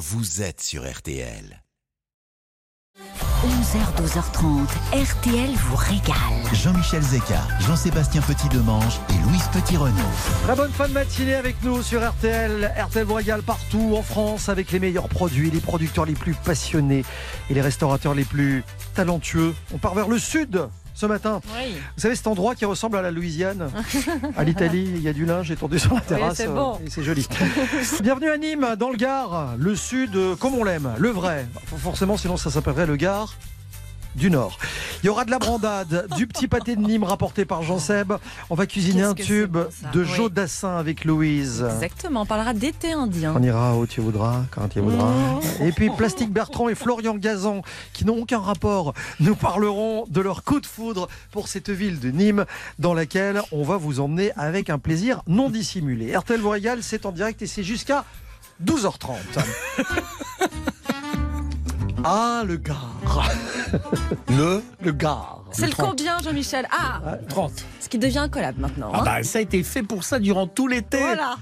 vous 0.00 0.40
êtes 0.40 0.62
sur 0.62 0.90
RTL. 0.90 1.62
11h, 3.44 4.02
12h30, 4.02 4.66
RTL 4.94 5.50
vous 5.50 5.76
régale. 5.76 6.54
Jean-Michel 6.54 7.02
Zeka, 7.02 7.46
Jean-Sébastien 7.60 8.22
Petit-Demange 8.22 8.98
et 9.10 9.28
Louise 9.28 9.46
Petit-Renaud. 9.52 9.94
Très 10.44 10.56
bonne 10.56 10.72
fin 10.72 10.88
de 10.88 10.94
matinée 10.94 11.34
avec 11.34 11.62
nous 11.62 11.82
sur 11.82 12.00
RTL. 12.02 12.72
RTL 12.78 13.04
vous 13.04 13.14
régale 13.14 13.42
partout 13.42 13.94
en 13.94 14.02
France 14.02 14.48
avec 14.48 14.72
les 14.72 14.80
meilleurs 14.80 15.10
produits, 15.10 15.50
les 15.50 15.60
producteurs 15.60 16.06
les 16.06 16.14
plus 16.14 16.32
passionnés 16.32 17.04
et 17.50 17.54
les 17.54 17.60
restaurateurs 17.60 18.14
les 18.14 18.24
plus 18.24 18.64
talentueux. 18.94 19.54
On 19.74 19.76
part 19.76 19.94
vers 19.94 20.08
le 20.08 20.18
sud 20.18 20.66
ce 21.00 21.06
matin. 21.06 21.40
Oui. 21.56 21.72
Vous 21.96 22.02
savez 22.02 22.14
cet 22.14 22.26
endroit 22.26 22.54
qui 22.54 22.66
ressemble 22.66 22.98
à 22.98 23.02
la 23.02 23.10
Louisiane 23.10 23.70
À 24.36 24.44
l'Italie, 24.44 24.86
il 24.94 25.00
y 25.00 25.08
a 25.08 25.14
du 25.14 25.24
linge 25.24 25.50
étendu 25.50 25.78
sur 25.78 25.94
la 25.94 26.00
terrasse. 26.02 26.36
c'est 26.36 26.46
euh, 26.46 26.72
et 26.84 26.90
c'est 26.90 27.02
joli. 27.02 27.26
Bienvenue 28.02 28.28
à 28.28 28.36
Nîmes, 28.36 28.76
dans 28.78 28.90
le 28.90 28.96
Gard, 28.96 29.54
le 29.56 29.74
sud 29.74 30.14
euh, 30.14 30.36
comme 30.36 30.54
on 30.54 30.62
l'aime, 30.62 30.90
le 30.98 31.08
vrai. 31.08 31.46
Forcément, 31.78 32.18
sinon 32.18 32.36
ça 32.36 32.50
s'appellerait 32.50 32.86
le 32.86 32.96
Gard 32.96 33.34
du 34.14 34.30
Nord. 34.30 34.58
Il 35.02 35.06
y 35.06 35.08
aura 35.08 35.24
de 35.24 35.30
la 35.30 35.38
brandade, 35.38 36.06
du 36.16 36.26
petit 36.26 36.48
pâté 36.48 36.76
de 36.76 36.80
Nîmes 36.80 37.04
rapporté 37.04 37.44
par 37.44 37.62
Jean 37.62 37.78
Seb. 37.78 38.12
On 38.50 38.54
va 38.54 38.66
cuisiner 38.66 39.02
un 39.02 39.14
tube 39.14 39.56
de 39.92 40.00
Oui. 40.02 40.08
Joe 40.14 40.30
Dassin 40.30 40.76
avec 40.76 41.04
Louise. 41.04 41.66
Exactement, 41.74 42.22
on 42.22 42.26
parlera 42.26 42.54
d'été 42.54 42.92
indien. 42.92 43.34
On 43.36 43.42
ira 43.42 43.76
où 43.76 43.86
tu 43.86 44.00
voudras, 44.00 44.42
quand 44.50 44.68
tu 44.68 44.80
voudras. 44.80 45.10
Mmh. 45.10 45.62
Et 45.62 45.72
puis 45.72 45.90
Plastique 45.90 46.32
Bertrand 46.32 46.68
et 46.68 46.74
Florian 46.74 47.16
Gazan, 47.16 47.62
qui 47.92 48.04
n'ont 48.04 48.18
aucun 48.22 48.40
rapport, 48.40 48.94
nous 49.20 49.36
parleront 49.36 50.06
de 50.08 50.20
leur 50.20 50.44
coup 50.44 50.60
de 50.60 50.66
foudre 50.66 51.08
pour 51.30 51.48
cette 51.48 51.70
ville 51.70 52.00
de 52.00 52.10
Nîmes, 52.10 52.44
dans 52.78 52.94
laquelle 52.94 53.40
on 53.52 53.62
va 53.62 53.76
vous 53.76 54.00
emmener 54.00 54.32
avec 54.36 54.70
un 54.70 54.78
plaisir 54.78 55.22
non 55.26 55.50
dissimulé. 55.50 56.16
RTL 56.16 56.40
vous 56.40 56.50
régale, 56.50 56.82
c'est 56.82 57.06
en 57.06 57.12
direct 57.12 57.42
et 57.42 57.46
c'est 57.46 57.62
jusqu'à 57.62 58.04
12h30. 58.64 59.16
Ah, 62.04 62.42
le 62.46 62.56
Gard. 62.56 62.94
Le 64.28 64.62
Le 64.82 64.92
Gard. 64.92 65.44
C'est 65.52 65.66
le 65.66 65.72
combien, 65.76 66.18
Jean-Michel 66.18 66.66
Ah 66.70 67.00
30. 67.28 67.64
Ce 67.80 67.88
qui 67.88 67.98
devient 67.98 68.18
un 68.18 68.28
collab 68.28 68.58
maintenant. 68.58 68.90
Ah 68.92 69.00
hein. 69.00 69.04
bah, 69.04 69.22
ça 69.22 69.38
a 69.38 69.42
été 69.42 69.62
fait 69.62 69.82
pour 69.82 70.04
ça 70.04 70.18
durant 70.18 70.46
tout 70.46 70.68
l'été. 70.68 70.98
voilà. 70.98 71.36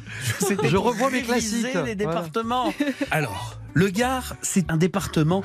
Je 0.64 0.76
revois 0.76 1.10
mes 1.10 1.22
classiques. 1.22 1.66
les 1.84 1.94
départements. 1.94 2.72
Alors, 3.10 3.58
le 3.74 3.88
Gard, 3.88 4.36
c'est 4.42 4.70
un 4.70 4.76
département 4.76 5.42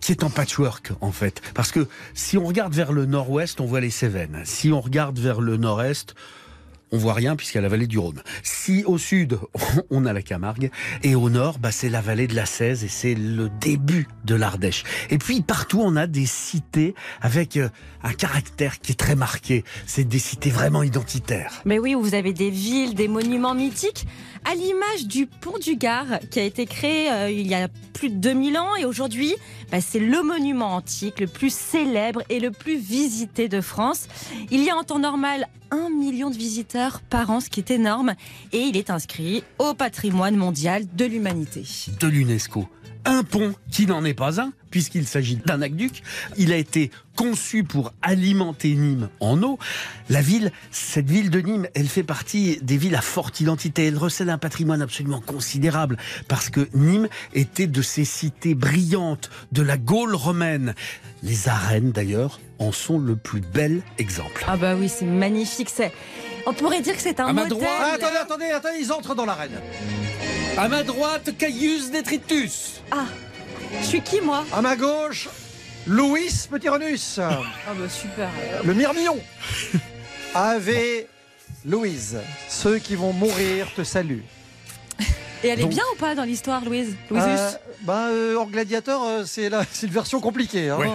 qui 0.00 0.12
est 0.12 0.22
en 0.24 0.30
patchwork 0.30 0.92
en 1.00 1.12
fait. 1.12 1.42
Parce 1.54 1.72
que 1.72 1.88
si 2.14 2.38
on 2.38 2.44
regarde 2.44 2.74
vers 2.74 2.92
le 2.92 3.06
nord-ouest, 3.06 3.60
on 3.60 3.66
voit 3.66 3.80
les 3.80 3.90
Cévennes. 3.90 4.42
Si 4.44 4.72
on 4.72 4.80
regarde 4.80 5.18
vers 5.18 5.40
le 5.40 5.56
nord-est, 5.56 6.14
on 6.92 6.98
voit 6.98 7.14
rien 7.14 7.36
puisqu'il 7.36 7.56
y 7.56 7.58
a 7.58 7.62
la 7.62 7.68
vallée 7.68 7.86
du 7.86 7.98
Rhône. 7.98 8.22
Si 8.42 8.84
au 8.84 8.98
sud, 8.98 9.38
on 9.90 10.06
a 10.06 10.12
la 10.12 10.22
Camargue, 10.22 10.70
et 11.02 11.14
au 11.14 11.30
nord, 11.30 11.58
bah, 11.58 11.72
c'est 11.72 11.88
la 11.88 12.00
vallée 12.00 12.26
de 12.26 12.34
la 12.34 12.46
Cèze 12.46 12.84
et 12.84 12.88
c'est 12.88 13.14
le 13.14 13.48
début 13.60 14.06
de 14.24 14.34
l'Ardèche. 14.34 14.84
Et 15.10 15.18
puis 15.18 15.42
partout, 15.42 15.80
on 15.82 15.96
a 15.96 16.06
des 16.06 16.26
cités 16.26 16.94
avec 17.20 17.56
euh, 17.56 17.68
un 18.02 18.12
caractère 18.12 18.78
qui 18.80 18.92
est 18.92 18.96
très 18.96 19.16
marqué. 19.16 19.64
C'est 19.86 20.04
des 20.04 20.18
cités 20.18 20.50
vraiment 20.50 20.82
identitaires. 20.82 21.62
Mais 21.64 21.78
oui, 21.78 21.94
vous 21.94 22.14
avez 22.14 22.32
des 22.32 22.50
villes, 22.50 22.94
des 22.94 23.08
monuments 23.08 23.54
mythiques, 23.54 24.06
à 24.46 24.54
l'image 24.54 25.06
du 25.06 25.26
pont 25.26 25.58
du 25.58 25.76
Gard, 25.76 26.20
qui 26.30 26.38
a 26.38 26.44
été 26.44 26.66
créé 26.66 27.10
euh, 27.10 27.30
il 27.30 27.46
y 27.48 27.54
a 27.54 27.68
plus 27.92 28.10
de 28.10 28.16
2000 28.16 28.56
ans. 28.58 28.76
Et 28.76 28.84
aujourd'hui, 28.84 29.34
bah, 29.72 29.80
c'est 29.80 29.98
le 29.98 30.22
monument 30.22 30.76
antique 30.76 31.18
le 31.20 31.26
plus 31.26 31.52
célèbre 31.52 32.22
et 32.28 32.38
le 32.38 32.52
plus 32.52 32.76
visité 32.78 33.48
de 33.48 33.60
France. 33.60 34.06
Il 34.50 34.62
y 34.62 34.70
a 34.70 34.76
en 34.76 34.84
temps 34.84 35.00
normal 35.00 35.48
un 35.72 35.90
million 35.90 36.30
de 36.30 36.36
visiteurs 36.36 37.00
par 37.00 37.30
an, 37.30 37.40
ce 37.40 37.50
qui 37.50 37.58
est 37.58 37.72
énorme. 37.72 38.14
Et 38.52 38.60
il 38.60 38.76
est 38.76 38.90
inscrit 38.90 39.42
au 39.58 39.74
patrimoine 39.74 40.36
mondial 40.36 40.84
de 40.94 41.04
l'humanité. 41.04 41.64
de 41.98 42.06
l'UNESCO. 42.06 42.68
Un 43.04 43.24
pont 43.24 43.54
qui 43.70 43.86
n'en 43.86 44.04
est 44.04 44.14
pas 44.14 44.40
un, 44.40 44.52
puisqu'il 44.76 45.06
s'agit 45.06 45.36
d'un 45.36 45.62
aqueduc. 45.62 46.02
Il 46.36 46.52
a 46.52 46.56
été 46.58 46.90
conçu 47.16 47.64
pour 47.64 47.94
alimenter 48.02 48.74
Nîmes 48.74 49.08
en 49.20 49.42
eau. 49.42 49.58
La 50.10 50.20
ville, 50.20 50.52
cette 50.70 51.08
ville 51.08 51.30
de 51.30 51.40
Nîmes, 51.40 51.66
elle 51.72 51.88
fait 51.88 52.02
partie 52.02 52.58
des 52.60 52.76
villes 52.76 52.94
à 52.94 53.00
forte 53.00 53.40
identité. 53.40 53.86
Elle 53.86 53.96
recèle 53.96 54.28
un 54.28 54.36
patrimoine 54.36 54.82
absolument 54.82 55.22
considérable, 55.22 55.96
parce 56.28 56.50
que 56.50 56.68
Nîmes 56.74 57.08
était 57.32 57.66
de 57.66 57.80
ces 57.80 58.04
cités 58.04 58.54
brillantes 58.54 59.30
de 59.50 59.62
la 59.62 59.78
Gaule 59.78 60.14
romaine. 60.14 60.74
Les 61.22 61.48
arènes, 61.48 61.90
d'ailleurs, 61.90 62.38
en 62.58 62.70
sont 62.70 62.98
le 62.98 63.16
plus 63.16 63.40
bel 63.40 63.80
exemple. 63.96 64.44
Ah 64.46 64.58
bah 64.58 64.76
oui, 64.76 64.90
c'est 64.90 65.06
magnifique. 65.06 65.70
C'est, 65.74 65.90
on 66.44 66.52
pourrait 66.52 66.82
dire 66.82 66.96
que 66.96 67.02
c'est 67.02 67.18
un 67.18 67.28
À 67.28 67.32
ma 67.32 67.46
droite, 67.46 67.66
Ah, 67.66 67.92
attendez, 67.94 68.16
attendez, 68.18 68.50
attendez, 68.50 68.78
ils 68.82 68.92
entrent 68.92 69.14
dans 69.14 69.24
l'arène. 69.24 69.58
À 70.58 70.68
ma 70.68 70.82
droite, 70.82 71.30
Caius 71.38 71.90
Detritus. 71.90 72.82
Ah, 72.90 73.06
je 73.80 73.86
suis 73.86 74.00
qui 74.00 74.20
moi? 74.20 74.44
À 74.52 74.60
ma 74.60 74.76
gauche, 74.76 75.28
Louis 75.86 76.30
Petit 76.50 76.68
Renus. 76.68 77.18
Ah 77.18 77.42
bah 77.68 77.88
super. 77.88 78.28
Le 78.64 78.74
Myrmillon. 78.74 79.18
Ave 80.34 81.04
Louise. 81.64 82.18
Ceux 82.48 82.78
qui 82.78 82.96
vont 82.96 83.12
mourir 83.12 83.68
te 83.74 83.84
saluent. 83.84 84.24
Et 85.46 85.50
elle 85.50 85.60
est 85.60 85.62
Donc- 85.62 85.70
bien 85.70 85.84
ou 85.94 85.96
pas 85.98 86.14
dans 86.16 86.24
l'histoire, 86.24 86.64
Louise 86.64 86.96
Louisus 87.10 87.24
Euh, 87.26 87.50
bah, 87.82 88.08
euh, 88.10 88.34
hors 88.34 88.48
gladiateur, 88.50 89.02
euh, 89.04 89.22
c'est 89.24 89.48
la- 89.48 89.64
c'est 89.72 89.86
une 89.86 89.92
version 89.92 90.20
compliquée. 90.20 90.70
hein. 90.70 90.76
Oui. 90.80 90.86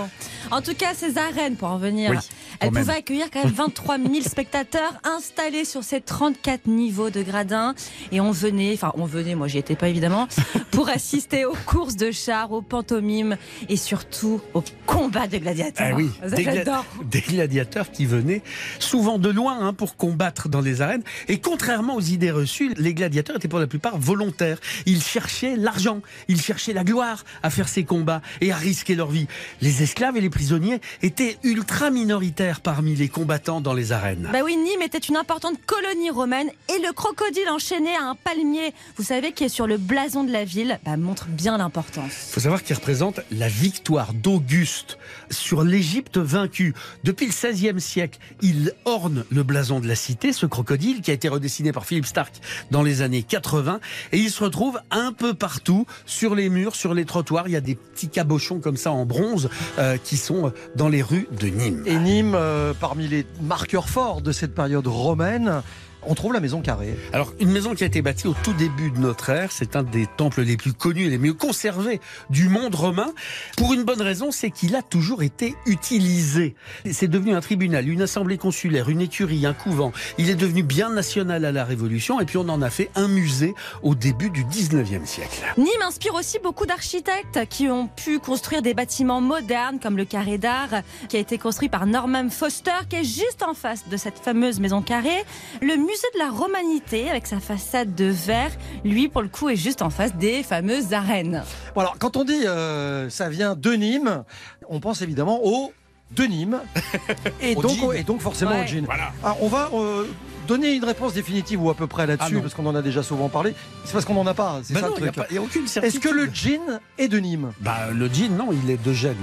En 0.52 0.62
tout 0.62 0.74
cas, 0.76 0.94
ces 0.94 1.18
arènes, 1.18 1.56
pour 1.56 1.70
en 1.70 1.78
venir, 1.78 2.12
Oui, 2.12 2.18
même. 2.62 2.74
pouvaient 2.74 2.98
accueillir 2.98 3.28
quand 3.32 3.44
même 3.44 3.54
23 3.56 3.98
000 3.98 4.22
spectateurs 4.26 4.94
installés 5.04 5.64
sur 5.64 5.84
ces 5.86 6.02
34 6.02 6.68
niveaux 6.68 7.10
de 7.10 7.22
gradins. 7.22 7.76
Et 8.12 8.20
on 8.20 8.32
venait, 8.32 8.72
enfin 8.74 8.92
on 8.96 9.06
venait, 9.06 9.36
moi 9.36 9.48
j'y 9.48 9.58
étais 9.60 9.76
pas 9.76 9.88
évidemment, 9.88 10.28
pour 10.72 10.90
assister 10.90 11.46
aux 11.46 11.56
courses 11.66 11.96
de 11.96 12.12
chars, 12.12 12.52
aux 12.52 12.62
pantomimes 12.62 13.38
et 13.70 13.78
surtout 13.78 14.42
aux 14.54 14.64
combats 14.86 15.28
de 15.28 15.38
gladiateurs. 15.38 15.88
Ah 15.92 15.96
oui, 15.96 16.10
des, 16.36 16.44
gla- 16.44 16.84
des 17.06 17.22
gladiateurs 17.22 17.90
qui 17.92 18.06
venaient 18.06 18.42
souvent 18.80 19.18
de 19.18 19.30
loin 19.30 19.58
hein, 19.62 19.74
pour 19.74 19.96
combattre 19.96 20.50
dans 20.50 20.62
les 20.62 20.82
arènes. 20.82 21.04
Et 21.30 21.40
contrairement 21.40 21.96
aux 21.96 22.02
idées 22.02 22.32
reçues, 22.32 22.74
les 22.78 22.94
gladiateurs 22.94 23.38
étaient 23.38 23.48
pour 23.48 23.60
la 23.60 23.68
plupart 23.68 23.98
volontaires. 23.98 24.41
Ils 24.86 25.02
cherchaient 25.02 25.56
l'argent, 25.56 26.02
ils 26.28 26.42
cherchaient 26.42 26.74
la 26.74 26.84
gloire 26.84 27.24
à 27.44 27.50
faire 27.50 27.68
ces 27.68 27.84
combats 27.84 28.22
et 28.42 28.52
à 28.52 28.56
risquer 28.56 28.96
leur 28.96 29.10
vie. 29.10 29.28
Les 29.62 29.84
esclaves 29.84 30.18
et 30.18 30.22
les 30.22 30.30
prisonniers 30.30 30.82
étaient 31.02 31.38
ultra 31.44 31.90
minoritaires 31.90 32.62
parmi 32.62 32.96
les 32.96 33.10
combattants 33.10 33.62
dans 33.62 33.74
les 33.74 33.92
arènes. 33.92 34.30
Bah 34.32 34.40
oui, 34.44 34.56
Nîmes 34.58 34.82
était 34.82 34.98
une 34.98 35.18
importante 35.18 35.56
colonie 35.66 36.10
romaine 36.10 36.50
et 36.70 36.80
le 36.86 36.94
crocodile 36.94 37.50
enchaîné 37.50 37.96
à 37.96 38.04
un 38.04 38.16
palmier, 38.16 38.74
vous 38.98 39.04
savez, 39.04 39.32
qui 39.32 39.44
est 39.44 39.50
sur 39.50 39.68
le 39.68 39.78
blason 39.78 40.24
de 40.24 40.32
la 40.32 40.46
ville, 40.46 40.80
bah, 40.86 40.98
montre 40.98 41.28
bien 41.28 41.58
l'importance. 41.58 42.12
Il 42.30 42.34
faut 42.34 42.40
savoir 42.40 42.64
qu'il 42.64 42.76
représente 42.76 43.22
la 43.32 43.48
victoire 43.48 44.14
d'Auguste 44.14 44.98
sur 45.32 45.64
l'Égypte 45.64 46.18
vaincue. 46.18 46.74
Depuis 47.04 47.26
le 47.26 47.32
XVIe 47.32 47.82
siècle, 47.82 48.20
il 48.42 48.74
orne 48.86 49.26
le 49.32 49.44
blason 49.44 49.80
de 49.80 49.88
la 49.88 49.96
cité, 49.96 50.34
ce 50.34 50.46
crocodile 50.46 51.02
qui 51.02 51.12
a 51.12 51.14
été 51.14 51.28
redessiné 51.28 51.72
par 51.72 51.86
Philippe 51.86 52.06
Stark 52.06 52.34
dans 52.70 52.84
les 52.84 53.02
années 53.02 53.24
80. 53.24 53.80
Et 54.12 54.18
il 54.18 54.30
se 54.30 54.44
retrouve 54.44 54.80
un 54.92 55.14
peu 55.14 55.34
partout, 55.34 55.86
sur 56.06 56.36
les 56.36 56.50
murs, 56.50 56.76
sur 56.76 56.94
les 56.94 57.06
trottoirs. 57.06 57.48
Il 57.48 57.52
y 57.52 57.58
a 57.58 57.62
des 57.62 57.76
petits 57.76 58.10
cabochons 58.10 58.60
comme 58.60 58.78
ça 58.78 58.92
en 58.92 59.06
bronze 59.06 59.50
euh, 59.80 59.98
qui 59.98 60.18
sont 60.18 60.54
dans 60.76 60.90
les 60.90 61.02
rues 61.02 61.28
de 61.40 61.48
Nîmes. 61.48 61.84
Et 61.86 61.98
Nîmes, 61.98 62.36
euh, 62.36 62.74
parmi 62.80 63.08
les 63.08 63.26
marqueurs 63.42 63.90
forts 63.90 64.22
de 64.22 64.32
cette 64.32 64.54
période 64.54 64.88
romaine, 64.88 65.62
on 66.04 66.16
trouve 66.16 66.34
la 66.34 66.40
maison 66.40 66.62
carrée. 66.62 66.98
Alors, 67.14 67.34
une 67.40 67.52
maison 67.52 67.76
qui 67.76 67.84
a 67.84 67.88
été 67.88 68.02
bâtie 68.02 68.28
au 68.28 68.36
tout 68.44 68.54
début 68.54 68.92
de 68.92 69.00
notre 69.00 69.30
ère, 69.30 69.52
c'est 69.52 69.76
un 69.76 69.84
des 69.84 70.08
temples 70.08 70.42
les 70.42 70.58
plus 70.58 70.74
connus 70.74 71.06
et 71.06 71.10
les 71.10 71.18
mieux 71.18 71.34
conservés 71.34 72.00
du 72.30 72.50
monde 72.50 72.76
romain. 72.76 73.14
Pour 73.58 73.74
une 73.74 73.84
bonne 73.84 74.02
raison, 74.02 74.32
c'est 74.32 74.52
qu'il 74.52 74.76
a 74.76 74.82
toujours 74.82 75.24
été 75.24 75.56
utilisé. 75.66 76.56
C'est 76.92 77.08
devenu 77.08 77.34
un 77.34 77.42
tribunal, 77.42 77.88
une 77.88 78.02
assemblée 78.02 78.38
consulaire, 78.38 78.90
une 78.90 79.02
écurie, 79.02 79.46
un 79.46 79.54
couvent. 79.54 79.92
Il 80.18 80.30
est 80.30 80.36
devenu 80.36 80.64
bien 80.64 80.90
national 80.90 81.46
à 81.46 81.52
la 81.52 81.64
Révolution 81.64 82.20
et 82.20 82.26
puis 82.26 82.38
on 82.38 82.50
en 82.50 82.62
a 82.62 82.70
fait 82.70 82.90
un 82.96 83.08
musée 83.08 83.54
au 83.84 83.96
début 83.96 84.30
du 84.30 84.44
19e 84.44 85.06
siècle. 85.06 85.44
Nîmes 85.58 85.68
inspire 85.86 86.16
aussi 86.16 86.40
beaucoup 86.40 86.66
d'architectes 86.66 87.48
qui 87.50 87.68
ont 87.68 87.88
pu 87.88 88.20
construire 88.20 88.62
des 88.62 88.74
bâtiments 88.74 89.22
modernes 89.22 89.80
comme 89.80 89.98
le 89.98 90.06
carré 90.06 90.38
d'art 90.38 90.82
qui 91.10 91.18
a 91.18 91.20
été 91.20 91.38
construit 91.38 91.70
par 91.70 91.86
Norman 91.86 92.30
Foster 92.30 92.72
qui 92.90 92.98
est 92.98 93.04
juste 93.04 93.44
en 93.46 93.54
face 93.54 93.88
de 93.88 93.98
cette 93.98 94.20
fameuse 94.20 94.60
maison 94.60 94.82
carrée. 94.82 95.24
Le 95.62 95.76
musée 95.92 96.08
de 96.14 96.20
la 96.20 96.30
romanité 96.30 97.10
avec 97.10 97.28
sa 97.28 97.40
façade 97.40 97.94
de 97.96 98.06
verre, 98.06 98.52
lui 98.86 99.10
pour 99.10 99.22
le 99.22 99.28
coup 99.28 99.50
est 99.50 99.56
juste 99.58 99.82
en 99.82 99.90
face 99.90 100.16
des 100.16 100.42
fameuses 100.44 100.94
arènes. 100.94 101.44
Bon, 101.76 101.82
alors, 101.82 101.98
quand 102.00 102.16
on 102.18 102.24
dit 102.24 102.46
euh, 102.46 103.10
ça 103.10 103.30
vient 103.30 103.56
de 103.56 103.74
Nîmes, 103.74 104.24
on 104.70 104.80
pense 104.80 105.02
évidemment 105.02 105.40
au 105.44 105.74
de 106.12 106.24
Nîmes 106.24 106.60
et, 107.42 107.56
donc, 107.56 107.72
gin. 107.72 107.92
et 107.94 108.04
donc 108.04 108.22
forcément 108.22 108.52
Ouais. 108.52 108.64
au 108.64 108.68
gin. 108.68 108.84
Voilà. 108.86 109.12
Alors, 109.24 109.38
on 109.44 109.48
va 109.48 109.70
euh, 109.74 110.06
donner 110.48 110.74
une 110.74 110.84
réponse 110.86 111.14
définitive 111.14 111.62
ou 111.64 111.70
à 111.70 111.76
peu 111.76 111.88
près 111.88 112.04
Ah 112.04 112.08
là-dessus 112.08 112.36
non. 112.36 112.42
parce 112.42 112.54
qu'on 112.54 112.66
en 112.66 112.76
a 112.76 112.82
déjà 112.82 113.04
souvent 113.04 113.28
parlé. 113.30 113.54
C'est 113.86 113.94
parce 113.94 114.06
qu'on 114.06 114.14
n'en 114.16 114.28
a 114.28 114.34
pas, 114.34 114.60
c'est 114.64 114.74
Bah 114.74 114.82
ça 114.82 114.88
non, 114.88 114.94
le 114.96 115.00
il 115.00 115.04
n'y 115.04 115.10
a, 115.10 115.12
truc. 115.12 115.24
pas- 115.26 115.30
il 115.32 115.36
y 115.36 115.40
a 115.40 115.42
aucune 115.42 115.64
Est-ce 115.66 115.74
certitude. 115.74 116.02
que 116.02 116.10
le 116.10 116.26
gin 116.34 116.80
est 116.98 117.08
de 117.08 117.18
Nîmes? 117.20 117.52
Bah, 117.60 117.88
le 117.94 118.08
gin, 118.08 118.36
non, 118.38 118.50
il 118.52 118.70
est 118.70 118.82
de 118.82 118.94
Gênes. 118.94 119.16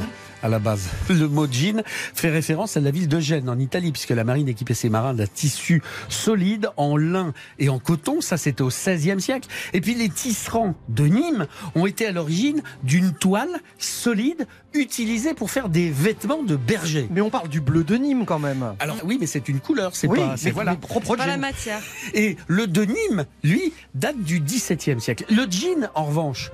À 0.42 0.48
la 0.48 0.58
base. 0.58 0.88
Le 1.08 1.28
mot 1.28 1.46
gin 1.50 1.82
fait 1.86 2.30
référence 2.30 2.76
à 2.76 2.80
la 2.80 2.90
ville 2.90 3.08
de 3.08 3.20
Gênes 3.20 3.48
en 3.48 3.58
Italie, 3.58 3.92
puisque 3.92 4.10
la 4.10 4.24
marine 4.24 4.48
équipait 4.48 4.74
ses 4.74 4.88
marins 4.88 5.14
d'un 5.14 5.26
tissu 5.26 5.82
solide 6.08 6.70
en 6.76 6.96
lin 6.96 7.32
et 7.58 7.68
en 7.68 7.78
coton. 7.78 8.20
Ça, 8.20 8.36
c'était 8.36 8.62
au 8.62 8.68
XVIe 8.68 9.20
siècle. 9.20 9.48
Et 9.72 9.80
puis 9.80 9.94
les 9.94 10.08
tisserands 10.08 10.74
de 10.88 11.06
Nîmes 11.06 11.46
ont 11.74 11.86
été 11.86 12.06
à 12.06 12.12
l'origine 12.12 12.62
d'une 12.82 13.12
toile 13.12 13.60
solide 13.78 14.46
utilisée 14.74 15.34
pour 15.34 15.50
faire 15.50 15.68
des 15.68 15.90
vêtements 15.90 16.42
de 16.42 16.56
berger. 16.56 17.08
Mais 17.10 17.20
on 17.20 17.30
parle 17.30 17.48
du 17.48 17.60
bleu 17.60 17.84
de 17.84 17.96
Nîmes 17.96 18.24
quand 18.26 18.38
même. 18.38 18.74
Alors 18.80 18.98
oui, 19.04 19.16
mais 19.20 19.26
c'est 19.26 19.48
une 19.48 19.60
couleur, 19.60 19.96
c'est 19.96 20.06
oui, 20.06 20.18
pas, 20.18 20.36
c'est 20.36 20.50
voilà. 20.50 20.74
propre 20.76 21.16
Pas 21.16 21.26
la 21.26 21.34
jean. 21.34 21.40
matière. 21.40 21.80
Et 22.14 22.36
le 22.46 22.66
de 22.66 22.84
Nîmes, 22.84 23.24
lui, 23.42 23.72
date 23.94 24.18
du 24.18 24.40
XVIIe 24.40 25.00
siècle. 25.00 25.24
Le 25.30 25.46
jean, 25.50 25.88
en 25.94 26.04
revanche, 26.04 26.50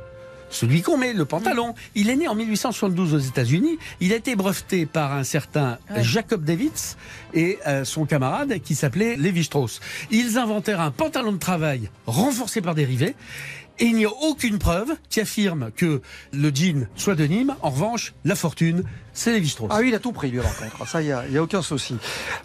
celui 0.55 0.83
qu'on 0.83 0.97
met, 0.97 1.13
le 1.13 1.25
pantalon, 1.25 1.75
il 1.95 2.09
est 2.11 2.17
né 2.17 2.29
en 2.29 2.35
1872 2.35 3.15
aux 3.15 3.19
États-Unis. 3.19 3.79
Il 4.01 4.13
a 4.13 4.17
été 4.17 4.37
breveté 4.37 4.87
par 4.87 5.13
un 5.13 5.25
certain 5.25 5.79
Ouais. 5.91 6.03
Jacob 6.03 6.45
Davids 6.45 6.97
et 7.35 7.59
euh, 7.67 7.85
son 7.85 8.07
camarade 8.07 8.61
qui 8.63 8.75
s'appelait 8.75 9.17
Lévi 9.17 9.45
Strauss. 9.45 9.81
Ils 10.11 10.39
inventèrent 10.39 10.81
un 10.81 10.91
pantalon 10.91 11.33
de 11.33 11.39
travail 11.39 11.91
renforcé 12.07 12.61
par 12.61 12.75
des 12.75 12.85
rivets. 12.85 13.15
Et 13.81 13.87
il 13.87 13.97
n'y 13.97 14.05
a 14.05 14.11
aucune 14.23 14.59
preuve 14.59 14.95
qui 15.11 15.21
affirme 15.21 15.73
que 15.75 16.01
le 16.33 16.51
jean 16.55 16.87
soit 16.95 17.17
de 17.17 17.25
Nîmes. 17.25 17.57
En 17.61 17.71
revanche, 17.71 18.15
la 18.25 18.37
fortune, 18.37 18.85
c'est 19.13 19.33
Lévi 19.33 19.49
Strauss. 19.49 19.69
Ah 19.73 19.79
oui, 19.81 19.89
il 19.89 19.95
a 19.97 19.99
tout 19.99 20.13
pris 20.13 20.31
lui 20.31 20.39
par 20.39 20.57
contre. 20.57 20.87
Ça, 20.89 21.03
il 21.03 21.07
n'y 21.07 21.13
a, 21.13 21.25
a 21.37 21.43
aucun 21.43 21.61
souci. 21.61 21.97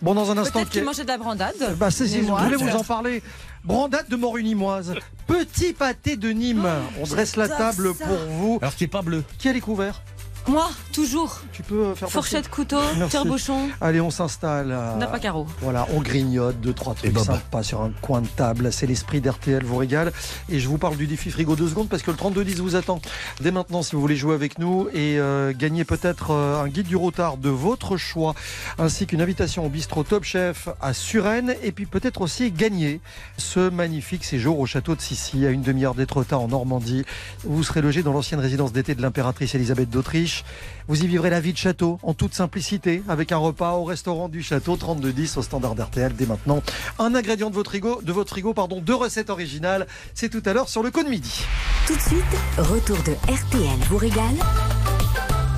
Bon, 0.02 0.16
dans 0.16 0.32
un 0.32 0.38
instant. 0.40 0.54
Peut-être 0.60 0.70
qu'il 0.72 0.84
mangeait 0.84 1.04
de 1.04 1.08
la 1.08 1.20
brandade. 1.20 1.54
Bah, 1.78 1.92
c'est, 1.92 2.08
c'est- 2.08 2.24
je 2.24 2.24
voulais 2.24 2.56
vous 2.56 2.76
en 2.76 2.84
parler. 2.84 3.22
Brandade 3.64 4.08
de 4.10 4.16
morue 4.16 4.44
nimoise. 4.44 4.96
Petit 5.28 5.74
pâté 5.74 6.16
de 6.18 6.30
Nîmes. 6.30 6.68
On 7.00 7.06
dresse 7.06 7.36
la 7.36 7.48
j'adore 7.48 7.58
table 7.58 7.94
ça. 7.98 8.06
pour 8.06 8.18
vous. 8.18 8.60
Alors 8.62 8.76
qui 8.76 8.86
est 8.86 8.88
pas 8.88 9.02
bleu. 9.02 9.24
Qui 9.38 9.50
a 9.50 9.54
les 9.54 9.62
couverts 9.62 10.02
Moi, 10.50 10.68
toujours. 10.94 11.42
Tu 11.54 11.62
peux 11.62 11.76
euh, 11.76 11.96
faire 11.96 12.08
passer 12.08 12.14
Fourchette, 12.14 12.50
couteau, 12.50 12.80
tire-bouchon, 13.10 13.70
Allez, 13.82 14.02
on 14.02 14.10
s'installe. 14.10 14.72
euh, 14.72 14.96
n'a 14.96 15.06
pas 15.08 15.20
carreau. 15.20 15.46
Voilà, 15.62 15.88
on 15.94 16.02
grignote 16.02 16.60
deux, 16.60 16.74
trois 16.74 16.96
trucs 16.96 17.12
Et 17.12 17.14
baba. 17.14 17.36
sympas 17.36 17.62
sur 17.64 17.82
un 17.82 17.92
coin 18.02 18.22
de 18.22 18.28
table. 18.28 18.72
C'est 18.72 18.88
l'esprit 18.88 19.22
d'RTL 19.22 19.64
vous 19.64 19.78
régale. 19.78 20.12
Et 20.50 20.60
je 20.60 20.68
vous 20.68 20.80
parle 20.80 20.98
du 20.98 21.06
défi 21.06 21.30
frigo 21.30 21.56
deux 21.56 21.68
secondes 21.70 21.88
parce 21.88 22.02
que 22.02 22.10
le 22.10 22.18
3210 22.18 22.62
vous 22.62 22.76
attend 22.76 23.00
dès 23.42 23.52
maintenant 23.52 23.84
si 23.84 23.96
vous 23.96 24.02
voulez 24.02 24.16
jouer 24.16 24.34
avec 24.34 24.58
nous 24.58 24.88
et 24.94 25.20
euh, 25.20 25.54
gagner 25.56 25.84
peut-être 25.86 26.32
euh, 26.32 26.64
un 26.64 26.68
guide 26.68 26.88
du 26.88 26.96
retard 26.96 27.38
de 27.38 27.50
votre 27.50 27.98
choix 27.98 28.34
ainsi 28.80 29.06
qu'une 29.06 29.22
invitation 29.22 29.66
au 29.66 29.70
bistrot 29.70 30.04
Top 30.04 30.24
Chef 30.24 30.68
à 30.82 30.94
Suresnes 30.94 31.56
et 31.64 31.72
puis 31.72 31.86
peut-être 31.86 32.22
aussi 32.22 32.52
gagner 32.52 33.02
ce 33.38 33.70
magnifique 33.70 34.26
séjour 34.26 34.60
au 34.60 34.66
château 34.66 34.96
de 34.96 35.02
Sissi 35.02 35.46
à 35.46 35.50
une 35.52 35.62
demi-heure 35.62 35.94
d'Étretat 35.94 36.40
en 36.40 36.48
Normandie. 36.48 37.04
Vous 37.44 37.64
serez 37.64 37.82
logé 37.82 38.02
dans 38.02 38.14
l'ancienne 38.14 38.40
résidence 38.40 38.74
d'été 38.74 38.96
de 38.96 39.02
l'impératrice 39.04 39.54
Elisabeth 39.54 39.90
d'Autriche. 39.90 40.39
Vous 40.88 41.04
y 41.04 41.08
vivrez 41.08 41.30
la 41.30 41.40
vie 41.40 41.54
de 41.54 41.58
château 41.58 42.00
en 42.04 42.14
toute 42.14 42.34
simplicité 42.34 43.04
avec 43.08 43.32
un 43.32 43.38
repas 43.38 43.74
au 43.74 43.84
restaurant 43.84 44.30
du 44.30 44.42
château 44.42 44.76
3210 44.76 45.38
au 45.38 45.42
standard 45.42 45.76
d'RTL 45.76 46.16
dès 46.16 46.26
maintenant. 46.26 46.64
Un 46.98 47.14
ingrédient 47.16 47.50
de 47.50 47.56
votre 47.56 47.72
frigo, 47.72 48.02
de 48.02 48.12
votre 48.12 48.30
frigo 48.30 48.54
pardon, 48.54 48.82
deux 48.82 48.96
recettes 48.96 49.30
originales. 49.30 49.88
C'est 50.14 50.30
tout 50.30 50.42
à 50.46 50.54
l'heure 50.54 50.70
sur 50.70 50.84
le 50.84 50.92
coup 50.92 51.04
de 51.04 51.10
midi. 51.10 51.44
Tout 51.86 51.96
de 51.96 52.02
suite, 52.02 52.24
retour 52.58 52.98
de 53.04 53.12
RTL 53.32 53.80
vous 53.90 53.98
régale 53.98 54.36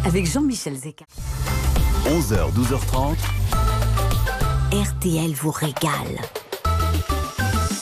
avec 0.06 0.26
Jean-Michel 0.30 0.76
Zeka. 0.76 1.06
11h, 2.06 2.52
12h30. 2.54 3.16
RTL 4.74 5.32
vous 5.34 5.52
régale. 5.52 6.18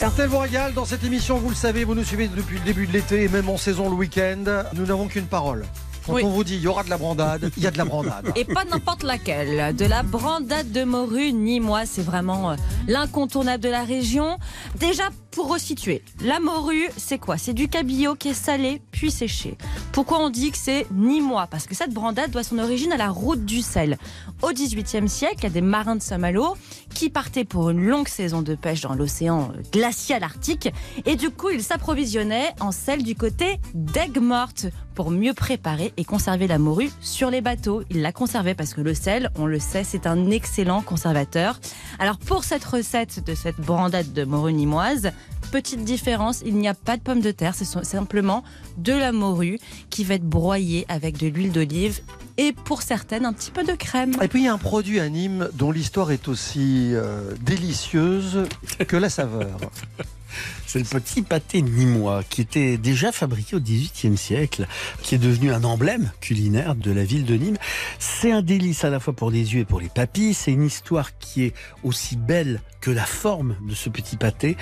RTL 0.02 0.28
vous 0.28 0.38
régale 0.38 0.72
dans 0.74 0.84
cette 0.84 1.04
émission, 1.04 1.38
vous 1.38 1.50
le 1.50 1.54
savez, 1.54 1.84
vous 1.84 1.94
nous 1.94 2.04
suivez 2.04 2.28
depuis 2.28 2.58
le 2.58 2.64
début 2.64 2.86
de 2.86 2.92
l'été 2.92 3.24
et 3.24 3.28
même 3.28 3.48
en 3.48 3.56
saison 3.56 3.88
le 3.88 3.96
week-end. 3.96 4.64
Nous 4.74 4.86
n'avons 4.86 5.08
qu'une 5.08 5.26
parole. 5.26 5.64
Quand 6.10 6.16
Oui. 6.16 6.22
on 6.24 6.30
vous 6.30 6.44
dit 6.44 6.56
il 6.56 6.62
y 6.62 6.66
aura 6.66 6.82
de 6.82 6.90
la 6.90 6.98
brandade, 6.98 7.50
il 7.56 7.62
y 7.62 7.66
a 7.66 7.70
de 7.70 7.78
la 7.78 7.84
brandade. 7.84 8.32
Et 8.36 8.44
pas 8.44 8.64
n'importe 8.64 9.02
laquelle. 9.04 9.74
De 9.76 9.84
la 9.84 10.02
brandade 10.02 10.72
de 10.72 10.82
morue, 10.84 11.32
ni 11.32 11.60
moi, 11.60 11.86
c'est 11.86 12.02
vraiment 12.02 12.50
euh, 12.50 12.56
l'incontournable 12.88 13.62
de 13.62 13.68
la 13.68 13.84
région. 13.84 14.38
Déjà, 14.78 15.04
pour 15.30 15.48
resituer, 15.52 16.02
la 16.24 16.40
morue, 16.40 16.88
c'est 16.96 17.18
quoi? 17.18 17.38
C'est 17.38 17.54
du 17.54 17.68
cabillaud 17.68 18.16
qui 18.16 18.28
est 18.30 18.34
salé 18.34 18.82
puis 18.90 19.12
séché. 19.12 19.56
Pourquoi 19.92 20.18
on 20.18 20.28
dit 20.30 20.50
que 20.50 20.58
c'est 20.58 20.86
ni 20.92 21.20
moi? 21.20 21.46
Parce 21.48 21.66
que 21.66 21.74
cette 21.76 21.92
brandade 21.94 22.32
doit 22.32 22.42
son 22.42 22.58
origine 22.58 22.92
à 22.92 22.96
la 22.96 23.08
route 23.10 23.44
du 23.44 23.62
sel. 23.62 23.96
Au 24.42 24.50
XVIIIe 24.52 25.08
siècle, 25.08 25.36
il 25.38 25.42
y 25.44 25.46
a 25.46 25.50
des 25.50 25.60
marins 25.60 25.94
de 25.96 26.02
Saint-Malo 26.02 26.56
qui 26.94 27.10
partaient 27.10 27.44
pour 27.44 27.70
une 27.70 27.84
longue 27.86 28.08
saison 28.08 28.42
de 28.42 28.56
pêche 28.56 28.80
dans 28.80 28.94
l'océan 28.94 29.52
euh, 29.56 29.62
glacial 29.72 30.24
arctique. 30.24 30.68
Et 31.06 31.14
du 31.14 31.30
coup, 31.30 31.50
ils 31.50 31.62
s'approvisionnaient 31.62 32.50
en 32.58 32.72
sel 32.72 33.04
du 33.04 33.14
côté 33.14 33.60
d'aigues 33.74 34.18
mortes 34.20 34.66
pour 35.00 35.10
mieux 35.10 35.32
préparer 35.32 35.94
et 35.96 36.04
conserver 36.04 36.46
la 36.46 36.58
morue 36.58 36.90
sur 37.00 37.30
les 37.30 37.40
bateaux. 37.40 37.82
Ils 37.88 38.02
la 38.02 38.12
conservaient 38.12 38.54
parce 38.54 38.74
que 38.74 38.82
le 38.82 38.92
sel, 38.92 39.30
on 39.34 39.46
le 39.46 39.58
sait, 39.58 39.82
c'est 39.82 40.06
un 40.06 40.28
excellent 40.28 40.82
conservateur. 40.82 41.58
Alors 41.98 42.18
pour 42.18 42.44
cette 42.44 42.66
recette 42.66 43.24
de 43.24 43.34
cette 43.34 43.58
brandade 43.58 44.12
de 44.12 44.24
morue 44.24 44.52
nimoise, 44.52 45.12
petite 45.52 45.84
différence, 45.84 46.42
il 46.44 46.56
n'y 46.56 46.68
a 46.68 46.74
pas 46.74 46.98
de 46.98 47.02
pommes 47.02 47.22
de 47.22 47.30
terre, 47.30 47.54
c'est 47.54 47.64
simplement 47.82 48.44
de 48.76 48.92
la 48.92 49.10
morue 49.10 49.58
qui 49.88 50.04
va 50.04 50.16
être 50.16 50.28
broyée 50.28 50.84
avec 50.90 51.16
de 51.16 51.28
l'huile 51.28 51.52
d'olive 51.52 52.00
et 52.36 52.52
pour 52.52 52.82
certaines 52.82 53.24
un 53.24 53.32
petit 53.32 53.52
peu 53.52 53.64
de 53.64 53.72
crème. 53.72 54.12
Et 54.20 54.28
puis 54.28 54.42
il 54.42 54.44
y 54.44 54.48
a 54.48 54.52
un 54.52 54.58
produit 54.58 55.00
à 55.00 55.08
Nîmes 55.08 55.48
dont 55.54 55.72
l'histoire 55.72 56.10
est 56.10 56.28
aussi 56.28 56.90
euh, 56.92 57.32
délicieuse 57.40 58.44
que 58.86 58.98
la 58.98 59.08
saveur. 59.08 59.58
C'est 60.66 60.78
le 60.78 60.84
petit 60.84 61.22
pâté 61.22 61.62
nîmois 61.62 62.22
qui 62.28 62.40
était 62.40 62.76
déjà 62.76 63.12
fabriqué 63.12 63.56
au 63.56 63.60
XVIIIe 63.60 64.16
siècle, 64.16 64.66
qui 65.02 65.14
est 65.14 65.18
devenu 65.18 65.52
un 65.52 65.64
emblème 65.64 66.10
culinaire 66.20 66.74
de 66.74 66.90
la 66.90 67.04
ville 67.04 67.24
de 67.24 67.34
Nîmes. 67.34 67.58
C'est 67.98 68.32
un 68.32 68.42
délice 68.42 68.84
à 68.84 68.90
la 68.90 69.00
fois 69.00 69.12
pour 69.12 69.30
les 69.30 69.54
yeux 69.54 69.60
et 69.60 69.64
pour 69.64 69.80
les 69.80 69.88
papilles. 69.88 70.34
C'est 70.34 70.52
une 70.52 70.64
histoire 70.64 71.18
qui 71.18 71.44
est 71.44 71.54
aussi 71.82 72.16
belle 72.16 72.60
que 72.80 72.90
la 72.90 73.04
forme 73.04 73.56
de 73.68 73.74
ce 73.74 73.88
petit 73.88 74.16
pâté. 74.16 74.56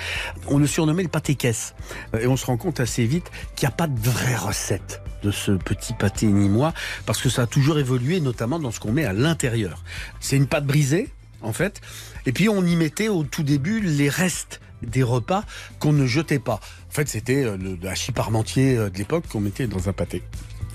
On 0.47 0.57
le 0.57 0.67
surnommait 0.67 1.03
le 1.03 1.09
pâté 1.09 1.35
caisse. 1.35 1.73
Et 2.19 2.27
on 2.27 2.37
se 2.37 2.45
rend 2.45 2.57
compte 2.57 2.79
assez 2.79 3.05
vite 3.05 3.31
qu'il 3.55 3.67
n'y 3.67 3.73
a 3.73 3.75
pas 3.75 3.87
de 3.87 3.99
vraie 3.99 4.35
recette 4.35 5.01
de 5.23 5.31
ce 5.31 5.51
petit 5.51 5.93
pâté 5.93 6.27
nîmois 6.27 6.73
parce 7.05 7.21
que 7.21 7.29
ça 7.29 7.43
a 7.43 7.47
toujours 7.47 7.79
évolué, 7.79 8.19
notamment 8.19 8.59
dans 8.59 8.71
ce 8.71 8.79
qu'on 8.79 8.91
met 8.91 9.05
à 9.05 9.13
l'intérieur. 9.13 9.83
C'est 10.19 10.37
une 10.37 10.47
pâte 10.47 10.65
brisée, 10.65 11.09
en 11.41 11.53
fait. 11.53 11.81
Et 12.25 12.31
puis 12.31 12.49
on 12.49 12.65
y 12.65 12.75
mettait 12.75 13.07
au 13.07 13.23
tout 13.23 13.43
début 13.43 13.79
les 13.79 14.09
restes 14.09 14.61
des 14.81 15.03
repas 15.03 15.43
qu'on 15.79 15.93
ne 15.93 16.05
jetait 16.05 16.39
pas. 16.39 16.59
En 16.89 16.91
fait, 16.91 17.07
c'était 17.07 17.43
euh, 17.43 17.57
le 17.57 17.87
hachis 17.87 18.11
parmentier 18.11 18.77
euh, 18.77 18.89
de 18.89 18.97
l'époque 18.97 19.27
qu'on 19.27 19.39
mettait 19.39 19.67
dans 19.67 19.89
un 19.89 19.93
pâté. 19.93 20.23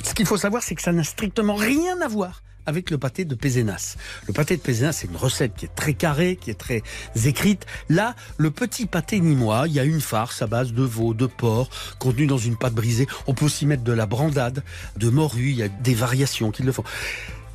Ce 0.03 0.15
qu'il 0.15 0.27
faut 0.27 0.37
savoir, 0.37 0.63
c'est 0.63 0.75
que 0.75 0.83
ça 0.83 0.93
n'a 0.93 1.05
strictement 1.05 1.55
rien 1.55 2.01
à 2.01 2.09
voir 2.09 2.43
avec 2.67 2.91
le 2.91 2.99
pâté 2.99 3.25
de 3.25 3.35
Pézenas. 3.35 3.97
Le 4.27 4.33
pâté 4.33 4.57
de 4.57 4.63
Pézenas, 4.63 4.93
c'est 4.93 5.07
une 5.07 5.17
recette 5.17 5.55
qui 5.55 5.67
est 5.67 5.75
très 5.75 5.95
carrée, 5.95 6.37
qui 6.37 6.51
est 6.51 6.59
très 6.59 6.83
écrite. 7.25 7.67
Là, 7.89 8.15
le 8.37 8.51
petit 8.51 8.87
pâté 8.87 9.21
nîmois, 9.21 9.65
il 9.67 9.75
y 9.75 9.81
a 9.81 9.85
une 9.85 10.01
farce 10.01 10.43
à 10.43 10.47
base 10.47 10.73
de 10.73 10.83
veau, 10.83 11.15
de 11.15 11.27
porc, 11.27 11.69
contenue 11.99 12.27
dans 12.27 12.39
une 12.39 12.57
pâte 12.57 12.75
brisée. 12.75 13.07
On 13.27 13.35
peut 13.35 13.45
aussi 13.45 13.67
mettre 13.67 13.85
de 13.85 13.93
la 13.93 14.07
brandade, 14.07 14.63
de 14.97 15.11
morue, 15.11 15.51
il 15.51 15.57
y 15.57 15.63
a 15.63 15.69
des 15.69 15.95
variations 15.95 16.51
qui 16.51 16.63
le 16.63 16.73
font. 16.73 16.85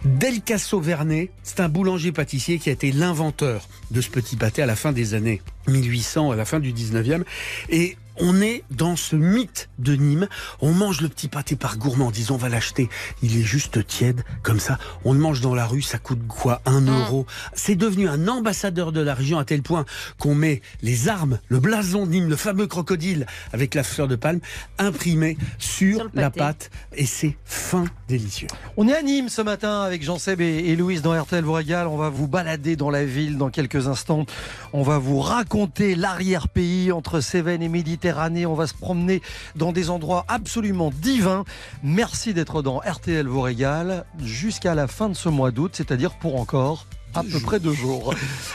Delcasso 0.05 0.79
Vernet, 0.79 1.29
c'est 1.43 1.59
un 1.59 1.67
boulanger 1.67 2.11
pâtissier 2.11 2.57
qui 2.57 2.69
a 2.69 2.71
été 2.71 2.91
l'inventeur 2.91 3.67
de 3.91 3.99
ce 3.99 4.09
petit 4.09 4.37
pâté 4.37 4.61
à 4.61 4.65
la 4.65 4.75
fin 4.75 4.91
des 4.91 5.13
années 5.13 5.41
1800, 5.67 6.31
à 6.31 6.35
la 6.35 6.45
fin 6.45 6.59
du 6.59 6.71
19e. 6.71 7.23
Et 7.69 7.97
on 8.19 8.41
est 8.41 8.63
dans 8.71 8.95
ce 8.95 9.15
mythe 9.15 9.69
de 9.79 9.95
Nîmes. 9.95 10.27
On 10.61 10.73
mange 10.73 11.01
le 11.01 11.09
petit 11.09 11.27
pâté 11.27 11.55
par 11.55 11.77
gourmandise. 11.77 12.31
On 12.31 12.37
va 12.37 12.49
l'acheter. 12.49 12.89
Il 13.21 13.37
est 13.37 13.43
juste 13.43 13.85
tiède, 13.85 14.23
comme 14.43 14.59
ça. 14.59 14.77
On 15.05 15.13
le 15.13 15.19
mange 15.19 15.41
dans 15.41 15.55
la 15.55 15.65
rue. 15.65 15.81
Ça 15.81 15.97
coûte 15.97 16.27
quoi? 16.27 16.61
Un 16.65 16.81
euro. 16.81 17.25
C'est 17.53 17.75
devenu 17.75 18.07
un 18.07 18.27
ambassadeur 18.27 18.91
de 18.91 19.01
la 19.01 19.13
région 19.13 19.39
à 19.39 19.45
tel 19.45 19.61
point 19.61 19.85
qu'on 20.17 20.35
met 20.35 20.61
les 20.81 21.07
armes, 21.07 21.39
le 21.47 21.59
blason 21.59 22.05
de 22.05 22.11
Nîmes, 22.11 22.29
le 22.29 22.35
fameux 22.35 22.67
crocodile 22.67 23.25
avec 23.53 23.75
la 23.75 23.83
fleur 23.83 24.07
de 24.07 24.15
palme, 24.15 24.39
imprimé 24.77 25.37
sur, 25.57 26.09
la 26.13 26.29
pâte. 26.29 26.69
Et 26.95 27.05
c'est 27.05 27.37
fin 27.45 27.85
délicieux. 28.07 28.47
On 28.77 28.87
est 28.87 28.95
à 28.95 29.01
Nîmes 29.01 29.29
ce 29.29 29.41
matin 29.41 29.81
avec 29.81 30.03
Jean-Seb 30.03 30.41
et, 30.41 30.45
et 30.45 30.75
Louise 30.75 31.01
dans 31.01 31.19
RTL 31.19 31.43
vous 31.43 31.53
régale. 31.53 31.87
On 31.87 31.97
va 31.97 32.09
vous 32.09 32.27
balader 32.27 32.75
dans 32.75 32.89
la 32.89 33.05
ville 33.05 33.37
dans 33.37 33.49
quelques 33.49 33.87
instants. 33.87 34.25
On 34.73 34.83
va 34.83 34.97
vous 34.97 35.19
raconter 35.19 35.95
l'arrière-pays 35.95 36.91
entre 36.91 37.21
Cévennes 37.21 37.61
et 37.61 37.69
Méditerranée. 37.69 38.08
On 38.11 38.53
va 38.53 38.67
se 38.67 38.73
promener 38.73 39.21
dans 39.55 39.71
des 39.71 39.89
endroits 39.89 40.25
absolument 40.27 40.91
divins. 40.91 41.43
Merci 41.83 42.33
d'être 42.33 42.61
dans 42.61 42.79
RTL 42.79 43.27
vous 43.27 43.41
régale 43.41 44.05
jusqu'à 44.23 44.75
la 44.75 44.87
fin 44.87 45.09
de 45.09 45.13
ce 45.13 45.29
mois 45.29 45.51
d'août, 45.51 45.71
c'est-à-dire 45.73 46.11
pour 46.17 46.39
encore 46.39 46.85
à 47.13 47.23
peu 47.23 47.39
près 47.39 47.59
deux 47.59 47.73
jours. 47.73 48.13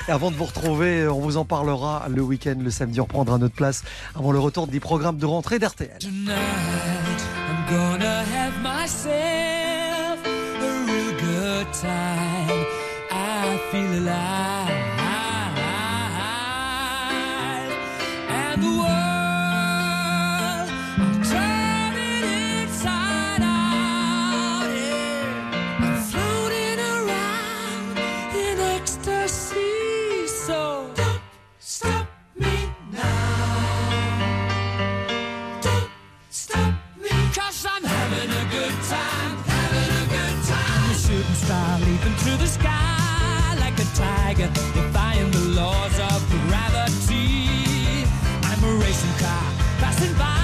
Et 0.08 0.11
avant 0.11 0.30
de 0.30 0.37
vous 0.37 0.44
retrouver, 0.44 1.08
on 1.08 1.20
vous 1.20 1.37
en 1.37 1.44
parlera 1.44 2.06
le 2.08 2.23
week-end, 2.23 2.56
le 2.61 2.70
samedi, 2.70 3.00
on 3.00 3.04
reprendra 3.04 3.38
notre 3.38 3.54
place 3.54 3.82
avant 4.14 4.32
le 4.32 4.38
retour 4.38 4.66
des 4.66 4.80
programmes 4.80 5.18
de 5.18 5.26
rentrée 5.26 5.58
d'RTL. 5.58 5.99
Time. 11.80 12.64
I 13.11 13.58
feel 13.73 14.08
alive. 14.08 14.53
I'm 38.92 40.92
a 40.92 41.78
leaping 41.80 42.16
the 42.36 42.46
sky 42.46 43.56
like 43.58 43.78
a 43.78 43.84
tiger, 43.94 44.50
defying 44.74 45.30
the 45.30 45.60
laws 45.60 45.98
of 45.98 46.28
gravity. 46.48 48.04
I'm 48.42 48.62
a 48.64 48.74
racing 48.76 49.16
car 49.18 49.52
passing 49.78 50.14
by. 50.18 50.43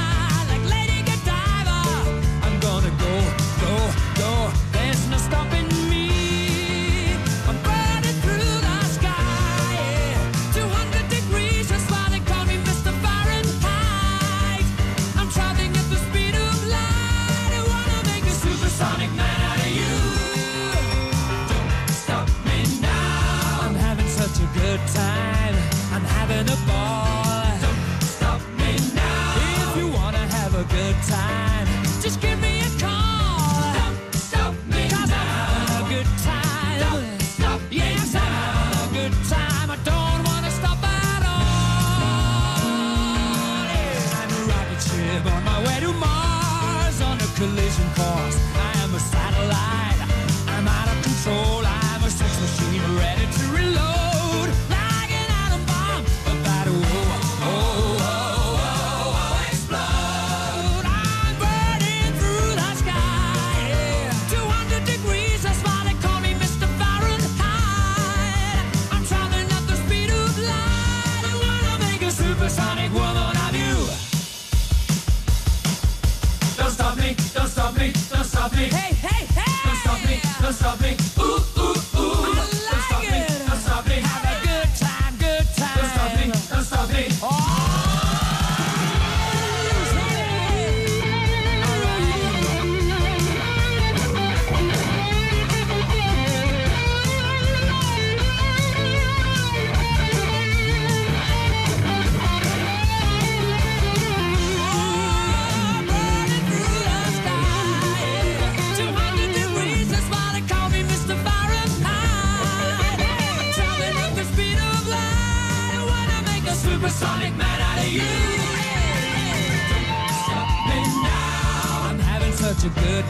I'm 26.51 26.67
ball. 26.67 27.61
Don't 27.61 28.03
stop 28.03 28.41
me 28.59 28.77
now. 28.95 29.71
If 29.71 29.77
you 29.77 29.89
wanna 29.89 30.19
have 30.19 30.55
a 30.55 30.65
good 30.65 30.97
time, 31.07 31.50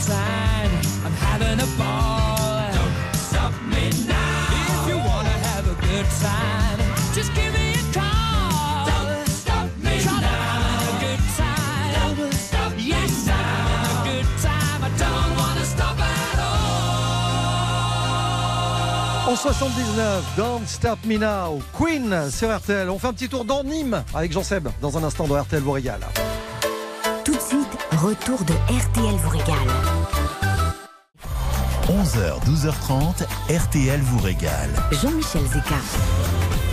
time. 0.07 0.71
I'm 1.05 1.13
having 1.13 1.61
a 1.61 1.67
ball. 1.79 2.73
Don't 2.73 2.95
stop 3.15 3.53
me 3.69 3.91
now. 4.07 4.49
If 4.67 4.89
you 4.89 4.97
wanna 4.97 5.37
have 5.49 5.67
a 5.69 5.75
good 5.87 6.07
time, 6.21 6.79
just 7.15 7.35
give 7.35 7.53
me 7.53 7.75
a 7.75 7.85
call. 7.93 8.87
Don't 8.87 9.29
stop 9.29 9.69
me 9.79 10.03
now. 10.05 10.13
I'm 10.13 10.23
having 10.23 10.89
a 10.89 10.99
good 11.05 11.23
time. 11.37 12.17
Don't 12.17 12.33
stop 12.33 12.73
yes, 12.79 13.29
I'm 13.29 13.35
having 13.35 13.85
a 13.93 14.03
good 14.11 14.29
time. 14.41 14.81
I 14.85 14.91
don't 14.99 15.33
wanna 15.37 15.65
stop 15.65 15.99
at 15.99 16.39
all. 19.27 19.33
En 19.33 19.37
79, 19.37 20.25
Don't 20.37 20.67
Stop 20.67 20.99
Me 21.05 21.19
Now, 21.19 21.61
Queen 21.77 22.31
sur 22.31 22.57
RTL. 22.57 22.89
On 22.89 22.99
fait 22.99 23.09
un 23.09 23.13
petit 23.13 23.29
tour 23.29 23.45
dans 23.45 23.63
Nîmes 23.65 24.03
avec 24.15 24.33
Jean-Seb 24.33 24.69
dans 24.81 24.97
un 24.99 25.05
instant 25.05 25.27
dans 25.27 25.41
RTL 25.41 25.63
vous 25.63 25.73
retour 28.01 28.43
de 28.45 28.55
RTL 28.55 29.15
vous 29.15 29.29
régale. 29.29 29.69
11h, 31.87 32.43
12h30, 32.47 33.27
RTL 33.55 34.01
vous 34.01 34.19
régale. 34.21 34.71
Jean-Michel 35.03 35.43
Zeka. 35.43 35.75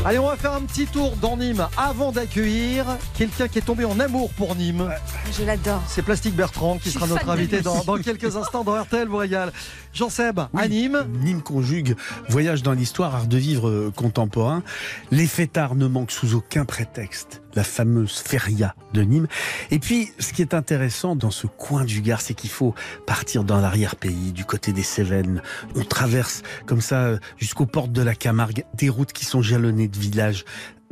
Allez, 0.06 0.20
on 0.20 0.28
va 0.28 0.38
faire 0.38 0.54
un 0.54 0.62
petit 0.62 0.86
tour 0.86 1.18
dans 1.22 1.36
Nîmes 1.36 1.68
avant 1.76 2.14
d'accueillir 2.14 2.86
quelqu'un 3.14 3.50
qui 3.50 3.58
est 3.58 3.62
tombé 3.62 3.84
en 3.84 4.00
amour 4.00 4.32
pour 4.38 4.56
Nîmes. 4.56 4.90
Je 5.38 5.44
l'adore. 5.44 5.82
C'est 5.88 6.02
Plastique 6.02 6.34
Bertrand 6.34 6.78
qui 6.78 6.92
sera 6.92 7.08
notre 7.08 7.28
invité 7.28 7.60
dans, 7.60 7.84
dans 7.84 7.98
quelques 7.98 8.38
instants 8.38 8.64
dans 8.64 8.82
RTL 8.82 9.10
vous 9.10 9.18
régale. 9.18 9.52
Jean-Seb, 9.94 10.40
à 10.40 10.50
Oui. 10.54 10.70
Nîmes. 10.70 11.06
Nîmes 11.24 11.42
conjugue 11.42 11.98
voyage 12.30 12.64
dans 12.64 12.72
l'histoire, 12.72 13.14
art 13.16 13.28
de 13.28 13.38
vivre 13.38 13.68
euh, 13.68 13.92
contemporain. 13.94 14.64
Les 15.12 15.28
fêtards 15.28 15.76
ne 15.76 15.88
manquent 15.88 16.12
sous 16.12 16.36
aucun 16.36 16.64
prétexte. 16.64 17.42
La 17.58 17.64
fameuse 17.64 18.20
feria 18.20 18.76
de 18.94 19.02
Nîmes. 19.02 19.26
Et 19.72 19.80
puis, 19.80 20.12
ce 20.20 20.32
qui 20.32 20.44
est 20.44 20.54
intéressant 20.54 21.16
dans 21.16 21.32
ce 21.32 21.48
coin 21.48 21.86
du 21.86 22.02
Gard, 22.02 22.22
c'est 22.22 22.36
qu'il 22.36 22.52
faut 22.52 22.76
partir 23.08 23.44
dans 23.44 23.60
l'arrière-pays, 23.60 24.32
du 24.32 24.46
côté 24.46 24.74
des 24.74 24.84
Cévennes. 24.84 25.42
On 25.76 25.84
traverse 25.84 26.44
comme 26.68 26.82
ça 26.82 27.06
euh, 27.06 27.18
jusqu'aux 27.38 27.66
portes 27.66 27.92
de 27.92 28.04
la 28.04 28.14
Camargue 28.14 28.64
des 28.76 28.90
routes 28.90 29.12
qui 29.12 29.26
sont 29.26 29.42
jalonnées 29.42 29.88
de 29.88 29.98
villages 29.98 30.46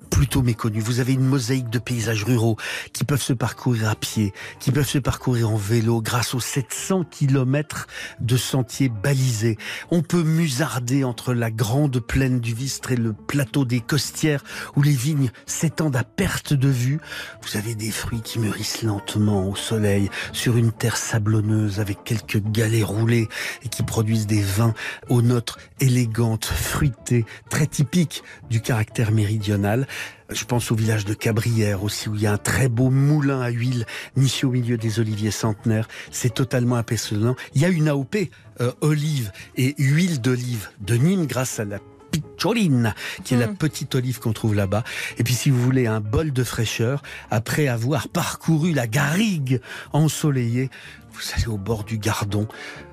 plutôt 0.09 0.41
méconnus. 0.41 0.83
Vous 0.83 0.99
avez 0.99 1.13
une 1.13 1.25
mosaïque 1.25 1.69
de 1.69 1.79
paysages 1.79 2.23
ruraux 2.23 2.57
qui 2.93 3.03
peuvent 3.03 3.21
se 3.21 3.33
parcourir 3.33 3.89
à 3.89 3.95
pied, 3.95 4.33
qui 4.59 4.71
peuvent 4.71 4.87
se 4.87 4.97
parcourir 4.97 5.49
en 5.49 5.57
vélo 5.57 6.01
grâce 6.01 6.33
aux 6.33 6.39
700 6.39 7.05
kilomètres 7.05 7.87
de 8.19 8.37
sentiers 8.37 8.89
balisés. 8.89 9.57
On 9.91 10.01
peut 10.01 10.23
musarder 10.23 11.03
entre 11.03 11.33
la 11.33 11.51
grande 11.51 11.99
plaine 11.99 12.39
du 12.39 12.53
Vistre 12.53 12.91
et 12.91 12.95
le 12.95 13.13
plateau 13.13 13.65
des 13.65 13.81
Costières 13.81 14.43
où 14.75 14.81
les 14.81 14.91
vignes 14.91 15.31
s'étendent 15.45 15.95
à 15.95 16.03
perte 16.03 16.53
de 16.53 16.69
vue. 16.69 16.99
Vous 17.43 17.57
avez 17.57 17.75
des 17.75 17.91
fruits 17.91 18.21
qui 18.21 18.39
mûrissent 18.39 18.83
lentement 18.83 19.49
au 19.49 19.55
soleil 19.55 20.09
sur 20.31 20.57
une 20.57 20.71
terre 20.71 20.97
sablonneuse 20.97 21.79
avec 21.79 22.03
quelques 22.03 22.41
galets 22.41 22.83
roulés 22.83 23.27
et 23.63 23.69
qui 23.69 23.83
produisent 23.83 24.27
des 24.27 24.41
vins 24.41 24.73
aux 25.09 25.21
notes 25.21 25.57
élégantes, 25.79 26.45
fruitées, 26.45 27.25
très 27.49 27.67
typiques 27.67 28.23
du 28.49 28.61
caractère 28.61 29.11
méridional. 29.11 29.87
Je 30.29 30.43
pense 30.45 30.71
au 30.71 30.75
village 30.75 31.05
de 31.05 31.13
Cabrières 31.13 31.83
aussi, 31.83 32.09
où 32.09 32.15
il 32.15 32.21
y 32.21 32.27
a 32.27 32.33
un 32.33 32.37
très 32.37 32.67
beau 32.67 32.89
moulin 32.89 33.41
à 33.41 33.49
huile 33.49 33.85
niché 34.15 34.47
au 34.47 34.51
milieu 34.51 34.77
des 34.77 34.99
oliviers 34.99 35.31
centenaires. 35.31 35.87
C'est 36.11 36.33
totalement 36.33 36.75
apaisonnant. 36.75 37.35
Il 37.53 37.61
y 37.61 37.65
a 37.65 37.69
une 37.69 37.87
AOP, 37.87 38.15
euh, 38.61 38.71
olive 38.81 39.31
et 39.55 39.75
huile 39.77 40.21
d'olive 40.21 40.69
de 40.81 40.95
Nîmes 40.95 41.27
grâce 41.27 41.59
à 41.59 41.65
la 41.65 41.79
Piccoline, 42.11 42.93
qui 43.23 43.33
est 43.33 43.37
la 43.37 43.49
petite 43.49 43.93
olive 43.93 44.19
qu'on 44.19 44.31
trouve 44.31 44.55
là-bas. 44.55 44.83
Et 45.17 45.23
puis 45.23 45.33
si 45.33 45.49
vous 45.49 45.61
voulez 45.61 45.85
un 45.85 45.99
bol 45.99 46.31
de 46.31 46.43
fraîcheur, 46.43 47.03
après 47.29 47.67
avoir 47.67 48.07
parcouru 48.07 48.71
la 48.71 48.87
garrigue 48.87 49.59
ensoleillée, 49.91 50.69
vous 51.13 51.21
allez 51.35 51.47
au 51.47 51.57
bord 51.57 51.83
du 51.83 51.97
Gardon, 51.97 52.47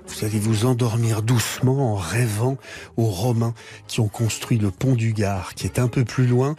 vous 0.07 0.25
allez 0.25 0.39
vous 0.39 0.67
endormir 0.67 1.23
doucement 1.23 1.93
en 1.93 1.97
rêvant 1.97 2.57
aux 2.97 3.07
Romains 3.07 3.55
qui 3.87 4.01
ont 4.01 4.09
construit 4.09 4.59
le 4.59 4.71
pont 4.71 4.95
du 4.95 5.13
Gard, 5.13 5.55
qui 5.55 5.67
est 5.67 5.79
un 5.79 5.89
peu 5.89 6.05
plus 6.05 6.27
loin. 6.27 6.57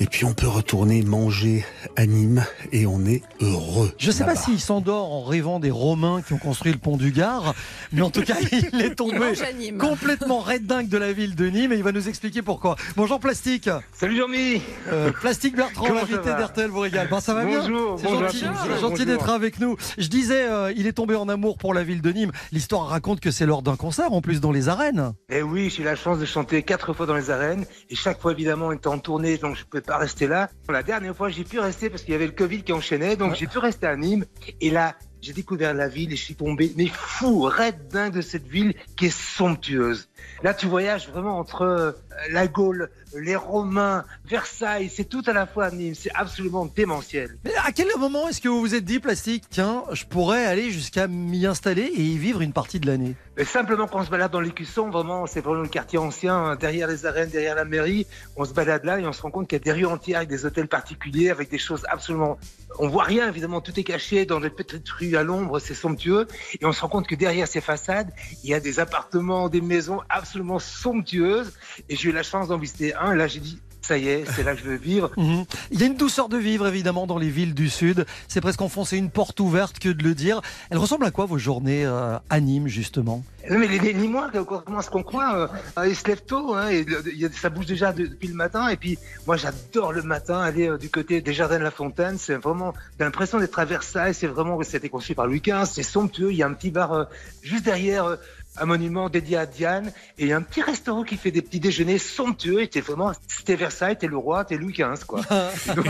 Et 0.00 0.06
puis 0.06 0.24
on 0.24 0.32
peut 0.32 0.46
retourner 0.46 1.02
manger 1.02 1.64
à 1.96 2.06
Nîmes 2.06 2.44
et 2.70 2.86
on 2.86 3.04
est 3.04 3.22
heureux. 3.40 3.92
Je 3.98 4.12
sais 4.12 4.24
pas 4.24 4.36
s'il 4.36 4.60
s'endort 4.60 5.12
en 5.12 5.24
rêvant 5.24 5.58
des 5.58 5.72
Romains 5.72 6.22
qui 6.22 6.34
ont 6.34 6.38
construit 6.38 6.70
le 6.70 6.78
pont 6.78 6.96
du 6.96 7.10
Gard, 7.10 7.52
mais 7.92 8.02
en 8.02 8.10
tout 8.10 8.22
cas, 8.22 8.36
il 8.72 8.80
est 8.80 8.94
tombé 8.94 9.32
complètement 9.76 10.38
red 10.38 10.66
dingue 10.66 10.88
de 10.88 10.98
la 10.98 11.12
ville 11.12 11.34
de 11.34 11.46
Nîmes 11.46 11.72
et 11.72 11.76
il 11.76 11.82
va 11.82 11.90
nous 11.90 12.08
expliquer 12.08 12.42
pourquoi. 12.42 12.76
Bonjour 12.96 13.18
Plastique, 13.18 13.68
Salut 13.92 14.16
Jean-Mi 14.16 14.62
Euh, 14.86 15.10
Plastique 15.10 15.56
Bertrand, 15.56 15.92
va 15.92 16.04
d'RTL 16.04 16.70
vous 16.70 16.78
régale. 16.80 17.08
Ben, 17.10 17.18
ça 17.20 17.34
va 17.34 17.44
bien 17.44 17.60
Bonjour, 17.60 17.98
C'est 17.98 18.80
gentil, 18.80 19.04
d'être 19.04 19.30
avec 19.30 19.58
nous. 19.58 19.76
Je 19.96 20.06
disais, 20.06 20.48
euh, 20.48 20.72
il 20.76 20.86
est 20.86 20.92
tombé 20.92 21.16
en 21.16 21.28
amour 21.28 21.58
pour 21.58 21.74
la 21.74 21.82
ville 21.82 22.02
de 22.02 22.12
Nîmes. 22.12 22.32
L'histoire 22.52 22.86
raconte 22.86 23.18
que 23.18 23.32
c'est 23.32 23.46
lors 23.46 23.62
d'un 23.62 23.76
concert, 23.76 24.12
en 24.12 24.20
plus 24.20 24.40
dans 24.40 24.52
les 24.52 24.68
arènes. 24.68 25.12
Eh 25.28 25.42
oui, 25.42 25.70
j'ai 25.74 25.82
eu 25.82 25.84
la 25.84 25.96
chance 25.96 26.20
de 26.20 26.24
chanter 26.24 26.62
quatre 26.62 26.92
fois 26.92 27.06
dans 27.06 27.16
les 27.16 27.30
arènes 27.30 27.64
et 27.90 27.96
chaque 27.96 28.20
fois 28.20 28.30
évidemment 28.30 28.68
on 28.68 28.72
était 28.72 28.86
en 28.86 28.98
tournée 28.98 29.38
donc 29.38 29.56
je 29.56 29.62
ne 29.62 29.66
pouvais 29.66 29.82
pas 29.88 29.96
rester 29.96 30.26
là. 30.26 30.50
La 30.68 30.82
dernière 30.82 31.16
fois 31.16 31.30
j'ai 31.30 31.44
pu 31.44 31.58
rester 31.58 31.88
parce 31.90 32.02
qu'il 32.02 32.12
y 32.12 32.14
avait 32.14 32.26
le 32.26 32.32
Covid 32.32 32.62
qui 32.62 32.72
enchaînait 32.72 33.16
donc 33.16 33.34
j'ai 33.34 33.46
pu 33.46 33.58
rester 33.58 33.86
à 33.86 33.96
Nîmes 33.96 34.26
et 34.60 34.70
là 34.70 34.94
j'ai 35.20 35.32
découvert 35.32 35.74
la 35.74 35.88
ville 35.88 36.12
et 36.12 36.16
je 36.16 36.24
suis 36.24 36.36
tombé, 36.36 36.72
mais 36.76 36.86
fou, 36.86 37.42
raide 37.42 37.88
dingue 37.88 38.14
de 38.14 38.20
cette 38.20 38.46
ville 38.46 38.74
qui 38.96 39.06
est 39.06 39.18
somptueuse. 39.18 40.07
Là, 40.42 40.54
tu 40.54 40.66
voyages 40.66 41.08
vraiment 41.08 41.38
entre 41.38 41.62
euh, 41.62 41.92
la 42.30 42.46
Gaule, 42.46 42.90
les 43.16 43.36
Romains, 43.36 44.04
Versailles, 44.24 44.90
c'est 44.94 45.08
tout 45.08 45.22
à 45.26 45.32
la 45.32 45.46
fois 45.46 45.66
à 45.66 45.70
Nîmes, 45.70 45.94
c'est 45.94 46.12
absolument 46.14 46.66
démentiel. 46.66 47.38
Mais 47.44 47.52
à 47.64 47.72
quel 47.72 47.88
moment 47.98 48.28
est-ce 48.28 48.40
que 48.40 48.48
vous 48.48 48.60
vous 48.60 48.74
êtes 48.74 48.84
dit, 48.84 49.00
plastique, 49.00 49.44
tiens, 49.50 49.84
je 49.92 50.04
pourrais 50.04 50.46
aller 50.46 50.70
jusqu'à 50.70 51.08
m'y 51.08 51.46
installer 51.46 51.82
et 51.82 52.02
y 52.02 52.18
vivre 52.18 52.40
une 52.40 52.52
partie 52.52 52.78
de 52.78 52.86
l'année? 52.86 53.16
Mais 53.36 53.44
simplement 53.44 53.86
quand 53.86 54.00
on 54.00 54.04
se 54.04 54.10
balade 54.10 54.30
dans 54.30 54.40
les 54.40 54.50
Cussons, 54.50 54.90
vraiment, 54.90 55.26
c'est 55.26 55.40
vraiment 55.40 55.62
le 55.62 55.68
quartier 55.68 55.98
ancien, 55.98 56.34
hein, 56.34 56.56
derrière 56.56 56.88
les 56.88 57.06
arènes, 57.06 57.30
derrière 57.30 57.54
la 57.54 57.64
mairie, 57.64 58.06
on 58.36 58.44
se 58.44 58.52
balade 58.52 58.84
là 58.84 59.00
et 59.00 59.06
on 59.06 59.12
se 59.12 59.22
rend 59.22 59.30
compte 59.30 59.48
qu'il 59.48 59.58
y 59.58 59.60
a 59.60 59.64
des 59.64 59.72
rues 59.72 59.86
entières 59.86 60.18
avec 60.18 60.28
des 60.28 60.44
hôtels 60.44 60.68
particuliers, 60.68 61.30
avec 61.30 61.50
des 61.50 61.58
choses 61.58 61.84
absolument... 61.88 62.38
On 62.78 62.88
voit 62.88 63.04
rien, 63.04 63.28
évidemment, 63.28 63.60
tout 63.60 63.78
est 63.80 63.84
caché 63.84 64.26
dans 64.26 64.40
des 64.40 64.50
petites 64.50 64.88
rues 64.88 65.16
à 65.16 65.22
l'ombre, 65.22 65.58
c'est 65.58 65.74
somptueux, 65.74 66.28
et 66.60 66.64
on 66.64 66.72
se 66.72 66.80
rend 66.82 66.88
compte 66.88 67.06
que 67.08 67.14
derrière 67.14 67.48
ces 67.48 67.60
façades, 67.60 68.10
il 68.44 68.50
y 68.50 68.54
a 68.54 68.60
des 68.60 68.78
appartements, 68.78 69.48
des 69.48 69.60
maisons 69.60 70.00
absolument 70.08 70.17
somptueuses, 70.58 71.52
et 71.88 71.96
j'ai 71.96 72.08
eu 72.08 72.12
la 72.12 72.22
chance 72.22 72.48
d'en 72.48 72.58
visiter 72.58 72.94
un, 72.94 73.12
et 73.12 73.16
là 73.16 73.26
j'ai 73.26 73.40
dit, 73.40 73.58
ça 73.88 73.96
y 73.96 74.08
est, 74.08 74.24
c'est 74.34 74.42
là 74.42 74.54
que 74.54 74.60
je 74.60 74.64
veux 74.64 74.76
vivre. 74.76 75.10
Mhm. 75.18 75.44
Il 75.72 75.80
y 75.80 75.82
a 75.82 75.86
une 75.86 75.96
douceur 75.96 76.28
de 76.28 76.36
vivre 76.36 76.66
évidemment 76.66 77.06
dans 77.06 77.18
les 77.18 77.28
villes 77.28 77.54
du 77.54 77.68
Sud. 77.68 78.06
C'est 78.28 78.40
presque 78.40 78.60
enfoncer 78.62 78.96
une 78.96 79.10
porte 79.10 79.40
ouverte 79.40 79.78
que 79.78 79.88
de 79.88 80.02
le 80.04 80.14
dire. 80.14 80.40
Elle 80.70 80.78
ressemble 80.78 81.04
à 81.04 81.10
quoi 81.10 81.26
vos 81.26 81.38
journées 81.38 81.84
euh, 81.84 82.16
à 82.30 82.38
justement? 82.66 83.24
Non, 83.50 83.58
mais 83.58 83.66
les, 83.68 83.78
les 83.78 83.94
Nîmois, 83.94 84.30
comment 84.64 84.80
est-ce 84.80 84.90
qu'on 84.90 85.02
croit 85.02 85.50
euh, 85.78 85.86
Ils 85.88 85.96
se 85.96 86.06
lèvent 86.06 86.22
tôt, 86.24 86.54
hein, 86.54 86.68
et 86.70 86.84
ça 87.32 87.48
bouge 87.50 87.66
déjà 87.66 87.92
de- 87.92 88.06
depuis 88.06 88.28
le 88.28 88.34
matin. 88.34 88.68
Et 88.68 88.76
puis, 88.76 88.98
moi, 89.26 89.36
j'adore 89.36 89.92
le 89.92 90.02
matin 90.02 90.40
aller 90.40 90.68
euh, 90.68 90.76
du 90.78 90.90
côté 90.90 91.20
des 91.20 91.32
Jardins 91.32 91.58
de 91.58 91.64
la 91.64 91.70
Fontaine. 91.70 92.18
C'est 92.18 92.34
vraiment, 92.36 92.74
j'ai 92.98 93.04
l'impression 93.04 93.38
d'être 93.38 93.58
à 93.58 93.64
Versailles. 93.64 94.14
C'est 94.14 94.26
vraiment, 94.26 94.60
c'était 94.62 94.88
construit 94.88 95.14
par 95.14 95.26
Louis 95.26 95.40
XV. 95.40 95.64
C'est 95.66 95.82
somptueux. 95.82 96.30
Il 96.32 96.36
y 96.36 96.42
a 96.42 96.46
un 96.46 96.52
petit 96.54 96.70
bar 96.70 96.92
euh, 96.92 97.04
juste 97.42 97.64
derrière. 97.64 98.04
euh, 98.04 98.16
un 98.60 98.64
monument 98.64 99.08
dédié 99.08 99.36
à 99.36 99.46
Diane 99.46 99.92
et 100.18 100.22
il 100.24 100.28
y 100.28 100.32
a 100.32 100.36
un 100.36 100.42
petit 100.42 100.62
restaurant 100.62 101.04
qui 101.04 101.16
fait 101.16 101.30
des 101.30 101.42
petits 101.42 101.60
déjeuners 101.60 101.98
somptueux 101.98 102.60
et 102.62 102.66
t'es 102.66 102.80
vraiment 102.80 103.12
c'était 103.28 103.54
Versailles 103.54 103.96
t'es 103.96 104.08
le 104.08 104.16
roi 104.16 104.44
t'es 104.44 104.56
Louis 104.56 104.72
XV 104.72 105.04
quoi 105.06 105.20
donc 105.76 105.86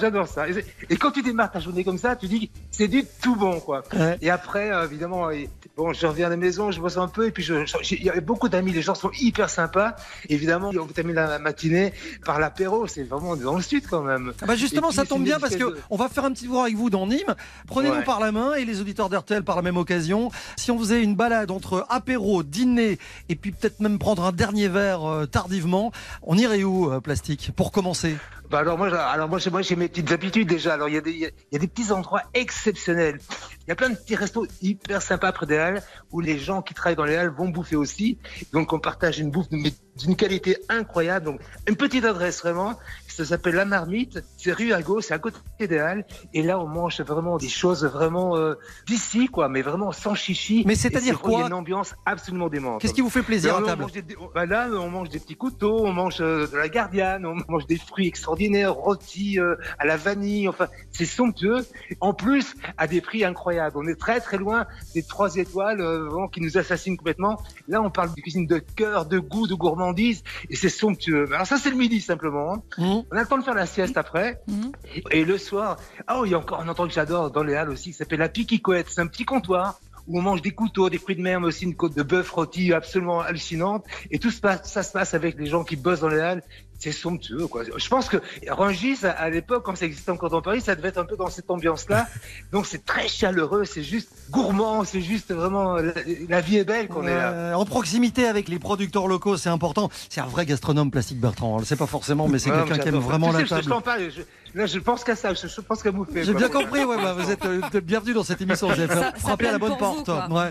j'adore 0.00 0.26
ça 0.26 0.46
et, 0.48 0.96
quand 0.96 1.12
tu 1.12 1.22
démarres 1.22 1.52
ta 1.52 1.60
journée 1.60 1.84
comme 1.84 1.98
ça 1.98 2.16
tu 2.16 2.26
dis 2.26 2.50
c'est 2.72 2.88
du 2.88 3.04
tout 3.22 3.36
bon 3.36 3.60
quoi 3.60 3.84
Ouais. 3.94 4.16
et 4.22 4.30
après, 4.30 4.70
évidemment, 4.84 5.30
et- 5.30 5.48
bon, 5.76 5.92
je 5.92 6.04
reviens 6.06 6.26
à 6.26 6.30
la 6.30 6.36
maison, 6.36 6.70
je 6.74 6.80
bosse 6.80 6.96
un 6.98 7.08
peu, 7.08 7.26
et 7.26 7.30
puis 7.30 7.46
il 7.90 8.02
y 8.04 8.10
a 8.10 8.20
beaucoup 8.20 8.48
d'amis, 8.48 8.72
les 8.72 8.82
gens 8.82 8.94
sont 8.94 9.10
hyper 9.18 9.48
sympas. 9.48 9.96
Évidemment, 10.28 10.70
on 10.78 10.86
termine 10.86 11.14
la 11.14 11.38
matinée 11.38 11.92
par 12.24 12.38
l'apéro, 12.38 12.86
c'est 12.86 13.04
vraiment 13.04 13.36
dans 13.36 13.54
le 13.56 13.62
sud 13.62 13.84
quand 13.88 14.02
même. 14.02 14.32
Ah 14.42 14.46
bah 14.46 14.56
justement, 14.56 14.88
puis, 14.88 14.96
ça 14.96 15.04
tombe 15.06 15.24
bien 15.24 15.38
parce 15.38 15.56
que 15.56 15.64
de- 15.64 15.78
on 15.90 15.96
va 15.96 16.08
faire 16.08 16.24
un 16.24 16.32
petit 16.32 16.46
tour 16.46 16.62
avec 16.62 16.74
vous 16.76 16.90
dans 16.90 17.06
Nîmes. 17.06 17.34
Prenez-nous 17.66 17.94
Ouais. 17.96 18.04
par 18.04 18.20
la 18.20 18.32
main 18.32 18.54
et 18.54 18.64
les 18.64 18.80
auditeurs 18.80 19.08
d'RTL 19.08 19.42
par 19.44 19.56
la 19.56 19.62
même 19.62 19.76
occasion. 19.76 20.30
Si 20.56 20.70
on 20.70 20.78
faisait 20.78 21.02
une 21.02 21.14
balade 21.16 21.50
entre 21.50 21.86
apéro, 21.88 22.42
dîner 22.42 22.98
et 23.28 23.36
puis 23.36 23.52
peut-être 23.52 23.80
même 23.80 23.98
prendre 23.98 24.24
un 24.24 24.32
dernier 24.32 24.68
verre 24.68 25.04
euh, 25.08 25.26
tardivement, 25.26 25.92
on 26.22 26.36
irait 26.36 26.64
où, 26.64 26.90
euh, 26.90 27.00
Plastique, 27.00 27.52
pour 27.56 27.70
commencer? 27.72 28.16
Bah 28.54 28.60
alors 28.60 28.78
moi, 28.78 28.86
alors 28.96 29.28
moi, 29.28 29.40
moi 29.50 29.62
j'ai 29.62 29.74
mes 29.74 29.88
petites 29.88 30.12
habitudes 30.12 30.46
déjà. 30.46 30.74
Alors 30.74 30.88
il 30.88 30.94
y 30.94 30.96
a 30.96 31.00
des, 31.00 31.10
y 31.10 31.26
a- 31.26 31.58
des 31.58 31.66
petits 31.66 31.90
endroits 31.90 32.22
exceptionnels. 32.34 33.18
Il 33.62 33.68
y 33.70 33.72
a 33.72 33.74
plein 33.74 33.90
de 33.90 33.96
petits 33.96 34.14
restos 34.14 34.46
hyper 34.62 35.02
sympas 35.02 35.32
près 35.32 35.44
des 35.46 35.56
halles 35.56 35.82
où 36.12 36.20
les 36.20 36.38
gens 36.38 36.62
qui 36.62 36.72
travaillent 36.72 36.94
dans 36.94 37.04
les 37.04 37.16
halles 37.16 37.34
vont 37.36 37.48
bouffer 37.48 37.74
aussi. 37.74 38.16
Donc 38.52 38.72
on 38.72 38.78
partage 38.78 39.18
une 39.18 39.32
bouffe 39.32 39.48
mais 39.50 39.72
d'une 39.98 40.16
qualité 40.16 40.56
incroyable. 40.68 41.26
Donc 41.26 41.40
une 41.68 41.76
petite 41.76 42.04
adresse 42.04 42.40
vraiment. 42.42 42.74
Ça 43.08 43.24
s'appelle 43.24 43.54
La 43.54 43.64
Marmite. 43.64 44.24
C'est 44.36 44.52
rue 44.52 44.72
Ago, 44.72 45.00
c'est 45.00 45.14
à 45.14 45.18
côté 45.20 45.38
des 45.60 45.78
halles. 45.78 46.04
Et 46.32 46.42
là 46.42 46.58
on 46.58 46.66
mange 46.66 47.00
vraiment 47.00 47.36
des 47.36 47.48
choses 47.48 47.84
vraiment 47.84 48.36
euh, 48.36 48.54
d'ici 48.86 49.26
quoi, 49.28 49.48
mais 49.48 49.62
vraiment 49.62 49.92
sans 49.92 50.14
chichi. 50.14 50.64
Mais 50.66 50.74
c'est-à-dire 50.74 51.20
Il 51.22 51.28
y 51.30 51.32
a 51.32 51.38
quoi 51.38 51.46
une 51.46 51.52
ambiance 51.52 51.94
absolument 52.06 52.48
démente. 52.48 52.80
Qu'est-ce 52.80 52.94
qui 52.94 53.00
vous 53.02 53.10
fait 53.10 53.22
plaisir 53.22 53.52
Là, 53.52 53.58
à 53.58 53.62
on 53.62 53.66
table 53.66 53.82
mange 53.82 53.92
des- 53.92 54.16
on- 54.20 54.30
bah 54.34 54.46
là, 54.46 54.68
on 54.72 54.90
mange 54.90 55.08
des 55.10 55.20
petits 55.20 55.36
couteaux, 55.36 55.84
on 55.86 55.92
mange 55.92 56.16
euh, 56.20 56.48
de 56.48 56.56
la 56.56 56.68
gardiane, 56.68 57.24
on 57.24 57.36
mange 57.48 57.66
des 57.66 57.76
fruits 57.76 58.08
extraordinaires, 58.08 58.74
rôtis 58.74 59.38
euh, 59.38 59.54
à 59.78 59.86
la 59.86 59.96
vanille. 59.96 60.48
Enfin, 60.48 60.66
c'est 60.90 61.04
somptueux. 61.06 61.64
En 62.00 62.14
plus, 62.14 62.54
à 62.78 62.88
des 62.88 63.00
prix 63.00 63.24
incroyables. 63.24 63.76
On 63.78 63.86
est 63.86 63.98
très 63.98 64.20
très 64.20 64.38
loin 64.38 64.66
des 64.94 65.02
trois 65.04 65.36
étoiles 65.36 65.80
euh, 65.80 66.08
vraiment, 66.08 66.26
qui 66.28 66.40
nous 66.40 66.58
assassinent 66.58 66.96
complètement. 66.96 67.40
Là, 67.68 67.80
on 67.80 67.90
parle 67.90 68.12
de 68.14 68.20
cuisine 68.20 68.46
de 68.46 68.58
cœur, 68.58 69.06
de 69.06 69.18
goût, 69.20 69.46
de 69.46 69.54
gourmandise, 69.84 70.22
et 70.50 70.56
c'est 70.56 70.68
somptueux. 70.68 71.28
Alors 71.32 71.46
ça, 71.46 71.56
c'est 71.58 71.70
le 71.70 71.76
midi 71.76 72.00
simplement. 72.00 72.54
hein. 72.54 72.62
Mmh. 72.78 73.02
On 73.10 73.16
a 73.16 73.20
le 73.20 73.26
temps 73.26 73.38
de 73.38 73.44
faire 73.44 73.54
la 73.54 73.66
sieste 73.66 73.96
après. 73.96 74.40
Mhm. 74.48 74.72
Et 75.10 75.24
le 75.24 75.38
soir, 75.38 75.76
ah, 76.06 76.20
il 76.24 76.30
y 76.32 76.34
a 76.34 76.38
encore 76.38 76.60
un 76.60 76.68
endroit 76.68 76.86
que 76.86 76.92
j'adore 76.94 77.30
dans 77.30 77.42
les 77.42 77.54
halles 77.54 77.70
aussi, 77.70 77.90
qui 77.90 77.96
s'appelle 77.96 78.20
la 78.20 78.28
Piquicouette. 78.28 78.86
C'est 78.88 79.00
un 79.00 79.06
petit 79.06 79.24
comptoir 79.24 79.78
où 80.06 80.18
on 80.18 80.22
mange 80.22 80.42
des 80.42 80.50
couteaux, 80.50 80.90
des 80.90 80.98
fruits 80.98 81.16
de 81.16 81.22
mer, 81.22 81.40
mais 81.40 81.46
aussi 81.46 81.64
une 81.64 81.74
côte 81.74 81.96
de 81.96 82.02
bœuf 82.02 82.30
rôti 82.30 82.72
absolument 82.72 83.20
hallucinante. 83.20 83.84
Et 84.10 84.18
tout 84.18 84.30
passe, 84.42 84.60
ça 84.70 84.82
se 84.82 84.92
passe 84.92 85.14
avec 85.14 85.38
les 85.38 85.46
gens 85.46 85.64
qui 85.64 85.76
bossent 85.76 86.00
dans 86.00 86.08
les 86.08 86.20
halles. 86.20 86.42
C'est 86.78 86.92
somptueux, 86.92 87.46
quoi. 87.46 87.62
Je 87.76 87.88
pense 87.88 88.08
que 88.10 88.18
Rungis, 88.48 88.98
à, 89.06 89.30
l'époque, 89.30 89.62
quand 89.64 89.74
ça 89.76 89.86
existait 89.86 90.10
encore 90.10 90.28
dans 90.28 90.42
Paris, 90.42 90.60
ça 90.60 90.74
devait 90.74 90.88
être 90.88 90.98
un 90.98 91.04
peu 91.06 91.16
dans 91.16 91.30
cette 91.30 91.50
ambiance-là. 91.50 92.06
Donc 92.52 92.66
c'est 92.66 92.84
très 92.84 93.08
chaleureux, 93.08 93.64
c'est 93.64 93.84
juste 93.84 94.10
gourmand, 94.28 94.84
c'est 94.84 95.00
juste 95.00 95.32
vraiment, 95.32 95.76
la, 95.76 95.92
la 96.28 96.40
vie 96.42 96.58
est 96.58 96.64
belle 96.64 96.88
qu'on 96.88 97.06
est 97.06 97.14
là. 97.14 97.30
Euh, 97.32 97.54
en 97.54 97.64
proximité 97.64 98.26
avec 98.26 98.48
les 98.48 98.58
producteurs 98.58 99.06
locaux, 99.06 99.36
c'est 99.38 99.48
important. 99.48 99.88
C'est 100.10 100.20
un 100.20 100.26
vrai 100.26 100.44
gastronome, 100.44 100.90
Plastique 100.90 101.20
Bertrand. 101.20 101.54
On 101.54 101.58
le 101.58 101.64
sait 101.64 101.76
pas 101.76 101.86
forcément, 101.86 102.28
mais 102.28 102.38
c'est 102.38 102.50
quelqu'un 102.50 102.76
qui 102.76 102.88
aime 102.88 102.96
vraiment 102.96 103.32
la 103.32 103.44
je- 103.44 103.46
je 103.46 104.22
parle, 104.54 104.56
je- 104.56 104.58
là, 104.58 104.66
je 104.66 104.78
pense 104.78 105.04
qu'à 105.04 105.16
ça, 105.16 105.34
je, 105.34 105.46
je 105.46 105.60
pense 105.60 105.82
qu'à 105.82 105.90
bouffer. 105.90 106.24
J'ai 106.24 106.32
quoi. 106.32 106.40
bien 106.40 106.48
compris, 106.48 106.84
ouais, 106.84 106.96
bah, 106.96 107.14
vous 107.14 107.30
êtes 107.30 107.44
euh, 107.44 107.60
bienvenue 107.82 108.14
dans 108.14 108.24
cette 108.24 108.40
émission. 108.40 108.68
Vous 108.74 108.80
avez 108.80 108.88
frappé 109.18 109.48
à 109.48 109.52
la 109.52 109.58
bonne 109.58 109.76
porte. 109.76 110.08
Ouais. 110.08 110.50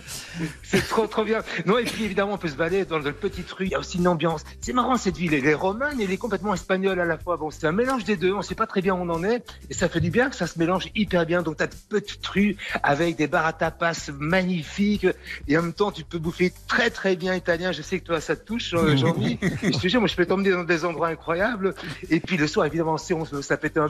C'est 0.64 0.88
trop 0.88 1.08
trop 1.08 1.24
bien. 1.24 1.42
Non 1.66 1.78
et 1.78 1.84
puis 1.86 2.04
évidemment 2.06 2.34
on 2.34 2.38
peut 2.38 2.48
se 2.48 2.56
balader 2.56 2.86
dans 2.86 3.00
de 3.00 3.12
petites 3.12 3.52
rues. 3.52 3.66
Il 3.66 3.72
y 3.72 3.76
a 3.76 3.80
aussi 3.80 3.98
une 3.98 4.08
ambiance. 4.08 4.44
C'est 4.62 4.74
marrant 4.74 4.98
cette 4.98 5.18
ville. 5.18 5.34
Elle 5.34 5.46
est 5.46 5.54
romane 5.54 6.00
et 6.00 6.04
elle 6.06 6.12
est 6.12 6.18
complètement 6.18 6.54
espagnole 6.54 7.00
à 7.00 7.06
la 7.06 7.18
fois. 7.18 7.38
Bon 7.38 7.52
c'est 7.52 7.66
un 7.68 7.72
mélange 7.72 8.04
des 8.04 8.16
deux. 8.18 8.34
On 8.34 8.42
sait 8.42 8.56
pas 8.56 8.68
très 8.68 8.82
bien 8.82 8.94
où 8.94 8.98
on 8.98 9.10
en 9.10 9.24
est 9.24 9.44
et 9.70 9.74
ça 9.74 9.90
fait 9.90 10.00
du 10.00 10.10
bien 10.12 10.30
que 10.30 10.36
ça 10.36 10.48
se 10.48 10.58
mélange 10.60 10.88
hyper 10.96 11.26
bien. 11.26 11.42
Donc 11.42 11.58
t'as 11.58 11.68
de 11.68 11.76
petites 11.90 12.26
rues 12.28 12.56
avec 12.82 13.16
des 13.18 13.28
bars 13.28 13.46
à 13.46 13.54
tapas 13.54 14.10
magnifiques 14.18 15.08
et 15.48 15.58
en 15.58 15.62
même 15.64 15.74
temps 15.74 15.92
tu 15.92 16.04
peux 16.04 16.18
bouffer 16.20 16.54
très 16.68 16.90
très 16.90 17.16
bien 17.16 17.36
italien. 17.36 17.72
Je 17.72 17.82
sais 17.82 18.00
que 18.00 18.06
toi 18.06 18.22
ça 18.22 18.36
te 18.36 18.46
touche 18.46 18.74
euh, 18.74 18.96
Jean-Mi. 18.98 19.40
Je 19.64 19.78
te 19.78 19.88
jure 19.88 20.00
moi 20.02 20.08
je 20.08 20.16
peux 20.16 20.26
t'emmener 20.26 20.52
dans 20.52 20.64
des 20.64 20.86
endroits 20.86 21.08
incroyables. 21.10 21.74
Et 22.10 22.20
puis 22.20 22.38
le 22.38 22.48
soir 22.48 22.66
évidemment 22.66 22.98
si 22.98 23.14
on 23.14 23.26
se 23.26 23.42
ça 23.42 23.58
pète 23.58 23.78
un 23.78 23.88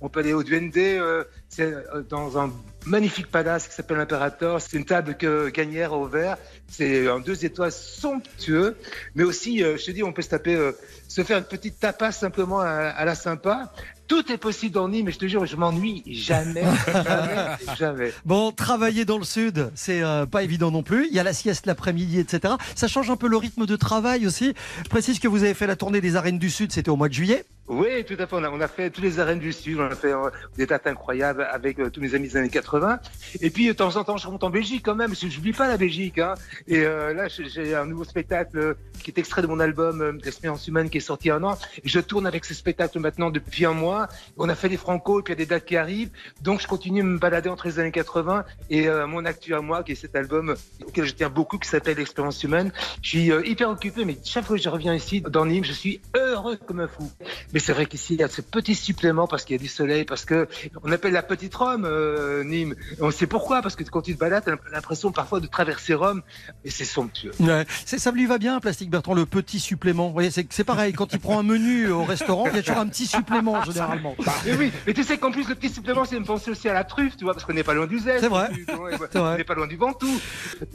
on 0.00 0.08
peut 0.08 0.20
aller 0.20 0.32
au 0.32 0.42
Duende. 0.42 0.76
euh, 0.76 1.24
c'est 1.48 1.72
euh, 1.72 2.02
dans 2.08 2.38
un 2.38 2.52
magnifique 2.84 3.30
palace 3.30 3.68
qui 3.68 3.74
s'appelle 3.74 3.96
l'Imperator. 3.98 4.60
C'est 4.60 4.76
une 4.76 4.84
table 4.84 5.16
que 5.16 5.48
Gagnère 5.50 5.92
a 5.92 5.98
ouvert. 5.98 6.36
C'est 6.68 7.08
un 7.08 7.20
deux 7.20 7.44
étoiles 7.44 7.72
somptueux. 7.72 8.76
Mais 9.14 9.22
aussi, 9.22 9.62
euh, 9.62 9.76
je 9.76 9.84
te 9.84 9.90
dis, 9.92 10.02
on 10.02 10.12
peut 10.12 10.22
se 10.22 11.22
faire 11.22 11.38
une 11.38 11.44
petite 11.44 11.78
tapas 11.78 12.12
simplement 12.12 12.60
à, 12.60 12.66
à 12.66 13.04
la 13.04 13.14
sympa. 13.14 13.72
Tout 14.06 14.30
est 14.30 14.36
possible 14.36 14.74
dans 14.74 14.88
Nîmes, 14.88 15.06
mais 15.06 15.12
je 15.12 15.18
te 15.18 15.26
jure, 15.26 15.46
je 15.46 15.56
m'ennuie 15.56 16.02
jamais, 16.06 16.64
jamais, 16.92 17.46
jamais. 17.78 18.12
Bon, 18.26 18.52
travailler 18.52 19.06
dans 19.06 19.16
le 19.16 19.24
sud, 19.24 19.70
c'est 19.74 20.02
euh, 20.02 20.26
pas 20.26 20.42
évident 20.42 20.70
non 20.70 20.82
plus. 20.82 21.06
Il 21.08 21.14
y 21.14 21.18
a 21.18 21.22
la 21.22 21.32
sieste 21.32 21.64
l'après-midi, 21.64 22.18
etc. 22.18 22.54
Ça 22.74 22.86
change 22.86 23.10
un 23.10 23.16
peu 23.16 23.28
le 23.28 23.38
rythme 23.38 23.64
de 23.64 23.76
travail 23.76 24.26
aussi. 24.26 24.52
Je 24.82 24.88
précise 24.90 25.20
que 25.20 25.28
vous 25.28 25.42
avez 25.42 25.54
fait 25.54 25.66
la 25.66 25.76
tournée 25.76 26.02
des 26.02 26.16
arènes 26.16 26.38
du 26.38 26.50
sud, 26.50 26.70
c'était 26.72 26.90
au 26.90 26.96
mois 26.96 27.08
de 27.08 27.14
juillet. 27.14 27.44
Oui, 27.66 28.04
tout 28.04 28.14
à 28.18 28.26
fait. 28.26 28.36
On 28.36 28.44
a, 28.44 28.50
on 28.50 28.60
a 28.60 28.68
fait 28.68 28.90
toutes 28.90 29.04
les 29.04 29.18
arènes 29.20 29.38
du 29.38 29.50
Sud, 29.52 29.78
on 29.80 29.86
a 29.86 29.94
fait 29.94 30.12
euh, 30.12 30.28
des 30.58 30.66
dates 30.66 30.86
incroyables 30.86 31.46
avec 31.50 31.78
euh, 31.78 31.88
tous 31.88 32.00
mes 32.02 32.14
amis 32.14 32.28
des 32.28 32.36
années 32.36 32.50
80. 32.50 32.98
Et 33.40 33.48
puis, 33.48 33.66
de 33.68 33.72
temps 33.72 33.96
en 33.96 34.04
temps, 34.04 34.18
je 34.18 34.26
remonte 34.26 34.44
en 34.44 34.50
Belgique 34.50 34.82
quand 34.84 34.94
même, 34.94 35.08
parce 35.10 35.20
que 35.22 35.30
j'oublie 35.30 35.52
pas 35.54 35.66
la 35.66 35.78
Belgique. 35.78 36.18
Hein. 36.18 36.34
Et 36.68 36.80
euh, 36.84 37.14
là, 37.14 37.28
j'ai- 37.28 37.74
un 37.74 37.86
nouveau 37.86 38.04
spectacle 38.04 38.58
euh, 38.58 38.74
qui 39.02 39.10
est 39.10 39.18
extrait 39.18 39.40
de 39.40 39.46
mon 39.46 39.60
album 39.60 40.18
L'Espérance 40.22 40.68
humaine 40.68 40.90
qui 40.90 40.98
est 40.98 41.00
sorti 41.00 41.30
un 41.30 41.42
an. 41.42 41.56
Je 41.84 42.00
tourne 42.00 42.26
avec 42.26 42.44
ce 42.44 42.52
spectacle 42.52 42.98
maintenant 43.00 43.30
depuis 43.30 43.64
un 43.64 43.72
mois. 43.72 44.08
On 44.36 44.48
a 44.50 44.54
fait 44.54 44.68
des 44.68 44.76
Franco 44.76 45.20
et 45.20 45.22
puis 45.22 45.32
il 45.32 45.38
y 45.38 45.42
a 45.42 45.44
des 45.44 45.48
dates 45.48 45.64
qui 45.64 45.76
arrivent. 45.78 46.10
Donc, 46.42 46.60
je 46.60 46.66
continue 46.66 47.00
à 47.00 47.04
me 47.04 47.18
balader 47.18 47.48
entre 47.48 47.66
les 47.66 47.78
années 47.78 47.92
80 47.92 48.44
et 48.68 48.88
mon 49.08 49.24
actu 49.24 49.54
à 49.54 49.60
moi, 49.62 49.82
qui 49.82 49.92
est 49.92 49.94
cet 49.94 50.14
album 50.16 50.54
auquel 50.86 51.04
je 51.06 51.14
tiens 51.14 51.30
beaucoup, 51.30 51.58
qui 51.58 51.68
s'appelle 51.68 51.96
L'Expérience 51.96 52.42
humaine. 52.42 52.72
Je 53.02 53.08
suis 53.08 53.26
hyper 53.50 53.70
occupé, 53.70 54.04
mais 54.04 54.16
chaque 54.22 54.44
fois 54.44 54.56
que 54.56 54.62
je 54.62 54.68
reviens 54.68 54.94
ici, 54.94 55.22
dans 55.22 55.46
Nîmes, 55.46 55.64
je 55.64 55.72
suis 55.72 56.00
heureux 56.14 56.56
comme 56.66 56.80
un 56.80 56.88
fou. 56.88 57.10
Mais 57.54 57.60
c'est 57.60 57.72
vrai 57.72 57.86
qu'ici, 57.86 58.14
il 58.14 58.20
y 58.20 58.22
a 58.22 58.28
ce 58.28 58.42
petit 58.42 58.74
supplément 58.74 59.26
parce 59.26 59.44
qu'il 59.44 59.54
y 59.54 59.58
a 59.58 59.62
du 59.62 59.68
soleil, 59.68 60.04
parce 60.04 60.24
que 60.24 60.48
on 60.82 60.92
appelle 60.92 61.12
la 61.12 61.22
petite 61.22 61.54
Rome, 61.54 61.84
euh, 61.86 62.42
Nîmes. 62.44 62.74
Et 62.98 63.02
on 63.02 63.10
sait 63.12 63.28
pourquoi, 63.28 63.62
parce 63.62 63.76
que 63.76 63.84
quand 63.84 64.02
tu 64.02 64.14
te 64.14 64.18
balades, 64.18 64.44
t'as 64.44 64.56
l'impression 64.72 65.12
parfois 65.12 65.38
de 65.40 65.46
traverser 65.46 65.94
Rome, 65.94 66.22
et 66.64 66.70
c'est 66.70 66.84
somptueux. 66.84 67.30
Ouais. 67.38 67.64
Ça 67.86 68.10
lui 68.10 68.26
va 68.26 68.38
bien, 68.38 68.58
Plastique 68.60 68.90
Bertrand, 68.90 69.14
le 69.14 69.24
petit 69.24 69.60
supplément? 69.60 70.08
Vous 70.08 70.12
voyez, 70.12 70.30
c'est 70.30 70.64
pareil. 70.64 70.92
Quand 70.92 71.12
il 71.12 71.20
prend 71.20 71.38
un 71.38 71.44
menu 71.44 71.90
au 71.90 72.04
restaurant, 72.04 72.46
il 72.48 72.56
y 72.56 72.58
a 72.58 72.62
toujours 72.62 72.80
un 72.80 72.88
petit 72.88 73.06
supplément 73.06 73.62
généralement. 73.62 74.16
Mais 74.44 74.54
oui, 74.56 74.72
mais 74.86 74.92
tu 74.92 75.04
sais 75.04 75.18
qu'en 75.18 75.30
plus, 75.30 75.48
le 75.48 75.54
petit 75.54 75.72
supplément, 75.72 76.04
c'est 76.04 76.18
me 76.18 76.24
penser 76.24 76.50
aussi 76.50 76.68
à 76.68 76.74
la 76.74 76.82
truffe, 76.82 77.16
tu 77.16 77.24
vois, 77.24 77.34
parce 77.34 77.44
qu'on 77.44 77.52
n'est 77.52 77.62
pas 77.62 77.74
loin 77.74 77.86
du 77.86 78.00
zeste. 78.00 78.20
C'est 78.20 78.28
vrai. 78.28 78.50
On 79.14 79.36
n'est 79.36 79.44
pas 79.44 79.54
loin 79.54 79.68
du 79.68 79.76
Ventoux. 79.76 80.20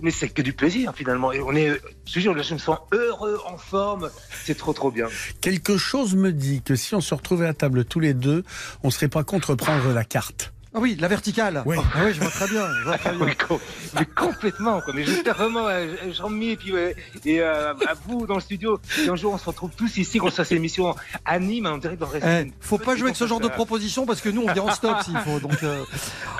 Mais 0.02 0.12
c'est 0.12 0.30
que 0.30 0.42
du 0.42 0.54
plaisir, 0.54 0.94
finalement. 0.96 1.34
Et 1.34 1.42
on 1.42 1.54
est, 1.54 1.82
je 2.06 2.20
jure, 2.22 2.42
je 2.42 2.54
me 2.54 2.60
sens 2.60 2.78
heureux, 2.94 3.38
en 3.46 3.58
forme. 3.58 4.10
C'est 4.46 4.58
trop, 4.58 4.72
trop 4.72 4.92
bien. 4.92 5.08
Quelque 5.42 5.78
chose 5.78 6.16
me 6.16 6.32
dit 6.32 6.62
que 6.70 6.76
si 6.76 6.94
on 6.94 7.02
se 7.02 7.16
retrouvait 7.16 7.48
à 7.48 7.56
table 7.56 7.84
tous 7.84 8.00
les 8.00 8.14
deux, 8.14 8.44
on 8.84 8.92
serait 8.92 9.08
pas 9.08 9.24
contre 9.24 9.56
prendre 9.56 9.92
la 9.92 10.04
carte. 10.04 10.54
Ah 10.80 10.82
oui, 10.82 10.96
la 10.98 11.10
verticale. 11.10 11.62
Oui. 11.66 11.76
Ah 11.94 12.04
oui, 12.06 12.14
je 12.14 12.22
vois 12.22 12.30
très 12.30 12.48
bien. 12.48 12.66
je 12.80 12.84
vois 12.86 12.98
très 12.98 13.12
bien. 13.14 13.28
Mais 13.96 14.06
complètement. 14.06 14.80
Quoi. 14.80 14.94
Mais 14.96 15.04
j'espère 15.04 15.36
vraiment, 15.36 15.68
Jean-Mi 16.10 16.52
et, 16.52 16.56
puis, 16.56 16.72
ouais, 16.72 16.96
et 17.26 17.42
euh, 17.42 17.74
à 17.74 17.96
vous 18.08 18.26
dans 18.26 18.36
le 18.36 18.40
studio, 18.40 18.80
si 18.90 19.10
un 19.10 19.18
jour 19.18 19.34
on 19.34 19.38
se 19.38 19.44
retrouve 19.44 19.72
tous 19.76 19.98
ici, 19.98 20.20
qu'on 20.20 20.30
se 20.30 20.36
fasse 20.36 20.52
l'émission 20.52 20.96
à 21.26 21.38
Nîmes, 21.38 21.66
en 21.66 21.80
direct 21.80 22.00
dans 22.00 22.10
le 22.10 22.20
Eh, 22.26 22.54
faut 22.62 22.78
pas 22.78 22.96
jouer 22.96 23.08
avec 23.08 23.18
ce 23.18 23.28
genre 23.28 23.42
de 23.42 23.50
proposition 23.50 24.06
parce 24.06 24.22
que 24.22 24.30
nous 24.30 24.44
on 24.48 24.54
vient 24.54 24.64
en 24.64 24.72
stop 24.72 25.02
s'il 25.04 25.18
faut. 25.18 25.42
Donc, 25.42 25.62
euh, 25.64 25.84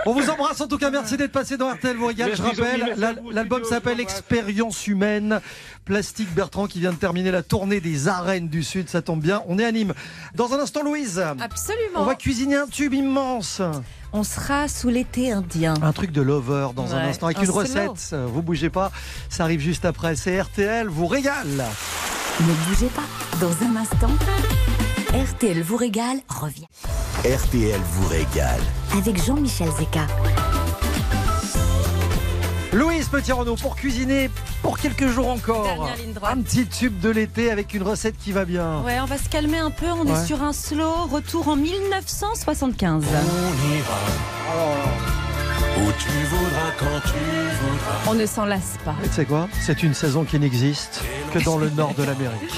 on 0.06 0.14
vous 0.14 0.30
embrasse 0.30 0.62
en 0.62 0.68
tout 0.68 0.78
cas. 0.78 0.90
Merci 0.90 1.18
d'être 1.18 1.34
passé 1.34 1.58
dans 1.58 1.70
RTL 1.70 1.98
vous 1.98 2.08
régale. 2.08 2.32
Je 2.34 2.42
rappelle, 2.42 3.04
à 3.04 3.14
l'album 3.34 3.66
s'appelle. 3.66 4.00
Expérience 4.00 4.88
humaine. 4.88 5.42
Plastique 5.84 6.34
Bertrand 6.34 6.68
qui 6.68 6.80
vient 6.80 6.94
de 6.94 6.98
terminer 6.98 7.32
la 7.32 7.44
tournée 7.44 7.82
des 7.82 8.08
arènes 8.08 8.48
du 8.48 8.64
Sud. 8.64 8.88
Ça 8.88 9.02
tombe 9.02 9.20
bien. 9.20 9.44
On 9.48 9.60
est 9.60 9.66
à 9.66 9.72
Nîmes. 9.72 9.94
Dans 10.36 10.54
un 10.54 10.60
instant, 10.60 10.82
Louise. 10.82 11.20
Absolument. 11.20 11.98
On 11.98 12.06
va 12.06 12.16
cuisiner 12.16 12.56
un 12.56 12.68
tube 12.68 12.94
immense. 12.94 13.62
On 14.12 14.24
sera 14.24 14.68
sous 14.68 14.90
l'été 14.90 15.32
indien. 15.32 15.76
Un 15.82 15.94
truc 15.94 16.12
de 16.12 16.22
lover 16.22 16.70
dans 16.76 16.96
un 16.96 17.08
instant 17.08 17.28
avec 17.28 17.38
un 17.38 17.42
une 17.42 17.48
slow. 17.48 17.56
recette. 17.56 18.16
Vous 18.28 18.42
bougez 18.42 18.70
pas. 18.70 18.92
Ça 19.30 19.44
arrive 19.44 19.60
juste 19.60 19.86
après. 19.86 20.16
C'est 20.16 20.42
RTL 20.42 20.88
vous 20.88 21.08
régale. 21.08 21.48
Ne 21.48 22.54
bougez 22.68 22.88
pas. 22.88 23.04
Dans 23.40 23.52
un 23.66 23.76
instant, 23.76 24.12
RTL 25.14 25.62
vous 25.62 25.78
régale 25.78 26.18
revient 26.30 26.66
RTL 27.20 27.80
vous 27.92 28.08
régale. 28.08 28.62
avec 28.98 29.24
Jean-Michel 29.24 29.70
Zeka. 29.78 30.08
Louise 32.74 33.08
Petit-Renaud 33.10 33.56
pour 33.56 33.76
cuisiner 33.76 34.30
pour 34.62 34.78
quelques 34.78 35.08
jours 35.08 35.30
encore. 35.30 35.64
Dernière 35.64 35.96
ligne 35.98 36.14
droite. 36.14 36.34
Un 36.38 36.42
petit 36.42 36.68
tube 36.68 37.00
de 37.00 37.10
l'été 37.10 37.50
avec 37.52 37.74
une 37.74 37.82
recette 37.84 38.16
qui 38.18 38.32
va 38.32 38.46
bien. 38.46 38.82
Ouais, 38.84 39.00
on 39.02 39.06
va 39.06 39.18
se 39.18 39.28
calmer 39.28 39.58
un 39.58 39.72
peu. 39.72 39.88
On 39.88 40.06
Ouais. 40.06 40.12
est 40.20 40.26
sur 40.26 40.44
un 40.44 40.54
slow. 40.54 41.08
Retour 41.12 41.48
en 41.48 41.56
1975. 41.56 43.04
Où 45.78 45.92
tu 45.98 46.10
voudras, 46.26 46.72
quand 46.78 47.00
tu 47.06 47.14
voudras. 47.18 47.96
On 48.08 48.14
ne 48.14 48.26
s'en 48.26 48.46
lasse 48.46 48.78
pas. 48.86 48.96
Et 49.04 49.08
tu 49.08 49.16
sais 49.16 49.26
quoi? 49.26 49.48
C'est 49.62 49.82
une 49.82 49.94
saison 49.96 50.24
qui 50.24 50.38
n'existe 50.40 51.02
que 51.34 51.40
dans 51.40 51.58
le 51.58 51.70
nord 51.72 51.94
de 51.96 52.04
l'Amérique. 52.04 52.54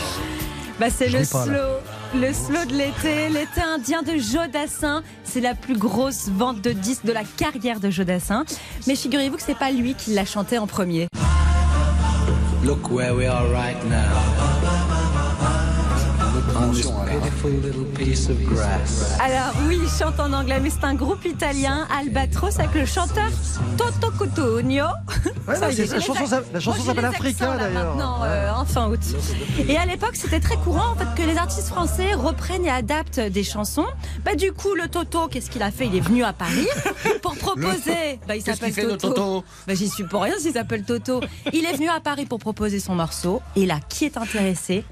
Bah, 0.82 0.88
c'est 0.90 1.10
le 1.10 1.24
slow. 1.24 1.78
Le 2.16 2.34
slow 2.34 2.66
de 2.66 2.74
l'été, 2.74 3.30
l'été 3.30 3.62
indien 3.62 4.02
de 4.02 4.18
Jodassin, 4.18 5.04
c'est 5.24 5.40
la 5.40 5.54
plus 5.54 5.78
grosse 5.78 6.28
vente 6.28 6.60
de 6.60 6.72
disques 6.72 7.06
de 7.06 7.12
la 7.12 7.22
carrière 7.24 7.80
de 7.80 7.92
Jodassin. 7.92 8.46
Mais 8.88 8.96
figurez-vous 8.96 9.36
que 9.36 9.44
c'est 9.44 9.54
pas 9.54 9.70
lui 9.70 9.94
qui 9.94 10.16
l'a 10.16 10.26
chanté 10.26 10.58
en 10.58 10.66
premier. 10.66 11.08
Look 12.64 12.90
where 12.90 13.16
we 13.16 13.28
are 13.28 13.48
right 13.52 13.78
now. 13.92 14.51
On 16.72 16.74
this 16.74 16.86
pitiful 16.86 17.52
little 17.52 17.84
piece 17.98 18.30
of 18.30 18.42
grass. 18.46 19.18
Alors 19.20 19.52
oui, 19.68 19.78
il 19.84 19.90
chante 19.90 20.18
en 20.22 20.32
anglais, 20.32 20.58
mais 20.62 20.70
c'est 20.70 20.86
un 20.86 20.94
groupe 20.94 21.26
italien, 21.26 21.86
Albatros, 21.94 22.58
avec 22.60 22.74
le 22.76 22.86
chanteur 22.86 23.28
Toto 23.78 24.10
Cutugno. 24.12 24.86
Ouais, 25.48 25.56
Ça, 25.56 25.70
j'ai 25.70 25.86
la 25.86 26.00
chanson, 26.00 26.42
la 26.54 26.62
s'appelle 26.62 27.06
Africa 27.06 27.58
d'ailleurs. 27.58 27.96
Maintenant, 27.96 28.20
euh, 28.24 28.52
en 28.54 28.64
fin 28.64 28.88
août. 28.88 29.02
Et 29.68 29.76
à 29.76 29.86
l'époque, 29.86 30.16
c'était 30.16 30.40
très 30.40 30.56
courant 30.56 30.92
en 30.92 30.96
fait 30.96 31.22
que 31.22 31.28
les 31.28 31.36
artistes 31.36 31.68
français 31.68 32.14
reprennent 32.14 32.66
et 32.66 32.70
adaptent 32.70 33.20
des 33.20 33.44
chansons. 33.44 33.88
Bah 34.24 34.36
du 34.36 34.54
coup, 34.54 34.74
le 34.74 34.88
Toto, 34.88 35.28
qu'est-ce 35.28 35.50
qu'il 35.50 35.64
a 35.64 35.72
fait? 35.72 35.88
Il 35.88 35.96
est 35.98 36.00
venu 36.00 36.24
à 36.24 36.32
Paris 36.32 36.68
pour 37.22 37.36
proposer. 37.38 38.20
Bah, 38.30 38.38
il 38.38 38.42
s'appelle 38.42 38.74
le 38.78 38.96
Toto 38.96 39.44
Bah, 39.68 39.74
j'y 39.76 39.90
suis 39.90 40.06
pour 40.06 40.22
rien 40.22 40.36
s'il 40.40 40.54
s'appelle 40.54 40.84
Toto. 40.84 41.20
Il 41.52 41.66
est 41.66 41.74
venu 41.74 41.90
à 41.90 42.00
Paris 42.00 42.26
pour 42.26 42.40
proposer 42.40 42.80
son 42.80 42.96
morceau. 42.96 43.42
Et 43.58 43.66
là, 43.66 43.80
qui 43.90 44.06
est 44.06 44.16
intéressé? 44.16 44.86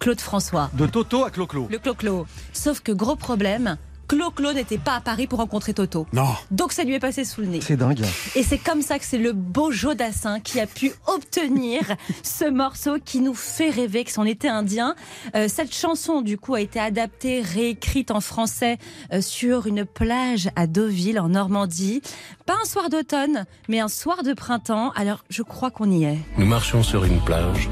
Claude 0.00 0.20
François. 0.20 0.70
De 0.72 0.86
Toto 0.86 1.24
à 1.24 1.30
Clo-Clo. 1.30 1.68
Le 1.70 1.78
Clo-Clo. 1.78 2.26
Sauf 2.54 2.80
que 2.80 2.90
gros 2.90 3.16
problème, 3.16 3.76
Clo-Clo 4.08 4.54
n'était 4.54 4.78
pas 4.78 4.94
à 4.96 5.00
Paris 5.00 5.26
pour 5.26 5.38
rencontrer 5.38 5.74
Toto. 5.74 6.06
Non. 6.14 6.26
Donc 6.50 6.72
ça 6.72 6.84
lui 6.84 6.94
est 6.94 7.00
passé 7.00 7.24
sous 7.24 7.42
le 7.42 7.46
nez. 7.48 7.60
C'est 7.60 7.76
dingue. 7.76 8.02
Et 8.34 8.42
c'est 8.42 8.58
comme 8.58 8.80
ça 8.80 8.98
que 8.98 9.04
c'est 9.04 9.18
le 9.18 9.32
beau 9.32 9.70
Jodassin 9.70 10.40
qui 10.40 10.58
a 10.58 10.66
pu 10.66 10.90
obtenir 11.06 11.82
ce 12.22 12.48
morceau 12.48 12.96
qui 13.04 13.20
nous 13.20 13.34
fait 13.34 13.68
rêver, 13.68 14.04
que 14.04 14.10
son 14.10 14.24
été 14.24 14.48
indien. 14.48 14.94
Euh, 15.36 15.48
cette 15.48 15.72
chanson, 15.74 16.22
du 16.22 16.38
coup, 16.38 16.54
a 16.54 16.62
été 16.62 16.80
adaptée, 16.80 17.42
réécrite 17.42 18.10
en 18.10 18.22
français 18.22 18.78
euh, 19.12 19.20
sur 19.20 19.66
une 19.66 19.84
plage 19.84 20.48
à 20.56 20.66
Deauville, 20.66 21.20
en 21.20 21.28
Normandie. 21.28 22.00
Pas 22.46 22.56
un 22.60 22.66
soir 22.66 22.88
d'automne, 22.88 23.44
mais 23.68 23.80
un 23.80 23.88
soir 23.88 24.22
de 24.22 24.32
printemps. 24.32 24.92
Alors, 24.96 25.24
je 25.28 25.42
crois 25.42 25.70
qu'on 25.70 25.90
y 25.90 26.04
est. 26.04 26.18
Nous 26.38 26.46
marchions 26.46 26.82
sur 26.82 27.04
une 27.04 27.20
plage, 27.20 27.68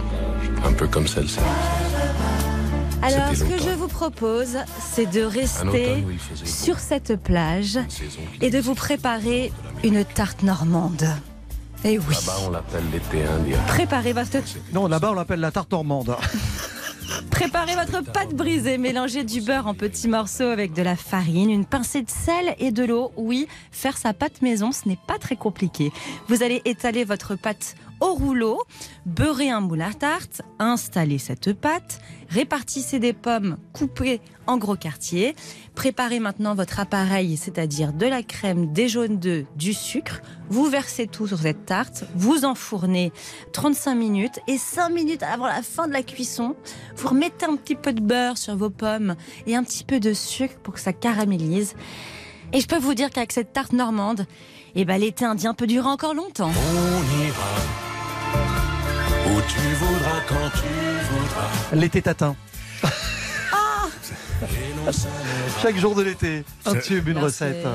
un 0.65 0.75
peu 0.75 0.87
comme 0.87 1.09
celle-ci. 1.09 1.41
Alors, 3.03 3.35
ce 3.35 3.45
que 3.45 3.59
je 3.59 3.71
vous 3.71 3.89
propose, 3.89 4.57
c'est 4.81 5.07
de 5.07 5.23
rester 5.23 6.05
sur 6.45 6.79
cette 6.79 7.17
plage 7.17 7.79
et 8.41 8.51
de 8.51 8.59
vous 8.59 8.75
préparer 8.75 9.53
une 9.85 10.05
tarte 10.05 10.43
normande. 10.43 11.07
Et 11.85 11.99
oui. 11.99 12.05
Là-bas, 12.11 12.39
on 12.47 12.51
l'appelle 12.51 12.85
l'été 12.93 13.25
indien. 13.25 13.59
Préparez 13.69 14.13
votre 14.13 14.39
Non, 14.73 14.89
là-bas 14.89 15.13
on 15.13 15.15
l'appelle 15.15 15.41
la 15.41 15.53
tarte 15.53 15.71
normande. 15.71 16.17
Préparez 17.31 17.77
votre 17.77 18.03
pâte 18.03 18.35
brisée, 18.35 18.79
mélangez 18.79 19.23
du 19.23 19.41
beurre 19.41 19.69
en 19.69 19.75
petits 19.75 20.09
morceaux 20.09 20.43
avec 20.43 20.73
de 20.73 20.83
la 20.83 20.97
farine, 20.97 21.51
une 21.51 21.65
pincée 21.65 22.03
de 22.03 22.11
sel 22.11 22.57
et 22.59 22.73
de 22.73 22.85
l'eau. 22.85 23.13
Oui, 23.17 23.47
faire 23.71 23.97
sa 23.97 24.13
pâte 24.13 24.43
maison, 24.43 24.73
ce 24.73 24.89
n'est 24.89 24.99
pas 25.07 25.19
très 25.19 25.37
compliqué. 25.37 25.93
Vous 26.27 26.43
allez 26.43 26.61
étaler 26.65 27.05
votre 27.05 27.37
pâte 27.37 27.77
au 28.01 28.15
rouleau, 28.15 28.63
beurrer 29.07 29.51
un 29.51 29.61
moule 29.61 29.83
à 29.83 29.93
tarte, 29.93 30.43
installer 30.59 31.19
cette 31.19 31.53
pâte, 31.53 32.01
répartissez 32.29 32.99
des 32.99 33.13
pommes 33.13 33.59
coupées 33.73 34.21
en 34.47 34.57
gros 34.57 34.77
quartiers, 34.77 35.35
préparez 35.75 36.21
maintenant 36.21 36.55
votre 36.55 36.81
appareil, 36.81 37.37
c'est-à-dire 37.37 37.93
de 37.93 38.07
la 38.07 38.23
crème, 38.23 38.73
des 38.73 38.89
jaunes 38.89 39.19
d'œufs, 39.19 39.47
du 39.57 39.75
sucre, 39.75 40.21
vous 40.49 40.67
versez 40.67 41.07
tout 41.07 41.27
sur 41.27 41.39
cette 41.39 41.67
tarte, 41.67 42.05
vous 42.15 42.45
enfournez 42.45 43.13
35 43.53 43.95
minutes 43.95 44.41
et 44.47 44.59
5 44.59 44.91
minutes 44.91 45.23
avant 45.23 45.47
la 45.47 45.63
fin 45.63 45.89
de 45.89 45.93
la 45.93 46.03
cuisson, 46.03 46.57
vous 46.97 47.09
remettez 47.09 47.47
un 47.47 47.57
petit 47.57 47.75
peu 47.75 47.93
de 47.93 48.01
beurre 48.01 48.39
sur 48.39 48.57
vos 48.57 48.71
pommes 48.71 49.17
et 49.47 49.57
un 49.57 49.65
petit 49.65 49.85
peu 49.85 50.01
de 50.01 50.13
sucre 50.13 50.57
pour 50.63 50.75
que 50.75 50.81
ça 50.81 50.93
caramélise. 50.93 51.75
Et 52.53 52.61
je 52.61 52.67
peux 52.67 52.79
vous 52.79 52.95
dire 52.95 53.11
qu'avec 53.11 53.33
cette 53.33 53.53
tarte 53.53 53.73
normande, 53.73 54.27
eh 54.75 54.85
ben, 54.85 54.99
l'été 54.99 55.25
indien 55.25 55.55
peut 55.55 55.67
durer 55.67 55.89
encore 55.89 56.15
longtemps. 56.15 56.51
Où 59.31 59.41
tu 59.43 59.75
voudras, 59.75 60.21
quand 60.29 60.51
tu 60.51 60.69
voudras. 61.11 61.49
L'été 61.73 62.03
tatin. 62.03 62.35
Chaque 65.63 65.77
jour 65.77 65.95
de 65.95 66.03
l'été, 66.03 66.45
un 66.65 66.77
tube, 66.77 67.09
une 67.09 67.19
recette. 67.19 67.67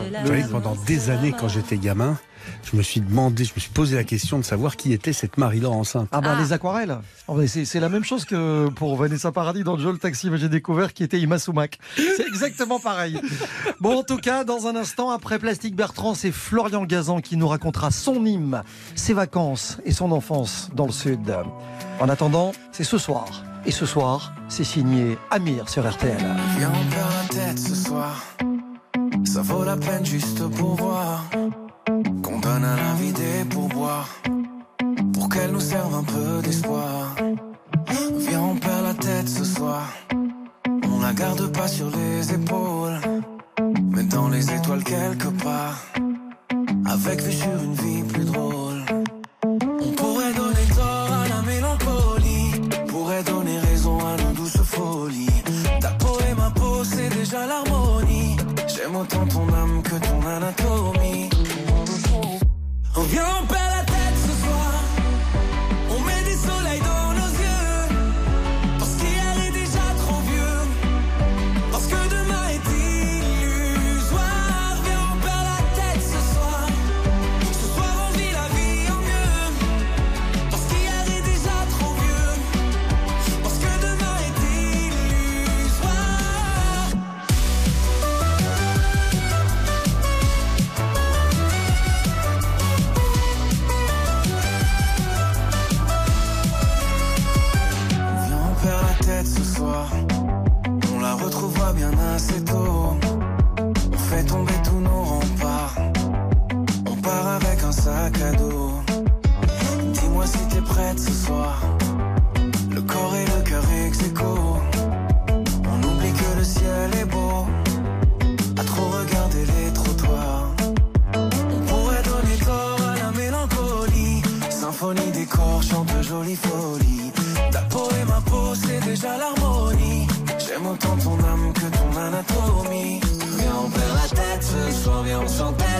pendant 0.51 0.75
des 0.75 1.09
années, 1.09 1.33
quand 1.37 1.47
j'étais 1.47 1.77
gamin, 1.77 2.17
je 2.63 2.77
me 2.77 2.81
suis 2.81 3.01
demandé, 3.01 3.43
je 3.45 3.53
me 3.55 3.59
suis 3.59 3.69
posé 3.71 3.95
la 3.95 4.03
question 4.03 4.37
de 4.39 4.43
savoir 4.43 4.75
qui 4.75 4.93
était 4.93 5.13
cette 5.13 5.37
Marie-Laure 5.37 5.73
enceinte. 5.75 6.07
Ah 6.11 6.21
bah 6.21 6.35
Ah. 6.37 6.41
les 6.41 6.53
aquarelles. 6.53 6.97
Oh, 7.27 7.35
mais 7.35 7.47
C'est 7.47 7.79
la 7.79 7.89
même 7.89 8.03
chose 8.03 8.25
que 8.25 8.69
pour 8.69 8.95
Vanessa 8.97 9.31
Paradis 9.31 9.63
dans 9.63 9.77
Joe 9.77 9.93
le 9.93 9.99
Taxi. 9.99 10.29
J'ai 10.35 10.49
découvert 10.49 10.93
qui 10.93 11.03
était 11.03 11.19
Ima 11.19 11.39
Sumac. 11.39 11.79
C'est 11.95 12.27
exactement 12.27 12.79
pareil. 12.79 13.19
Bon, 13.79 13.99
en 13.99 14.03
tout 14.03 14.17
cas, 14.17 14.43
dans 14.43 14.67
un 14.67 14.75
instant, 14.75 15.09
après 15.09 15.39
Plastique 15.39 15.75
Bertrand, 15.75 16.13
c'est 16.15 16.31
Florian 16.31 16.83
Gazan 16.85 17.21
qui 17.21 17.37
nous 17.37 17.47
racontera 17.47 17.91
son 17.91 18.25
hymne, 18.25 18.63
ses 18.95 19.13
vacances 19.13 19.77
et 19.85 19.91
son 19.91 20.11
enfance 20.11 20.69
dans 20.75 20.85
le 20.85 20.91
Sud. 20.91 21.35
En 21.99 22.09
attendant, 22.09 22.51
c'est 22.71 22.83
ce 22.83 22.97
soir. 22.97 23.43
Et 23.65 23.71
ce 23.71 23.85
soir, 23.85 24.33
c'est 24.49 24.65
signé 24.65 25.17
Amir 25.31 25.69
sur 25.69 25.89
RTL. 25.89 26.17
Viens, 26.57 26.71
on 26.71 26.89
perd 26.91 27.11
la 27.11 27.27
tête 27.45 27.59
ce 27.59 27.75
soir. 27.75 28.21
Ça 29.25 29.41
vaut 29.41 29.63
la 29.63 29.77
peine 29.77 30.05
juste 30.05 30.45
pour 30.49 30.75
voir. 30.75 31.23
Qu'on 32.21 32.39
donne 32.39 32.65
à 32.65 32.75
la 32.75 32.93
vie 32.99 33.13
des 33.13 33.45
pourboires. 33.49 34.09
Pour 35.13 35.29
qu'elle 35.29 35.51
nous 35.51 35.59
serve 35.59 35.93
un 35.95 36.03
peu 36.03 36.41
d'espoir. 36.41 37.15
Viens, 38.17 38.41
on 38.41 38.55
perd 38.55 38.83
la 38.83 38.93
tête 38.93 39.29
ce 39.29 39.43
soir. 39.43 39.83
On 40.91 40.99
la 41.01 41.13
garde 41.13 41.51
pas 41.51 41.67
sur 41.67 41.89
les 41.89 42.33
épaules. 42.33 42.99
Mais 43.91 44.03
dans 44.03 44.29
les 44.29 44.51
étoiles 44.51 44.83
quelque 44.83 45.29
part. 45.43 45.77
Avec 46.85 47.21
vue 47.21 47.31
sur 47.31 47.63
une 47.63 47.73
vie 47.73 48.03
plus 48.03 48.25
drôle. 48.25 48.62
On 63.15 63.52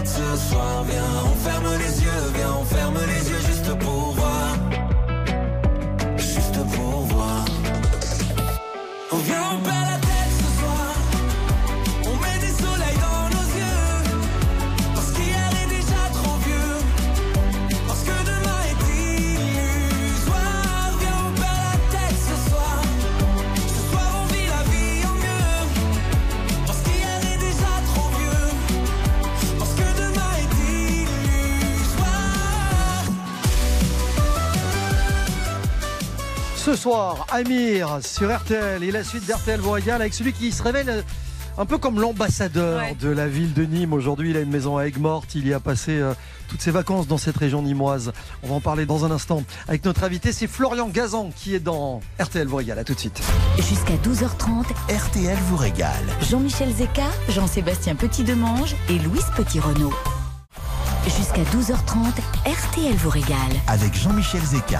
ce 0.05 0.49
soir. 0.49 0.83
Viens, 0.85 1.03
on 1.25 1.35
ferme 1.35 1.77
les 1.77 2.03
yeux, 2.03 2.31
viens, 2.35 2.53
on 2.59 2.65
ferme 2.65 2.97
les 3.07 3.29
yeux 3.29 3.41
juste 3.47 3.62
soir, 36.83 37.25
Amir 37.31 37.99
sur 38.01 38.29
RTL 38.35 38.83
et 38.83 38.91
la 38.91 39.05
suite 39.05 39.25
d'RTL 39.25 39.61
vous 39.61 39.71
régale 39.71 40.01
avec 40.01 40.13
celui 40.13 40.33
qui 40.33 40.51
se 40.51 40.61
révèle 40.61 40.89
euh, 40.89 41.01
un 41.57 41.65
peu 41.65 41.77
comme 41.77 41.97
l'ambassadeur 42.01 42.81
Ouais. 42.81 42.93
de 42.99 43.07
la 43.07 43.25
ville 43.29 43.53
de 43.53 43.63
Nîmes. 43.63 43.93
Aujourd'hui, 43.93 44.31
il 44.31 44.35
a 44.37 44.41
une 44.41 44.49
maison 44.49 44.75
à 44.77 44.83
Aigues-Mortes. 44.83 45.33
Il 45.35 45.47
y 45.47 45.53
a 45.53 45.61
passé 45.61 45.93
euh, 45.93 46.13
toutes 46.49 46.61
ses 46.61 46.71
vacances 46.71 47.07
dans 47.07 47.17
cette 47.17 47.37
région 47.37 47.61
nîmoise. 47.61 48.11
On 48.43 48.49
va 48.49 48.55
en 48.55 48.59
parler 48.59 48.85
dans 48.85 49.05
un 49.05 49.11
instant 49.11 49.43
avec 49.69 49.85
notre 49.85 50.03
invité. 50.03 50.33
C'est 50.33 50.47
Florian 50.47 50.89
Gazan 50.89 51.29
qui 51.33 51.55
est 51.55 51.61
dans 51.61 52.01
RTL 52.21 52.47
vous 52.47 52.57
régale. 52.57 52.79
À 52.79 52.83
tout 52.83 52.95
de 52.95 52.99
suite. 52.99 53.21
Jusqu'à 53.59 53.93
12h30, 54.03 54.65
RTL 54.93 55.37
vous 55.47 55.55
régale. 55.55 56.03
Jean-Michel 56.29 56.69
Zeka, 56.73 57.07
Jean-Sébastien 57.29 57.95
Petit-Demange 57.95 58.75
et 58.89 58.99
Louise 58.99 59.23
Petit-Renault. 59.37 59.93
Jusqu'à 61.05 61.43
12h30, 61.43 62.13
RTL 62.45 62.95
vous 62.95 63.09
régale. 63.09 63.37
Avec 63.67 63.93
Jean-Michel 63.93 64.39
Zeka. 64.39 64.79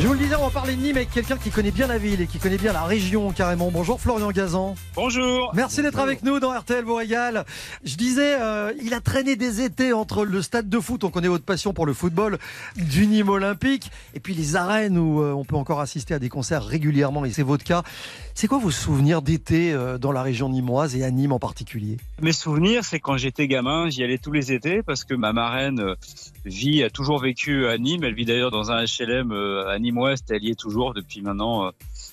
Je 0.00 0.06
vous 0.06 0.14
le 0.14 0.18
disais, 0.18 0.34
on 0.34 0.46
va 0.46 0.50
parler 0.50 0.74
de 0.74 0.80
Nîmes 0.80 0.96
avec 0.96 1.10
quelqu'un 1.10 1.36
qui 1.36 1.50
connaît 1.50 1.70
bien 1.70 1.86
la 1.86 1.98
ville 1.98 2.22
et 2.22 2.26
qui 2.26 2.38
connaît 2.38 2.56
bien 2.56 2.72
la 2.72 2.84
région 2.84 3.30
carrément. 3.32 3.70
Bonjour 3.70 4.00
Florian 4.00 4.30
Gazan. 4.30 4.74
Bonjour. 4.94 5.52
Merci 5.54 5.82
d'être 5.82 5.98
avec 5.98 6.22
nous 6.22 6.40
dans 6.40 6.58
RTL 6.58 6.82
vous 6.82 6.94
régale. 6.94 7.44
Je 7.84 7.96
disais, 7.96 8.40
euh, 8.40 8.72
il 8.82 8.94
a 8.94 9.02
traîné 9.02 9.36
des 9.36 9.60
étés 9.60 9.92
entre 9.92 10.24
le 10.24 10.40
stade 10.40 10.70
de 10.70 10.80
foot, 10.80 11.04
on 11.04 11.10
connaît 11.10 11.28
votre 11.28 11.44
passion 11.44 11.74
pour 11.74 11.84
le 11.84 11.92
football, 11.92 12.38
du 12.76 13.06
Nîmes 13.06 13.28
olympique, 13.28 13.90
et 14.14 14.20
puis 14.20 14.32
les 14.32 14.56
arènes 14.56 14.96
où 14.96 15.20
euh, 15.20 15.32
on 15.32 15.44
peut 15.44 15.56
encore 15.56 15.80
assister 15.80 16.14
à 16.14 16.18
des 16.18 16.30
concerts 16.30 16.64
régulièrement, 16.64 17.26
et 17.26 17.30
c'est 17.30 17.42
votre 17.42 17.64
cas. 17.64 17.82
C'est 18.34 18.46
quoi 18.46 18.56
vos 18.56 18.70
souvenirs 18.70 19.20
d'été 19.20 19.74
euh, 19.74 19.98
dans 19.98 20.12
la 20.12 20.22
région 20.22 20.48
nîmoise 20.48 20.96
et 20.96 21.04
à 21.04 21.10
Nîmes 21.10 21.32
en 21.32 21.38
particulier? 21.38 21.98
Mes 22.22 22.32
souvenirs, 22.32 22.84
c'est 22.84 22.98
quand 23.00 23.18
j'étais 23.18 23.46
gamin, 23.46 23.90
j'y 23.90 24.02
allais 24.02 24.16
tous 24.16 24.32
les 24.32 24.52
étés 24.52 24.82
parce 24.82 25.04
que 25.04 25.14
ma 25.14 25.34
marraine 25.42 25.80
euh, 25.80 25.94
vit, 26.44 26.84
a 26.84 26.90
toujours 26.90 27.18
vécu 27.18 27.66
à 27.66 27.76
Nîmes. 27.76 28.04
Elle 28.04 28.14
vit 28.14 28.24
d'ailleurs 28.24 28.52
dans 28.52 28.70
un 28.70 28.84
HLM 28.84 29.32
euh, 29.32 29.66
à 29.68 29.78
Nîmes-Ouest. 29.80 30.30
Elle 30.30 30.44
y 30.44 30.50
est 30.50 30.58
toujours 30.58 30.94
depuis 30.94 31.20
maintenant 31.20 31.66
euh, 31.66 31.70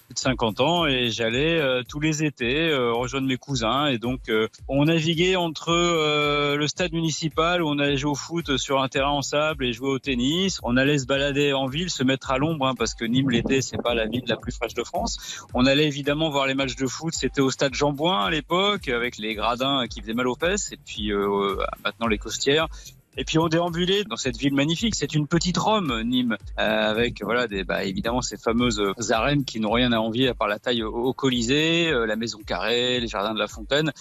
plus 0.08 0.16
de 0.16 0.20
50 0.20 0.60
ans 0.62 0.86
et 0.88 1.12
j'allais 1.12 1.62
tous 1.88 2.00
les 2.00 2.24
étés 2.24 2.74
rejoindre 2.74 3.28
mes 3.28 3.38
cousins 3.38 3.86
et 3.86 4.00
donc 4.00 4.22
on 4.68 4.86
naviguait 4.86 5.36
entre 5.36 5.72
le 5.72 6.68
stade 6.68 6.94
municipal 6.94 7.62
où 7.62 7.68
on 7.68 7.78
allait 7.78 7.96
jouer 7.96 8.10
au 8.10 8.16
foot 8.16 8.58
sur 8.58 8.82
un 8.82 8.88
terrain 8.88 9.12
en 9.12 9.22
sable 9.22 9.66
et 9.66 9.72
jouer 9.72 9.90
au 9.90 10.00
tennis. 10.00 10.60
On 10.64 10.78
allait 10.78 10.98
se 10.98 11.06
balader 11.06 11.54
en 11.54 11.68
ville, 11.68 11.92
se 11.92 12.02
mettre 12.04 12.32
à 12.32 12.40
l'ombre 12.40 12.66
hein, 12.66 12.74
parce 12.76 12.96
que 12.96 13.06
Nîmes 13.06 13.30
l'été 13.30 13.62
c'est 13.62 13.78
pas 13.78 13.94
la 13.94 14.08
ville 14.08 14.24
la 14.26 14.36
plus 14.36 14.52
fraîche 14.52 14.74
de 14.74 14.84
France. 14.84 15.46
On 15.54 15.68
allait 15.68 15.86
évidemment 15.86 16.32
voir 16.32 16.48
les 16.48 16.56
matchs 16.56 16.76
de 16.76 16.88
foot. 16.88 17.14
C'était 17.14 17.42
au 17.42 17.52
stade 17.52 17.76
Jean 17.76 17.92
Bouin 17.94 18.26
à 18.26 18.32
l'époque 18.32 18.88
avec 18.88 19.20
les 19.20 19.36
gradins 19.36 19.86
qui 19.88 20.02
faisaient 20.02 20.14
mal 20.14 20.28
aux 20.28 20.36
fesses 20.36 20.72
et 20.72 20.78
puis 20.78 21.12
maintenant 21.84 22.08
les 22.08 22.18
costières. 22.18 22.68
Et 23.18 23.26
puis 23.26 23.38
on 23.38 23.48
déambulait 23.48 24.04
dans 24.04 24.16
cette 24.16 24.38
ville 24.38 24.54
magnifique. 24.54 24.96
C'est 24.96 25.14
une 25.14 25.28
petite 25.28 25.58
Rome, 25.58 26.02
Nîmes, 26.04 26.38
euh, 26.60 26.90
avec 26.90 27.24
voilà 27.24 27.48
des, 27.48 27.64
bah, 27.64 27.84
évidemment 27.84 28.22
ces 28.22 28.38
fameuses 28.38 28.80
euh, 28.80 29.12
arènes 29.12 29.46
qui 29.46 29.60
n'ont 29.60 29.72
rien 29.72 29.92
à 29.92 29.98
envier 29.98 30.30
à 30.30 30.34
part 30.34 30.48
la 30.48 30.60
taille 30.60 30.84
au, 30.84 31.14
Colisée, 31.14 31.90
euh, 31.92 32.06
la 32.06 32.16
Maison 32.16 32.40
Carrée, 32.46 33.00
les 33.00 33.08
jardins 33.08 33.34
de 33.34 33.40
la 33.40 33.48
Fontaine. 33.48 33.92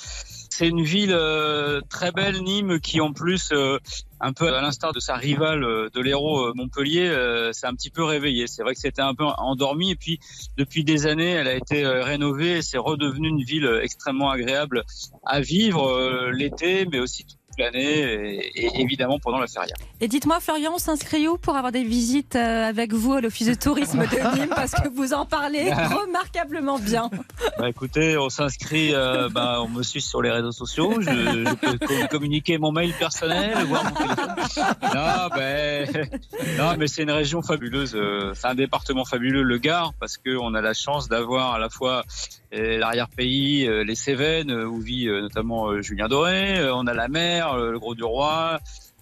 C'est 0.58 0.66
une 0.66 0.82
ville 0.82 1.12
euh, 1.12 1.80
très 1.88 2.10
belle, 2.10 2.42
Nîmes, 2.42 2.80
qui 2.80 3.00
en 3.00 3.12
plus, 3.12 3.50
euh, 3.52 3.78
un 4.20 4.32
peu 4.32 4.52
à 4.52 4.60
l'instar 4.60 4.92
de 4.92 4.98
sa 4.98 5.14
rivale 5.14 5.62
euh, 5.62 5.88
de 5.94 6.00
l'Hérault 6.00 6.52
Montpellier, 6.52 7.08
s'est 7.52 7.68
un 7.68 7.74
petit 7.74 7.90
peu 7.90 8.02
réveillée. 8.02 8.48
C'est 8.48 8.64
vrai 8.64 8.74
que 8.74 8.80
c'était 8.80 9.02
un 9.02 9.14
peu 9.14 9.24
endormi 9.24 9.92
et 9.92 9.94
puis 9.94 10.18
depuis 10.56 10.82
des 10.82 11.06
années, 11.06 11.30
elle 11.30 11.46
a 11.46 11.54
été 11.54 11.86
rénovée 11.86 12.56
et 12.56 12.62
c'est 12.62 12.76
redevenu 12.76 13.28
une 13.28 13.44
ville 13.44 13.70
extrêmement 13.82 14.30
agréable 14.30 14.82
à 15.24 15.40
vivre 15.40 16.30
l'été, 16.32 16.86
mais 16.86 16.98
aussi 16.98 17.24
l'année 17.58 17.98
et, 18.54 18.66
et 18.66 18.80
évidemment 18.80 19.18
pendant 19.18 19.38
la 19.38 19.46
feria. 19.46 19.74
Et 20.00 20.08
dites-moi, 20.08 20.40
Florian, 20.40 20.72
on 20.74 20.78
s'inscrit 20.78 21.26
où 21.28 21.36
pour 21.38 21.56
avoir 21.56 21.72
des 21.72 21.84
visites 21.84 22.36
euh, 22.36 22.68
avec 22.68 22.92
vous 22.92 23.14
à 23.14 23.20
l'Office 23.20 23.48
de 23.48 23.54
tourisme 23.54 24.00
de 24.00 24.36
Nîmes 24.38 24.50
Parce 24.54 24.72
que 24.72 24.88
vous 24.88 25.12
en 25.14 25.26
parlez 25.26 25.72
remarquablement 25.72 26.78
bien. 26.78 27.10
Bah, 27.58 27.68
écoutez, 27.68 28.16
on 28.18 28.28
s'inscrit, 28.28 28.94
euh, 28.94 29.28
bah, 29.28 29.58
on 29.62 29.68
me 29.68 29.82
suit 29.82 30.00
sur 30.00 30.22
les 30.22 30.30
réseaux 30.30 30.52
sociaux, 30.52 31.00
je, 31.00 31.10
je 31.10 31.54
peux 31.54 31.78
com- 31.78 32.08
communiquer 32.10 32.58
mon 32.58 32.72
mail 32.72 32.92
personnel, 32.98 33.64
voir 33.66 33.84
mon 33.84 33.90
téléphone. 33.90 34.34
Non, 34.94 35.28
ben, 35.34 36.08
non, 36.58 36.74
mais 36.78 36.86
c'est 36.86 37.02
une 37.02 37.10
région 37.10 37.42
fabuleuse, 37.42 37.94
euh, 37.94 38.32
c'est 38.34 38.46
un 38.46 38.54
département 38.54 39.04
fabuleux, 39.04 39.42
le 39.42 39.58
Gard, 39.58 39.92
parce 40.00 40.16
que 40.16 40.36
on 40.36 40.54
a 40.54 40.60
la 40.60 40.74
chance 40.74 41.08
d'avoir 41.08 41.54
à 41.54 41.58
la 41.58 41.68
fois 41.68 42.04
euh, 42.54 42.78
l'arrière-pays, 42.78 43.68
les 43.84 43.94
Cévennes, 43.94 44.52
où 44.52 44.78
vit 44.80 45.06
notamment 45.06 45.80
Julien 45.82 46.08
Doré, 46.08 46.60
on 46.72 46.86
a 46.86 46.94
la 46.94 47.08
mer, 47.08 47.47
le 47.56 47.78
Gros 47.78 47.94
du 47.94 48.04
Roi. 48.04 48.58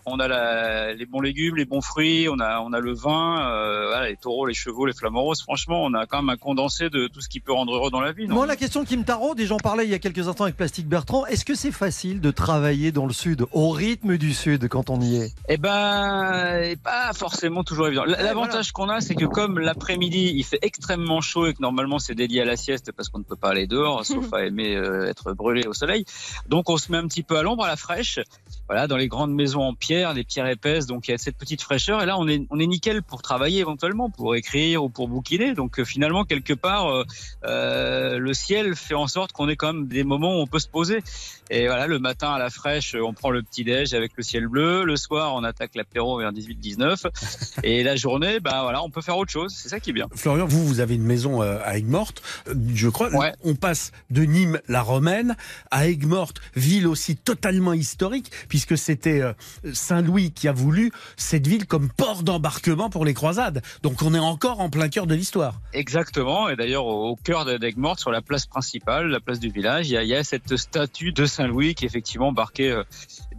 On 0.09 0.21
a 0.21 0.29
la- 0.29 0.95
les 0.95 1.05
bons 1.05 1.21
légumes, 1.21 1.57
les 1.57 1.65
bons 1.65 1.81
fruits, 1.81 2.29
on 2.29 2.39
a, 2.39 2.61
on 2.61 2.73
a 2.73 2.79
le 2.79 2.95
vin, 2.95 3.41
euh, 3.51 3.89
voilà, 3.89 4.09
les 4.09 4.17
taureaux, 4.17 4.47
les 4.47 4.55
chevaux, 4.55 4.87
les 4.87 4.93
flamants 4.93 5.23
roses. 5.23 5.43
Franchement, 5.43 5.83
on 5.83 5.95
a 5.95 6.07
quand 6.07 6.23
même 6.23 6.31
un 6.31 6.37
condensé 6.37 6.91
de 6.91 7.09
tout 7.09 7.21
ce 7.21 7.29
qui 7.29 7.41
peut 7.41 7.53
rendre 7.53 7.75
heureux 7.75 7.91
dans 7.91 8.01
la 8.01 8.13
vie. 8.13 8.29
Moi, 8.29 8.47
la 8.47 8.55
question 8.55 8.85
qui 8.85 8.97
me 8.97 9.03
taraude, 9.03 9.41
et 9.41 9.47
j'en 9.47 9.57
parlais 9.57 9.83
il 9.85 9.91
y 9.91 9.95
a 9.95 9.99
quelques 9.99 10.29
instants 10.29 10.45
avec 10.45 10.57
Plastique 10.57 10.87
Bertrand, 10.87 11.27
est-ce 11.27 11.45
que 11.45 11.57
c'est 11.57 11.73
facile 11.73 12.21
de 12.21 12.31
travailler 12.31 12.93
dans 12.93 13.07
le 13.07 13.13
sud, 13.13 13.47
au 13.51 13.71
rythme 13.71 14.17
du 14.17 14.33
sud 14.33 14.69
quand 14.69 14.91
on 14.91 15.01
y 15.01 15.17
est? 15.17 15.33
Eh 15.49 15.57
ben, 15.57 16.77
pas 16.85 17.13
forcément 17.13 17.65
toujours 17.65 17.89
évident. 17.89 18.05
L'avantage 18.05 18.71
qu'on 18.71 18.89
a, 18.89 19.01
c'est 19.01 19.17
que 19.17 19.25
comme 19.25 19.59
l'après-midi, 19.59 20.33
il 20.37 20.45
fait 20.45 20.61
extrêmement 20.63 21.21
chaud 21.21 21.47
et 21.47 21.53
que 21.55 21.61
normalement 21.61 21.99
c'est 21.99 22.15
dédié 22.15 22.43
à 22.43 22.45
la 22.45 22.57
sieste 22.57 22.93
parce 22.93 23.09
qu'on 23.09 23.19
ne 23.19 23.25
peut 23.25 23.35
pas 23.35 23.49
aller 23.51 23.67
dehors, 23.67 24.07
sauf 24.07 24.25
à 24.33 24.45
aimer 24.45 24.77
euh, 24.77 25.09
être 25.09 25.33
brûlé 25.33 25.67
au 25.67 25.73
soleil. 25.73 26.05
Donc 26.49 26.71
on 26.71 26.77
se 26.77 26.93
met 26.93 26.99
un 26.99 27.09
petit 27.09 27.25
peu 27.25 27.37
à 27.39 27.43
l'ombre, 27.43 27.65
à 27.65 27.69
la 27.69 27.77
fraîche. 27.77 28.21
Voilà, 28.69 28.89
dans 28.89 28.97
les 28.97 29.07
grandes 29.07 29.33
maisons 29.33 29.63
en 29.63 29.75
pierre, 29.75 30.15
des 30.15 30.25
pierres 30.25 30.49
épaisses, 30.49 30.87
donc 30.87 31.07
il 31.07 31.13
y 31.13 31.15
a 31.15 31.19
cette 31.19 31.37
petite 31.37 31.63
fraîcheur. 31.63 32.03
Et 32.03 32.07
là, 32.07 32.19
on 32.19 32.27
est, 32.27 32.47
on 32.51 32.59
est 32.59 32.67
nickel 32.67 33.03
pour 33.03 33.23
travailler 33.23 33.61
éventuellement, 33.61 34.11
pour 34.11 34.35
écrire 34.35 34.83
ou 34.83 34.89
pour 34.89 35.09
bouquiner. 35.09 35.55
Donc 35.55 35.79
euh, 35.79 35.85
finalement, 35.85 36.25
quelque 36.25 36.53
part, 36.53 36.89
euh, 36.89 37.05
euh, 37.45 38.19
le 38.19 38.35
ciel 38.35 38.75
fait 38.75 38.95
en 38.95 39.07
sorte 39.07 39.33
qu'on 39.33 39.49
ait 39.49 39.57
quand 39.57 39.73
même 39.73 39.87
des 39.87 40.03
moments 40.03 40.39
où 40.39 40.41
on 40.41 40.47
peut 40.47 40.59
se 40.59 40.69
poser. 40.69 41.03
Et 41.51 41.67
voilà, 41.67 41.87
le 41.87 41.99
matin 41.99 42.33
à 42.33 42.39
la 42.39 42.51
fraîche, 42.51 42.95
on 43.01 43.13
prend 43.15 43.31
le 43.31 43.43
petit 43.43 43.65
déj 43.65 43.95
avec 43.95 44.13
le 44.17 44.23
ciel 44.23 44.49
bleu. 44.49 44.85
Le 44.85 44.97
soir, 44.97 45.35
on 45.35 45.45
attaque 45.45 45.75
l'apéro 45.75 46.19
vers 46.19 46.33
18-19. 46.33 47.07
Et 47.63 47.83
la 47.83 47.97
journée, 47.97 48.41
bah 48.41 48.63
voilà, 48.63 48.83
on 48.83 48.91
peut 48.91 49.01
faire 49.01 49.17
autre 49.17 49.31
chose. 49.31 49.55
C'est 49.57 49.69
ça 49.69 49.81
qui 49.81 49.91
est 49.91 49.93
bien. 49.93 50.09
Florian, 50.15 50.47
vous, 50.47 50.67
vous 50.67 50.81
avez 50.81 50.95
une 50.95 51.05
maison 51.05 51.43
euh, 51.43 51.59
à 51.65 51.79
Aigues-Mortes, 51.79 52.23
euh, 52.49 52.55
je 52.75 52.89
crois. 52.89 53.11
Ouais. 53.15 53.33
On 53.45 53.55
passe 53.55 53.93
de 54.11 54.23
Nîmes, 54.23 54.61
la 54.69 54.83
romaine, 54.83 55.37
à 55.71 55.89
Aigues-Mortes, 55.89 56.41
ville 56.55 56.87
aussi 56.87 57.17
totalement 57.17 57.73
historique, 57.73 58.31
puisque 58.49 58.77
c'était 58.77 59.23
euh, 59.23 59.33
Saint-Louis 59.73 60.33
qui 60.33 60.49
a 60.49 60.53
voulu 60.53 60.93
cette 61.17 61.47
ville 61.47 61.67
comme 61.67 61.89
port 61.91 62.23
d'embarquement 62.23 62.91
pour 62.91 63.05
les 63.05 63.15
croisades. 63.15 63.63
Donc 63.83 64.03
on 64.03 64.15
est 64.15 64.19
encore 64.19 64.61
en 64.61 64.69
plein 64.69 64.89
cœur 64.89 65.07
de 65.07 65.15
l'histoire. 65.15 65.61
Exactement. 65.73 66.49
Et 66.49 66.57
d'ailleurs, 66.57 66.87
au 66.87 67.07
au 67.07 67.17
cœur 67.17 67.45
d'Aigues-Mortes, 67.45 68.01
sur 68.01 68.11
la 68.11 68.21
place 68.21 68.47
principale, 68.47 69.09
la 69.09 69.21
place 69.21 69.39
du 69.39 69.49
village, 69.49 69.89
il 69.89 69.93
y 69.93 69.97
a, 69.97 70.03
il 70.03 70.09
y 70.09 70.15
a 70.15 70.25
cette 70.25 70.57
statue 70.57 71.13
de 71.13 71.25
Saint-Louis 71.37 71.75
qui 71.75 71.85
effectivement 71.85 72.29
embarquait 72.29 72.71
euh, 72.71 72.85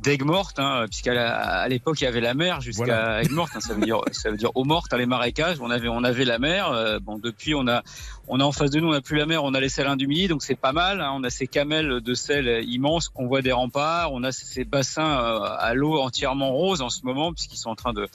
d'Aigues-Mortes, 0.07 0.59
hein, 0.59 0.85
puisqu'à 0.89 1.35
à 1.35 1.67
l'époque 1.67 1.99
il 2.01 2.05
y 2.05 2.07
avait 2.07 2.21
la 2.21 2.33
mer 2.33 2.61
jusqu'à 2.61 2.85
Voilà. 2.85 3.21
Aigues-Mortes, 3.23 3.51
hein, 3.55 3.59
ça 3.59 3.73
veut 3.73 3.81
dire 3.81 4.01
ça 4.11 4.31
veut 4.31 4.37
dire 4.37 4.51
eau 4.55 4.63
morte, 4.63 4.93
hein, 4.93 4.97
les 4.97 5.05
marécages. 5.05 5.57
On 5.61 5.69
avait 5.69 5.89
on 5.89 6.03
avait 6.03 6.25
la 6.25 6.39
mer. 6.39 6.71
euh, 6.71 6.99
bon 6.99 7.17
depuis 7.19 7.53
on 7.55 7.67
a 7.67 7.83
on 8.29 8.39
a 8.39 8.43
en 8.43 8.51
face 8.51 8.71
de 8.71 8.79
nous 8.79 8.87
on 8.89 8.91
n'a 8.91 9.01
plus 9.01 9.17
la 9.17 9.25
mer, 9.25 9.43
on 9.43 9.53
a 9.53 9.59
les 9.59 9.69
salins 9.69 9.95
du 9.95 10.07
Midi, 10.07 10.27
donc 10.27 10.43
c'est 10.43 10.55
pas 10.55 10.71
mal. 10.73 11.01
on 11.13 11.23
a 11.23 11.29
ces 11.29 11.47
camels 11.47 12.01
de 12.01 12.13
sel 12.13 12.63
immenses 12.67 13.09
qu'on 13.09 13.27
voit 13.27 13.41
des 13.41 13.51
remparts. 13.51 14.11
On 14.13 14.23
a 14.23 14.31
ces 14.31 14.63
bassins 14.65 15.19
euh, 15.19 15.39
à 15.59 15.73
l'eau 15.73 15.99
entièrement 15.99 16.51
rose 16.51 16.81
en 16.81 16.89
ce 16.89 17.01
moment 17.03 17.33
puisqu'ils 17.33 17.57
sont 17.57 17.69
en 17.69 17.75
train 17.75 17.93
de 17.93 18.07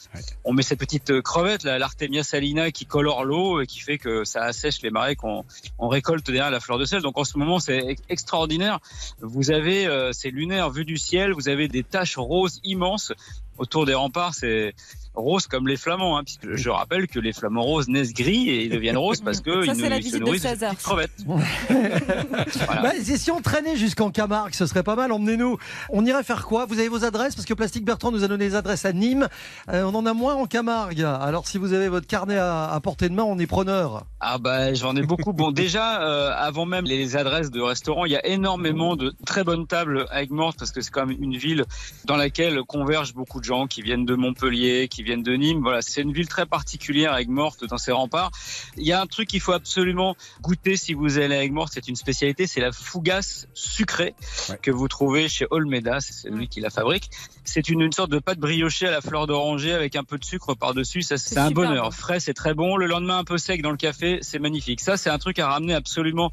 on 0.45 0.53
met 0.53 0.63
ces 0.63 0.77
petites 0.77 1.21
crevettes, 1.23 1.65
là, 1.65 1.79
l'Artemia 1.79 2.23
salina 2.25 2.71
qui 2.71 2.87
colore 2.87 3.25
l'eau 3.25 3.61
et 3.61 3.67
qui 3.67 3.81
fait 3.81 3.99
que 3.99 4.25
ça 4.25 4.43
assèche 4.45 4.81
les 4.83 4.91
marais 4.91 5.15
qu'on 5.17 5.45
on 5.79 5.89
récolte 5.89 6.27
derrière 6.27 6.51
la 6.51 6.61
fleur 6.61 6.79
de 6.79 6.85
sel. 6.85 7.03
Donc 7.03 7.19
en 7.19 7.25
ce 7.25 7.37
moment, 7.39 7.59
c'est 7.59 7.79
ex- 7.79 8.03
extraordinaire. 8.09 8.79
Vous 9.21 9.51
avez, 9.51 9.87
euh, 9.87 10.11
c'est 10.13 10.31
lunaire 10.31 10.71
vu 10.71 10.85
du 10.85 10.97
ciel, 10.97 11.33
vous 11.33 11.49
avez 11.49 11.69
des 11.69 11.82
taches 11.85 12.17
roses 12.17 12.61
immenses 12.65 13.13
autour 13.59 13.87
des 13.87 13.95
remparts. 13.95 14.35
C'est 14.35 14.75
rose 15.15 15.47
comme 15.47 15.69
les 15.69 15.77
flamands, 15.77 16.17
hein, 16.17 16.25
puisque 16.25 16.55
je 16.57 16.71
rappelle 16.71 17.07
que 17.07 17.19
les 17.19 17.33
flamands 17.33 17.63
roses 17.63 17.89
naissent 17.89 18.15
gris 18.15 18.49
et 18.49 18.65
ils 18.65 18.71
deviennent 18.71 18.97
roses 18.97 19.21
parce 19.21 19.41
que 19.41 19.63
Ça, 19.67 19.73
ils, 19.73 19.81
c'est 19.81 19.89
la 19.89 19.97
ils 19.99 20.03
se 20.03 20.07
visite 20.07 20.21
de 20.21 20.25
nourrissent 20.25 20.43
de 20.43 20.49
16 20.49 20.63
heures. 20.65 20.71
petites 20.71 20.85
crevettes. 20.87 21.11
Voilà. 22.67 22.83
Bah, 22.83 22.91
si 23.03 23.31
on 23.31 23.41
traînait 23.41 23.77
jusqu'en 23.77 24.11
Camargue, 24.11 24.55
ce 24.55 24.67
serait 24.67 24.83
pas 24.83 24.97
mal, 24.97 25.13
emmenez-nous. 25.13 25.59
On 25.91 26.05
irait 26.05 26.23
faire 26.23 26.47
quoi? 26.47 26.67
Vous 26.67 26.79
avez 26.79 26.89
vos 26.89 27.05
adresses? 27.05 27.35
Parce 27.35 27.47
que 27.47 27.55
Plastique 27.55 27.85
Bertrand 27.85 28.11
nous 28.11 28.25
a 28.25 28.29
donné 28.29 28.45
les 28.47 28.55
adresses 28.55 28.85
à 28.85 28.93
Nîmes. 28.93 29.29
Euh, 29.69 29.85
on 29.85 29.95
en 29.95 30.07
a 30.07 30.15
moins 30.15 30.35
en 30.35 30.47
Camargue. 30.47 31.03
Alors 31.03 31.47
si 31.47 31.59
vous 31.59 31.73
avez 31.73 31.89
votre 31.89 32.07
carnet 32.07 32.37
à, 32.39 32.71
à 32.73 32.81
portée 32.81 33.09
de 33.09 33.15
main, 33.15 33.25
on 33.25 33.39
est 33.39 33.47
preneur. 33.47 34.05
Ah 34.21 34.39
bah 34.39 34.73
j'en 34.75 34.97
ai 34.97 35.03
beaucoup. 35.03 35.33
Bon 35.33 35.51
déjà 35.53 36.03
euh, 36.03 36.33
avant 36.37 36.65
même 36.67 36.85
les 36.85 37.17
adresses 37.17 37.51
de 37.51 37.61
restaurants, 37.61 38.05
il 38.05 38.13
y 38.13 38.17
a 38.17 38.27
énormément 38.27 38.97
de 38.97 39.13
très 39.27 39.45
bonnes 39.45 39.67
tables 39.67 40.07
à 40.11 40.23
Aigues-Mortes 40.23 40.59
parce 40.59 40.71
que 40.71 40.81
c'est 40.81 40.91
quand 40.91 41.07
même 41.07 41.17
une 41.21 41.37
ville 41.37 41.65
dans 42.05 42.17
laquelle 42.17 42.63
convergent 42.63 43.15
beaucoup 43.15 43.41
de 43.41 43.45
gens 43.45 43.67
qui 43.67 43.83
viennent 43.83 44.05
de 44.07 44.15
Montpellier, 44.15 44.89
qui 44.89 45.02
viennent 45.03 45.23
de 45.23 45.33
Nîmes. 45.35 45.61
Voilà, 45.63 45.83
c'est 45.83 46.03
une 46.03 46.13
ville 46.13 46.29
très 46.29 46.47
particulière 46.47 47.17
Aigues-Mortes 47.17 47.65
dans 47.65 47.79
ses 47.79 47.93
remparts. 47.93 48.31
Il 48.77 48.85
y 48.87 48.93
a 48.93 49.01
un 49.01 49.07
truc 49.07 49.29
qu'il 49.29 49.41
faut 49.41 49.53
absolument 49.53 50.17
goûter 50.41 50.77
si 50.77 50.95
vous 50.95 51.19
allez 51.19 51.35
à 51.37 51.43
Aigues-Mortes, 51.45 51.73
c'est 51.75 51.89
une 51.89 51.97
spécialité, 51.97 52.47
c'est 52.47 52.61
la 52.61 52.73
fougasse 52.73 53.47
sucrée 53.55 54.15
Ouais. 54.49 54.59
que 54.61 54.71
vous 54.71 54.89
trouvez 54.89 55.29
chez 55.29 55.47
Olmeda, 55.51 56.01
c'est 56.01 56.29
lui 56.31 56.49
qui 56.49 56.61
la 56.61 56.71
fabrique. 56.71 57.11
C'est 57.45 57.69
une, 57.69 57.81
une 57.81 57.93
sorte 57.93 58.11
de 58.11 58.19
pâte 58.19 58.39
briochée 58.39 58.87
à 58.89 58.91
la 58.91 59.01
fleur 59.01 59.27
d'oranger 59.27 59.73
avec 59.73 59.97
un 59.97 60.05
peu 60.05 60.19
de 60.19 60.25
sucre 60.25 60.55
par-dessus. 60.55 61.03
Ça, 61.03 61.17
c'est 61.19 61.39
un 61.39 61.51
bonheur. 61.51 61.85
bon. 61.85 61.91
Frais, 61.91 62.21
c'est 62.21 62.35
très 62.35 62.55
bon. 62.55 62.77
Le 62.77 62.87
lendemain, 62.87 63.19
un 63.19 63.25
peu 63.25 63.39
sec 63.39 63.63
dans 63.63 63.71
le 63.71 63.77
café, 63.77 64.19
c'est 64.23 64.39
magnifique. 64.39 64.81
Ça, 64.81 64.97
c'est 64.97 65.11
un 65.11 65.19
truc 65.19 65.39
à 65.39 65.49
ramener 65.49 65.75
absolument 65.75 66.31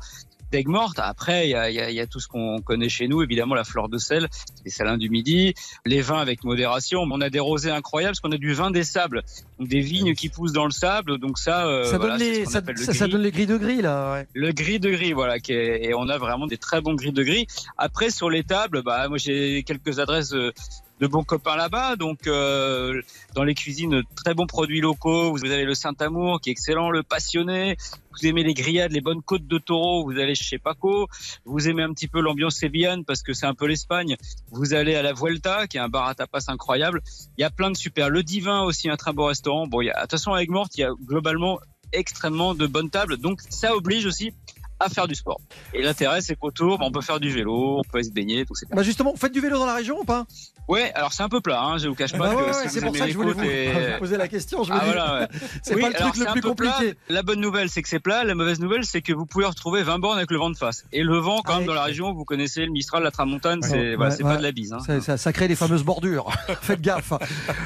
d'Aigues 0.51 0.67
mortes. 0.67 0.99
Après, 0.99 1.47
il 1.47 1.51
y 1.51 1.55
a, 1.55 1.69
y 1.69 1.79
a- 1.79 1.91
y 1.91 1.99
a 1.99 2.07
tout 2.07 2.19
ce 2.19 2.27
qu'on 2.27 2.59
connaît 2.61 2.89
chez 2.89 3.07
nous, 3.07 3.21
évidemment 3.21 3.55
la 3.55 3.63
fleur 3.63 3.89
de 3.89 3.97
sel, 3.97 4.27
les 4.65 4.71
salins 4.71 4.97
du 4.97 5.09
midi, 5.09 5.53
les 5.85 6.01
vins 6.01 6.19
avec 6.19 6.43
modération. 6.43 7.01
On 7.01 7.21
a 7.21 7.29
des 7.29 7.39
rosés 7.39 7.71
incroyables 7.71 8.11
parce 8.11 8.19
qu'on 8.19 8.31
a 8.31 8.37
du 8.37 8.53
vin 8.53 8.71
des 8.71 8.83
sables, 8.83 9.23
donc 9.59 9.67
des 9.67 9.79
vignes 9.81 10.15
qui 10.15 10.29
poussent 10.29 10.53
dans 10.53 10.65
le 10.65 10.71
sable. 10.71 11.17
Donc 11.19 11.37
ça, 11.37 11.67
euh, 11.67 11.83
ça, 11.85 11.97
voilà, 11.97 12.17
donne 12.17 12.27
les, 12.27 12.45
ça, 12.45 12.61
ça- 12.75 12.93
ça 12.93 13.05
gris. 13.05 13.11
donne 13.11 13.21
les 13.21 13.31
grilles 13.31 13.45
de 13.47 13.57
gris 13.57 13.81
là. 13.81 14.13
ouais. 14.13 14.27
Le 14.33 14.51
gris 14.51 14.79
de 14.79 14.89
gris, 14.89 15.13
voilà, 15.13 15.39
qui 15.39 15.53
est- 15.53 15.85
et 15.85 15.93
on 15.93 16.07
a 16.09 16.17
vraiment 16.17 16.47
des 16.47 16.57
très 16.57 16.81
bons 16.81 16.93
gris 16.95 17.11
de 17.11 17.23
gris. 17.23 17.47
Après, 17.77 18.09
sur 18.09 18.29
les 18.29 18.43
tables, 18.43 18.81
bah, 18.83 19.07
moi 19.07 19.17
j'ai 19.17 19.63
quelques 19.63 19.99
adresses 19.99 20.29
de, 20.29 20.53
de 20.99 21.07
bons 21.07 21.23
copains 21.23 21.55
là-bas. 21.55 21.95
Donc, 21.95 22.27
euh, 22.27 23.01
dans 23.33 23.43
les 23.43 23.53
cuisines, 23.53 24.03
très 24.15 24.33
bons 24.33 24.47
produits 24.47 24.81
locaux. 24.81 25.31
Vous 25.31 25.45
avez 25.45 25.65
le 25.65 25.73
Saint-Amour 25.73 26.41
qui 26.41 26.49
est 26.49 26.51
excellent, 26.51 26.89
le 26.89 27.03
Passionné. 27.03 27.77
Vous 28.11 28.27
aimez 28.27 28.43
les 28.43 28.53
grillades, 28.53 28.91
les 28.91 29.01
bonnes 29.01 29.21
côtes 29.21 29.47
de 29.47 29.57
taureau, 29.57 30.03
vous 30.03 30.19
allez 30.19 30.35
chez 30.35 30.57
Paco. 30.57 31.07
Vous 31.45 31.69
aimez 31.69 31.83
un 31.83 31.93
petit 31.93 32.07
peu 32.07 32.19
l'ambiance 32.19 32.55
sévillane 32.55 33.05
parce 33.05 33.23
que 33.23 33.33
c'est 33.33 33.45
un 33.45 33.53
peu 33.53 33.65
l'Espagne. 33.65 34.17
Vous 34.51 34.73
allez 34.73 34.95
à 34.95 35.01
la 35.01 35.13
Vuelta, 35.13 35.67
qui 35.67 35.77
est 35.77 35.81
un 35.81 35.89
bar 35.89 36.07
à 36.07 36.15
tapas 36.15 36.45
incroyable. 36.47 37.01
Il 37.37 37.41
y 37.41 37.45
a 37.45 37.49
plein 37.49 37.71
de 37.71 37.77
super. 37.77 38.09
Le 38.09 38.23
Divin 38.23 38.61
aussi, 38.61 38.89
un 38.89 38.97
très 38.97 39.13
beau 39.13 39.25
restaurant. 39.25 39.67
Bon, 39.67 39.81
il 39.81 39.85
y 39.85 39.91
a, 39.91 39.95
de 39.95 40.01
toute 40.01 40.11
façon, 40.11 40.33
avec 40.33 40.49
Morte, 40.49 40.77
il 40.77 40.81
y 40.81 40.83
a 40.83 40.91
globalement 41.05 41.59
extrêmement 41.93 42.55
de 42.55 42.67
bonnes 42.67 42.89
tables. 42.89 43.17
Donc, 43.17 43.39
ça 43.49 43.75
oblige 43.75 44.05
aussi 44.05 44.33
à 44.79 44.89
faire 44.89 45.07
du 45.07 45.15
sport. 45.15 45.39
Et 45.73 45.81
l'intérêt, 45.81 46.21
c'est 46.21 46.35
qu'autour, 46.35 46.77
bah, 46.77 46.85
on 46.87 46.91
peut 46.91 47.01
faire 47.01 47.19
du 47.19 47.29
vélo, 47.31 47.79
on 47.79 47.83
peut 47.83 48.01
se 48.03 48.11
baigner, 48.11 48.45
tout 48.45 48.55
ça. 48.55 48.65
Bah 48.71 48.83
justement, 48.83 49.11
vous 49.11 49.17
faites 49.17 49.31
du 49.33 49.39
vélo 49.41 49.57
dans 49.59 49.65
la 49.65 49.75
région 49.75 49.99
ou 49.99 50.03
pas? 50.05 50.25
Ouais, 50.67 50.91
alors 50.93 51.13
c'est 51.13 51.23
un 51.23 51.29
peu 51.29 51.41
plat, 51.41 51.63
hein, 51.63 51.77
je 51.79 51.87
vous 51.87 51.95
cache 51.95 52.11
pas 52.11 52.19
Bah 52.19 52.29
que 52.29 52.35
ouais, 52.35 52.45
ouais, 52.45 52.53
si 52.67 52.69
C'est 52.69 52.81
pour 52.85 52.95
ça 52.95 53.05
que 53.07 53.11
je 53.11 53.17
voulais 53.17 53.33
vous, 53.33 53.43
et- 53.43 53.71
vous 53.93 53.99
poser 53.99 54.17
la 54.17 54.27
question. 54.27 54.63
Je 54.63 54.71
Ah 54.71 54.79
dis, 54.79 54.85
voilà, 54.85 55.19
ouais. 55.21 55.27
c'est 55.63 55.73
Oui, 55.75 55.81
pas 55.81 55.87
le 55.89 55.93
truc 55.95 56.17
le 56.17 56.25
plus 56.31 56.41
plat. 56.41 56.49
compliqué. 56.49 56.93
La 57.09 57.23
bonne 57.23 57.39
nouvelle, 57.39 57.69
c'est 57.69 57.81
que 57.81 57.89
c'est 57.89 57.99
plat. 57.99 58.23
La 58.23 58.35
mauvaise 58.35 58.59
nouvelle, 58.59 58.85
c'est 58.85 59.01
que 59.01 59.11
vous 59.11 59.25
pouvez 59.25 59.45
retrouver 59.45 59.81
20 59.81 59.97
bornes 59.97 60.17
avec 60.17 60.29
le 60.29 60.37
vent 60.37 60.51
de 60.51 60.55
face. 60.57 60.85
Et 60.91 61.01
le 61.01 61.17
vent, 61.17 61.41
quand 61.43 61.53
Ah 61.53 61.57
même, 61.57 61.65
dans 61.67 61.73
la 61.73 61.83
région, 61.83 62.13
vous 62.13 62.23
connaissez 62.23 62.65
le 62.65 62.71
Mistral, 62.71 63.01
la 63.01 63.09
Tramontane, 63.09 63.63
c'est 63.63 63.95
voilà, 63.95 64.15
pas 64.15 64.37
de 64.37 64.43
la 64.43 64.51
bise. 64.51 64.73
Hein. 64.73 64.79
Ça, 64.85 65.01
ça- 65.01 65.17
ça 65.17 65.33
crée 65.33 65.47
les 65.47 65.55
fameuses 65.55 65.83
bordures. 65.83 66.29
Faites 66.61 66.81
gaffe. 66.81 67.13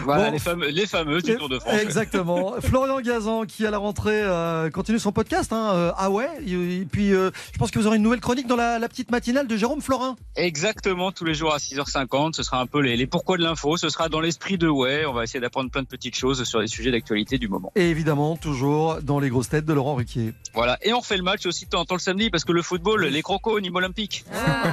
Voilà, 0.06 0.28
Bon. 0.28 0.32
les, 0.32 0.39
fameux, 0.39 0.67
les 0.69 0.88
fameuses 0.88 1.23
du 1.23 1.36
Tour 1.36 1.49
de 1.49 1.60
France. 1.60 1.73
Exactement. 1.82 2.54
Florian 2.62 3.02
Gazan 3.02 3.43
qui 3.45 3.65
à 3.67 3.71
la 3.71 3.80
rentrée 3.80 4.21
euh, 4.23 4.69
continue 4.69 4.99
son 4.99 5.12
podcast. 5.12 5.52
Hein, 5.52 5.71
euh, 5.73 5.91
ah 5.97 6.10
ouais. 6.10 6.30
Et, 6.47 6.86
puis 7.04 7.13
euh, 7.13 7.32
je 7.52 7.58
pense 7.58 7.70
que 7.72 7.80
vous 7.80 7.88
aurez 7.88 7.98
une 7.98 8.04
nouvelle 8.04 8.22
chronique 8.22 8.48
dans 8.48 8.56
la, 8.56 8.80
la 8.80 8.88
petite 8.88 9.12
matinale 9.12 9.46
de 9.48 9.58
Jérôme 9.58 9.82
Florin. 9.82 10.16
Exactement, 10.38 11.12
tous 11.12 11.26
les 11.26 11.34
jours 11.34 11.54
à 11.54 11.58
6h50. 11.58 12.34
Ce 12.34 12.44
sera 12.44 12.60
un 12.62 12.66
peu 12.66 12.80
les, 12.80 12.96
les 12.96 13.08
pourquoi 13.08 13.36
de 13.38 13.44
l'info. 13.44 13.76
Ce 13.78 13.89
sera 13.89 14.08
dans 14.08 14.22
l'esprit 14.22 14.58
de 14.58 14.70
ouais. 14.70 15.06
On 15.06 15.12
va 15.13 15.24
essayer 15.24 15.42
d'apprendre 15.42 15.70
plein 15.70 15.82
de 15.82 15.88
petites 15.88 16.16
choses 16.16 16.44
sur 16.46 16.60
les 16.62 16.68
sujets 16.68 16.92
d'actualité 16.92 17.38
du 17.38 17.50
moment. 17.50 17.72
Et 17.76 17.89
évidemment 17.89 18.38
toujours 18.38 19.00
dans 19.02 19.20
les 19.20 19.30
grosses 19.30 19.50
têtes 19.50 19.66
de 19.66 19.74
Laurent 19.74 19.96
Ruquier. 19.96 20.34
Voilà. 20.54 20.78
Et 20.82 20.94
on 20.94 21.02
fait 21.02 21.18
le 21.18 21.24
match 21.24 21.46
aussi 21.46 21.66
de 21.66 21.72
temps 21.72 21.82
en 21.82 21.86
temps 21.86 21.96
le 21.96 22.00
samedi 22.00 22.30
parce 22.30 22.46
que 22.46 22.54
le 22.54 22.62
football, 22.62 23.04
les 23.06 23.22
crocos 23.22 23.54
au 23.58 23.60
niveau 23.60 23.78
olympique. 23.80 24.24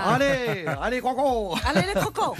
Allez, 0.07 0.67
allez, 0.81 1.01
Croco 1.01 1.57
Allez 1.67 1.87
les 1.93 2.01
crocos 2.01 2.37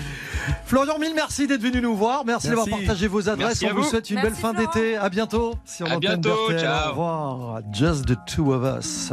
Florian, 0.67 0.99
mille 1.01 1.15
merci 1.17 1.47
d'être 1.49 1.61
venu 1.63 1.81
nous 1.81 1.97
voir. 1.97 2.25
Merci, 2.25 2.49
Merci. 2.49 2.49
d'avoir 2.65 2.79
partagé 2.87 3.09
vos 3.09 3.29
adresses. 3.29 3.61
Merci 3.61 3.67
On 3.67 3.75
vous 3.75 3.83
vous. 3.83 3.89
souhaite 3.89 4.09
une 4.11 4.17
Merci, 4.17 4.31
belle 4.31 4.41
fin 4.41 4.55
d'été. 4.55 4.97
À 4.97 5.09
bientôt. 5.09 5.55
On 5.81 5.85
À 5.87 5.99
bientôt, 5.99 6.37
ciao. 6.59 6.87
Au 6.87 6.91
revoir. 6.91 7.61
Just 7.73 8.07
the 8.07 8.17
two 8.27 8.53
of 8.53 8.63
us. 8.65 9.13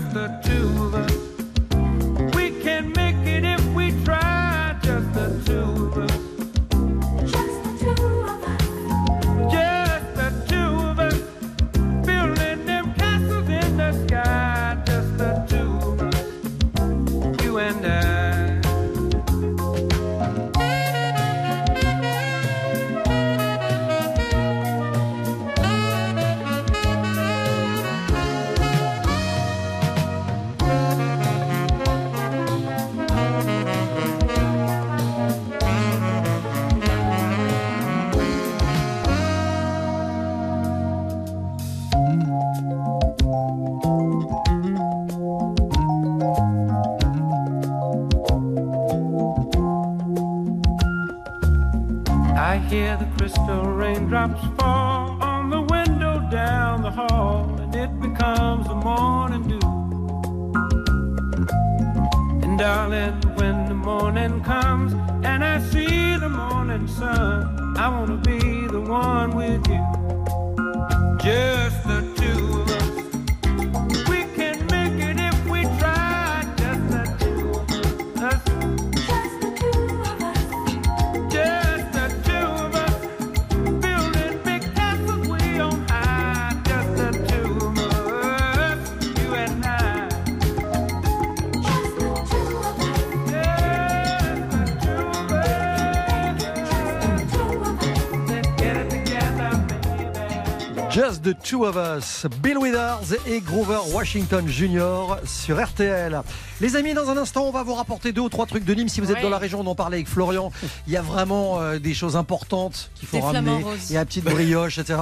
Bill 102.41 102.57
Withers 102.57 103.17
et 103.27 103.39
Grover 103.41 103.79
Washington 103.91 104.47
Jr. 104.47 105.17
sur 105.25 105.61
RTL. 105.63 106.21
Les 106.59 106.75
amis, 106.75 106.93
dans 106.93 107.09
un 107.09 107.17
instant, 107.17 107.43
on 107.45 107.51
va 107.51 107.63
vous 107.63 107.73
rapporter 107.73 108.11
deux 108.11 108.21
ou 108.21 108.29
trois 108.29 108.45
trucs 108.45 108.63
de 108.65 108.73
Nîmes. 108.73 108.89
Si 108.89 109.01
vous 109.01 109.09
êtes 109.11 109.17
Ouais. 109.17 109.21
dans 109.23 109.29
la 109.29 109.37
région, 109.37 109.59
on 109.61 109.67
en 109.67 109.75
parlait 109.75 109.97
avec 109.97 110.07
Florian. 110.07 110.51
Il 110.87 110.93
y 110.93 110.97
a 110.97 111.01
vraiment 111.01 111.59
euh, 111.59 111.79
des 111.79 111.93
choses 111.93 112.15
importantes 112.15 112.91
qu'il 112.95 113.07
faut 113.07 113.17
Des 113.17 113.23
ramener. 113.23 113.41
flamants 113.51 113.69
roses. 113.69 113.91
Et 113.91 113.95
la 113.95 114.05
petite 114.05 114.23
brioche, 114.25 114.77
etc. 114.77 114.99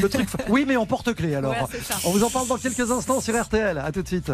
Le 0.00 0.08
truc. 0.08 0.28
Oui, 0.48 0.64
mais 0.66 0.76
en 0.76 0.86
porte-clés 0.86 1.34
alors. 1.34 1.52
Ouais, 1.52 1.58
on 2.04 2.10
vous 2.10 2.24
en 2.24 2.30
parle 2.30 2.46
dans 2.48 2.56
quelques 2.58 2.90
instants 2.90 3.20
sur 3.20 3.40
RTL. 3.40 3.78
À 3.78 3.92
tout 3.92 4.02
de 4.02 4.08
suite. 4.08 4.32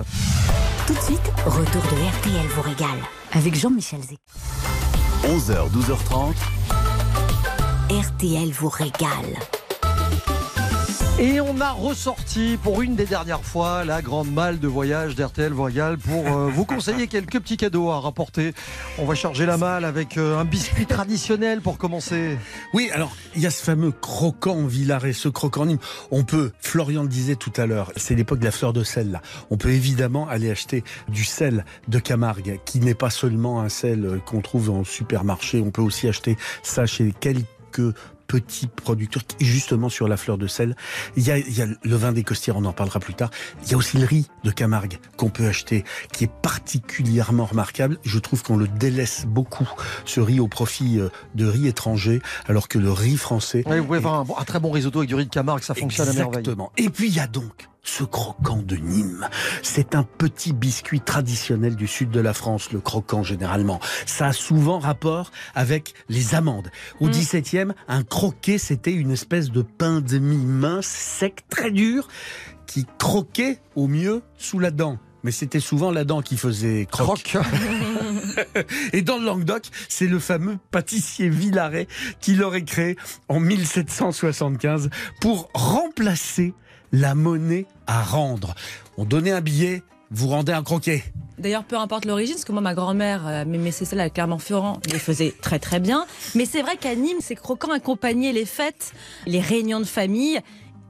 Tout 0.87 0.95
de 0.95 1.01
suite, 1.01 1.33
retour 1.47 1.83
de 1.83 2.19
RTL 2.19 2.47
vous 2.55 2.63
régale 2.63 2.99
avec 3.33 3.55
Jean-Michel 3.55 4.01
Zé. 4.03 4.19
11h, 5.25 5.71
12h30. 5.71 6.35
RTL 7.91 8.51
vous 8.53 8.69
régale. 8.69 9.37
Et 11.17 11.41
on 11.41 11.61
a 11.61 11.71
ressorti 11.71 12.59
pour 12.61 12.83
une 12.83 12.97
des 12.97 13.05
dernières 13.05 13.45
fois 13.45 13.85
la 13.85 14.03
grande 14.03 14.33
malle 14.33 14.59
de 14.59 14.67
voyage 14.67 15.15
d'RTL 15.15 15.53
Voyal 15.53 15.97
pour 15.97 16.27
euh, 16.27 16.51
vous 16.51 16.65
conseiller 16.65 17.07
quelques 17.07 17.39
petits 17.39 17.57
cadeaux 17.57 17.91
à 17.91 18.01
rapporter. 18.01 18.53
On 18.99 19.05
va 19.05 19.15
charger 19.15 19.47
la 19.47 19.57
malle 19.57 19.85
avec 19.85 20.19
euh, 20.19 20.37
un 20.37 20.45
biscuit 20.45 20.87
traditionnel 20.87 21.61
pour 21.61 21.79
commencer. 21.79 22.37
Oui, 22.73 22.91
alors 22.93 23.17
il 23.37 23.43
y 23.43 23.47
a 23.47 23.53
ce 23.53 23.63
fameux 23.63 23.93
croquant 23.93 24.67
Villaret, 24.67 25.13
ce 25.13 25.29
croquant 25.29 25.67
Nîmes. 25.67 25.79
On 26.11 26.25
peut, 26.25 26.51
Florian 26.59 27.05
le 27.05 27.09
disait 27.09 27.37
tout 27.37 27.53
à 27.57 27.67
l'heure, 27.67 27.93
c'est 27.95 28.17
l'époque 28.17 28.41
de 28.41 28.45
la 28.45 28.51
fleur 28.51 28.73
de 28.73 28.83
sel 28.83 29.13
là. 29.13 29.23
On 29.51 29.57
peut 29.57 29.71
évidemment 29.71 30.29
aller 30.29 30.51
acheter 30.51 30.83
du 31.09 31.23
sel 31.23 31.65
de 31.87 32.01
Camargue, 32.01 32.59
qui 32.65 32.81
n'est 32.81 32.95
pas 32.95 33.11
seulement 33.11 33.61
un 33.61 33.69
sel 33.69 34.05
euh, 34.05 34.19
qu'on 34.19 34.41
trouve 34.41 34.69
en 34.69 34.83
supermarché. 34.83 35.63
On 35.65 35.71
peut 35.71 35.83
aussi 35.83 36.09
acheter 36.09 36.37
ça 36.65 36.87
chez 36.87 37.15
quelques 37.21 37.95
petits 38.27 38.67
producteurs 38.67 39.23
qui, 39.27 39.45
justement 39.45 39.89
sur 39.89 40.09
la 40.09 40.17
fleur 40.17 40.39
de 40.39 40.47
sel. 40.47 40.77
Il 41.17 41.25
y 41.27 41.31
a, 41.31 41.39
il 41.39 41.57
y 41.57 41.63
a 41.63 41.67
le 41.67 41.97
vin 41.97 42.13
des 42.13 42.23
costières, 42.25 42.57
on 42.57 42.65
en 42.65 42.73
parlera 42.73 43.01
plus 43.01 43.15
tard. 43.15 43.31
Il 43.65 43.71
y 43.71 43.75
a 43.75 43.77
aussi 43.77 43.99
le 43.99 44.07
riz 44.07 44.27
de 44.45 44.51
Camargue 44.51 44.99
qu'on 45.17 45.31
peut 45.31 45.47
acheter, 45.47 45.85
qui 46.13 46.25
est 46.25 46.31
particulièrement 46.43 47.45
remarquable. 47.45 47.99
Je 48.05 48.19
trouve 48.19 48.43
qu'on 48.43 48.57
le 48.57 48.69
délaisse 48.69 49.25
beaucoup, 49.27 49.69
ce 50.05 50.21
riz 50.21 50.41
au 50.41 50.49
profit 50.49 50.99
euh, 50.99 51.09
de 51.35 51.47
riz 51.47 51.69
étranger, 51.69 52.21
alors 52.47 52.69
que 52.69 52.79
le 52.79 52.91
riz 52.91 53.17
français 53.17 53.63
Ouais, 53.67 53.79
vous 53.81 53.87
pouvez 53.87 53.99
un, 54.05 54.25
bon- 54.25 54.37
un 54.39 54.45
très 54.45 54.61
bon 54.61 54.71
risotto 54.71 54.99
avec 55.01 55.09
du 55.09 55.15
riz 55.15 55.27
de 55.27 55.31
Camargue, 55.31 55.63
ça 55.63 55.75
fonctionne 55.75 56.09
à 56.09 56.13
merveille. 56.13 56.39
Exactement. 56.41 56.73
Et 56.77 56.91
puis 56.91 57.09
il 57.09 57.15
y 57.15 57.21
a 57.21 57.27
donc 57.27 57.69
ce 57.85 58.03
croquant 58.03 58.63
de 58.63 58.77
Nîmes. 58.77 59.29
C'est 59.63 59.95
un 59.95 60.03
petit 60.03 60.53
biscuit 60.53 61.01
traditionnel 61.01 61.77
du 61.77 61.87
sud 61.87 62.11
de 62.11 62.21
la 62.21 62.33
France, 62.33 62.73
le 62.73 62.81
croquant 62.81 63.23
généralement. 63.23 63.79
Ça 64.07 64.27
a 64.29 64.33
souvent 64.33 64.79
rapport 64.79 65.31
avec 65.55 65.95
les 66.09 66.35
amandes. 66.35 66.71
Au 67.01 67.09
XVIIe, 67.09 67.73
un 67.87 68.03
croquet, 68.03 68.59
c'était 68.59 68.93
une 68.93 69.13
espèce 69.13 69.51
de 69.51 69.63
pain 69.63 70.01
de 70.01 70.19
mie 70.19 70.45
mince, 70.45 70.87
sec, 70.87 71.45
très 71.49 71.71
dur, 71.71 72.09
qui 72.67 72.87
croquait 72.99 73.61
au 73.77 73.87
mieux 73.87 74.23
sous 74.39 74.59
la 74.59 74.71
dent. 74.71 74.99
Mais 75.23 75.31
c'était 75.31 75.61
souvent 75.61 75.91
la 75.91 76.05
dent 76.05 76.21
qui 76.21 76.37
faisait 76.37 76.87
croque. 76.91 77.23
Croque. 77.23 77.45
Et 78.93 79.01
dans 79.01 79.17
le 79.17 79.25
Languedoc, 79.25 79.65
c'est 79.89 80.07
le 80.07 80.19
fameux 80.19 80.59
pâtissier 80.71 81.31
Villaret 81.31 81.89
qui 82.21 82.35
l'aurait 82.35 82.65
créé 82.65 82.97
en 83.29 83.41
1775 83.41 84.91
pour 85.21 85.49
remplacer 85.55 86.53
la 86.95 87.15
monnaie 87.17 87.67
à 87.89 88.03
rendre. 88.03 88.55
On 88.97 89.05
donnait 89.05 89.33
un 89.33 89.41
billet, 89.41 89.83
vous 90.13 90.29
rendez 90.29 90.53
un 90.53 90.63
croquet. 90.63 91.03
D'ailleurs, 91.39 91.65
peu 91.65 91.77
importe 91.77 92.05
l'origine, 92.05 92.35
parce 92.37 92.45
que 92.45 92.53
moi, 92.53 92.61
ma 92.63 92.75
grand-mère, 92.75 93.27
euh, 93.27 93.45
Mémé 93.45 93.73
Cécile 93.73 93.99
à 93.99 94.09
Clermont-Ferrand, 94.09 94.79
les 94.93 95.01
faisait 95.01 95.35
très 95.43 95.59
très 95.59 95.81
bien. 95.81 96.07
Mais 96.37 96.47
c'est 96.47 96.63
vrai 96.63 96.77
qu'à 96.77 96.95
Nîmes, 96.95 97.19
ces 97.21 97.35
croquants 97.35 97.73
accompagnaient 97.73 98.33
les 98.33 98.45
fêtes, 98.47 98.93
les 99.27 99.41
réunions 99.41 99.81
de 99.81 99.85
famille. 99.85 100.39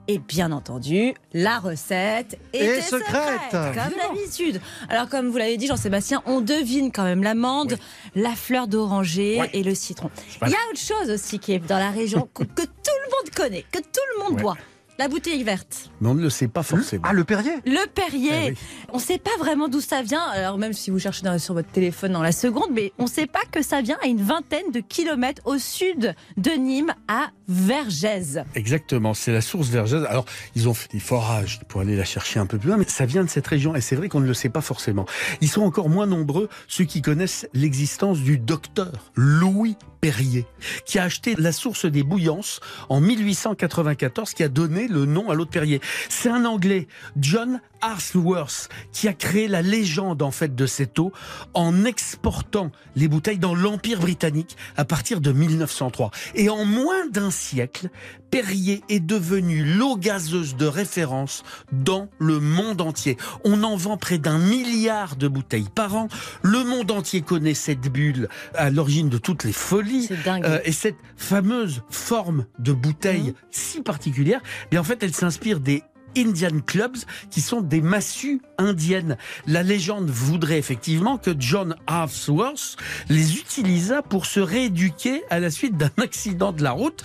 Et 0.07 0.19
bien 0.19 0.53
entendu, 0.53 1.15
la 1.33 1.59
recette 1.59 2.39
était 2.53 2.81
Et 2.81 2.83
secrète. 2.83 3.41
comme 3.51 3.73
d'habitude. 4.15 4.61
Alors, 4.91 5.09
comme 5.09 5.31
vous 5.31 5.39
l'avez 5.39 5.57
dit, 5.57 5.67
Jean-Sébastien, 5.67 6.23
on 6.27 6.43
devine 6.43 6.93
quand 6.93 7.05
même 7.05 7.23
l'amande, 7.23 7.79
la 8.15 8.33
fleur 8.37 8.69
d'oranger 8.69 9.41
et 9.55 9.63
le 9.63 9.75
citron. 9.75 10.11
Il 10.43 10.51
y 10.51 10.55
a 10.55 10.59
autre 10.71 10.79
chose 10.79 11.11
aussi 11.11 11.39
qui 11.39 11.53
est 11.53 11.59
dans 11.59 11.79
la 11.79 11.91
région 11.91 12.29
que, 12.35 12.43
que 12.45 12.63
tout 12.63 12.99
le 13.07 13.11
monde 13.11 13.35
connaît, 13.35 13.65
que 13.73 13.79
tout 13.79 14.05
le 14.19 14.25
monde 14.25 14.43
boit. 14.43 14.59
La 14.99 15.09
bouteille 15.09 15.43
verte. 15.43 15.91
Mais 16.01 16.09
on 16.09 16.15
ne 16.15 16.23
le 16.23 16.31
sait 16.31 16.47
pas 16.47 16.63
forcément. 16.63 17.03
Ah, 17.05 17.13
le 17.13 17.25
Perrier 17.25 17.51
Le 17.67 17.85
Perrier. 17.89 18.31
Eh 18.47 18.51
oui. 18.51 18.57
On 18.93 18.99
ne 18.99 19.03
sait 19.03 19.19
pas 19.19 19.37
vraiment 19.41 19.67
d'où 19.69 19.81
ça 19.81 20.03
vient. 20.03 20.23
Alors 20.23 20.57
même 20.57 20.73
si 20.73 20.91
vous 20.91 21.01
cherchez 21.01 21.23
dans- 21.23 21.37
sur 21.41 21.55
votre 21.55 21.69
téléphone 21.71 22.13
dans 22.13 22.23
la 22.23 22.31
seconde, 22.31 22.69
mais 22.73 22.93
on 22.99 23.05
ne 23.05 23.09
sait 23.09 23.27
pas 23.27 23.41
que 23.51 23.61
ça 23.61 23.83
vient 23.83 23.97
à 24.05 24.07
une 24.07 24.23
vingtaine 24.23 24.71
de 24.73 24.79
kilomètres 24.79 25.43
au 25.47 25.59
sud 25.59 26.15
de 26.37 26.51
Nîmes, 26.53 26.95
à 27.09 27.31
Vergès. 27.49 28.39
Exactement, 28.55 29.15
c'est 29.15 29.33
la 29.33 29.41
source 29.41 29.69
vergeuse. 29.69 30.05
Alors, 30.09 30.27
ils 30.55 30.69
ont 30.69 30.75
fait 30.75 30.91
des 30.93 31.01
forages 31.01 31.61
pour 31.69 31.81
aller 31.81 31.97
la 31.97 32.05
chercher 32.05 32.39
un 32.39 32.47
peu 32.47 32.59
plus 32.59 32.69
loin, 32.69 32.77
mais 32.79 32.85
ça 32.87 33.05
vient 33.05 33.25
de 33.25 33.29
cette 33.29 33.47
région, 33.49 33.75
et 33.75 33.81
c'est 33.81 33.97
vrai 33.97 34.09
qu'on 34.09 34.21
ne 34.21 34.27
le 34.27 34.35
sait 34.35 34.49
pas 34.49 34.61
forcément. 34.61 35.07
Ils 35.41 35.49
sont 35.49 35.63
encore 35.63 35.89
moins 35.89 36.07
nombreux, 36.07 36.49
ceux 36.69 36.85
qui 36.85 37.03
connaissent 37.03 37.47
l'existence 37.53 38.21
du 38.21 38.39
docteur 38.39 38.93
Louis 39.17 39.77
Perrier, 40.01 40.47
qui 40.87 40.99
a 40.99 41.05
acheté 41.05 41.35
la 41.39 41.51
source 41.53 41.85
des 41.87 42.03
bouillances 42.03 42.61
en 42.89 43.01
1894, 43.01 44.35
qui 44.35 44.43
a 44.43 44.49
donné 44.49 44.84
le 44.89 45.05
nom 45.07 45.31
à 45.31 45.35
l'autre 45.35 45.51
Perrier. 45.51 45.81
C'est 46.09 46.29
un 46.29 46.45
Anglais, 46.45 46.87
John 47.17 47.61
Arsworth, 47.85 48.71
qui 48.93 49.09
a 49.09 49.13
créé 49.13 49.47
la 49.47 49.61
légende 49.61 50.23
en 50.23 50.31
fait 50.31 50.55
de 50.55 50.67
cette 50.67 50.99
eau 50.99 51.13
en 51.53 51.85
exportant 51.85 52.73
les 52.97 53.09
bouteilles 53.09 53.39
dans 53.39 53.55
l'Empire 53.55 54.01
britannique 54.01 54.57
à 54.77 54.87
partir 54.87 55.21
de 55.21 55.33
1903. 55.33 56.11
Et 56.35 56.49
en 56.49 56.65
moins 56.65 57.07
d'un 57.11 57.31
siècle, 57.31 57.91
Perrier 58.31 58.83
est 58.89 59.01
devenu 59.01 59.65
l'eau 59.65 59.97
gazeuse 59.97 60.57
de 60.57 60.67
référence 60.67 61.45
dans 61.73 62.09
le 62.19 62.41
monde 62.41 62.81
entier. 62.81 63.17
On 63.45 63.63
en 63.63 63.77
vend 63.77 63.97
près 63.97 64.19
d'un 64.19 64.39
milliard 64.39 65.17
de 65.17 65.29
bouteilles 65.29 65.69
par 65.73 65.95
an. 65.95 66.09
Le 66.43 66.65
monde 66.65 66.91
entier 66.91 67.21
connaît 67.21 67.55
cette 67.55 67.93
bulle 67.93 68.29
à 68.55 68.71
l'origine 68.71 69.09
de 69.09 69.19
toutes 69.19 69.45
les 69.45 69.53
folies. 69.53 70.07
C'est 70.09 70.25
dingue. 70.25 70.45
Euh, 70.45 70.59
et 70.65 70.73
cette 70.73 70.97
fameuse 71.17 71.83
forme 71.91 72.47
de 72.59 72.73
bouteille 72.73 73.35
si 73.51 73.83
particulière, 73.83 74.41
bien 74.71 74.81
en 74.81 74.85
fait, 74.85 75.03
elle 75.03 75.15
s'inspire 75.15 75.61
des 75.61 75.85
Indian 76.17 76.61
Clubs, 76.65 76.97
qui 77.31 77.41
sont 77.41 77.61
des 77.61 77.81
massues 77.81 78.41
indiennes. 78.59 79.17
La 79.47 79.63
légende 79.63 80.11
voudrait 80.11 80.59
effectivement 80.59 81.19
que 81.19 81.31
John 81.39 81.77
Harpsworth 81.87 82.77
les 83.09 83.37
utilisa 83.37 84.03
pour 84.03 84.27
se 84.27 84.41
rééduquer 84.41 85.23
à 85.31 85.41
la 85.41 85.51
suite 85.51 85.77
d'un 85.77 85.91
accident 86.03 86.53
de 86.53 86.63
la 86.63 86.73
route. 86.73 87.05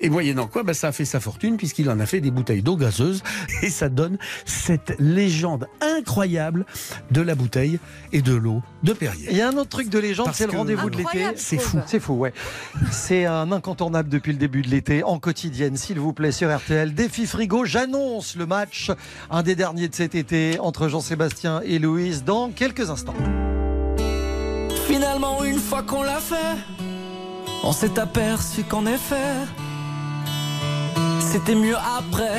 Et 0.00 0.10
moyennant 0.10 0.48
quoi, 0.48 0.62
bah, 0.62 0.74
ça 0.74 0.88
a 0.88 0.92
fait 0.92 1.04
sa 1.04 1.20
fortune 1.20 1.56
puisqu'il 1.56 1.88
en 1.88 2.00
a 2.00 2.06
fait 2.06 2.20
des 2.20 2.30
bouteilles 2.30 2.62
d'eau 2.62 2.76
gazeuse. 2.76 3.22
Et 3.62 3.70
ça 3.70 3.88
donne 3.88 4.18
cette 4.44 4.94
légende 4.98 5.68
incroyable 5.80 6.66
de 7.10 7.20
la 7.20 7.34
bouteille 7.34 7.78
et 8.12 8.22
de 8.22 8.34
l'eau 8.34 8.62
de 8.82 8.92
Perrier. 8.92 9.28
Il 9.30 9.36
y 9.36 9.40
a 9.40 9.48
un 9.48 9.56
autre 9.56 9.70
truc 9.70 9.88
de 9.88 9.98
légende, 9.98 10.30
c'est 10.32 10.46
le 10.46 10.56
rendez-vous 10.56 10.90
de 10.90 10.98
l'été. 10.98 11.24
C'est 11.36 11.58
fou. 11.58 11.78
C'est 11.86 12.00
fou, 12.00 12.14
ouais. 12.14 12.32
C'est 12.90 13.26
un 13.26 13.52
incontournable 13.52 14.08
depuis 14.08 14.32
le 14.32 14.38
début 14.38 14.62
de 14.62 14.68
l'été, 14.68 15.02
en 15.04 15.18
quotidienne, 15.18 15.76
s'il 15.76 15.98
vous 15.98 16.12
plaît, 16.12 16.32
sur 16.32 16.54
RTL. 16.54 16.94
Défi 16.94 17.26
frigo, 17.26 17.64
j'annonce 17.64 18.36
le 18.36 18.41
match, 18.46 18.90
un 19.30 19.42
des 19.42 19.54
derniers 19.54 19.88
de 19.88 19.94
cet 19.94 20.14
été, 20.14 20.58
entre 20.60 20.88
Jean-Sébastien 20.88 21.60
et 21.64 21.78
Louise, 21.78 22.24
dans 22.24 22.50
quelques 22.50 22.90
instants. 22.90 23.14
Finalement, 24.86 25.44
une 25.44 25.58
fois 25.58 25.82
qu'on 25.82 26.02
l'a 26.02 26.20
fait, 26.20 26.56
on 27.64 27.72
s'est 27.72 27.98
aperçu 27.98 28.64
qu'en 28.64 28.86
effet, 28.86 29.34
c'était 31.20 31.54
mieux 31.54 31.76
après. 31.76 32.38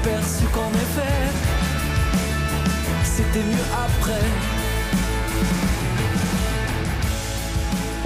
aperçu 0.00 0.44
qu'en 0.52 0.70
effet, 0.70 1.28
c'était 3.04 3.44
mieux 3.44 3.66
après. 3.72 4.26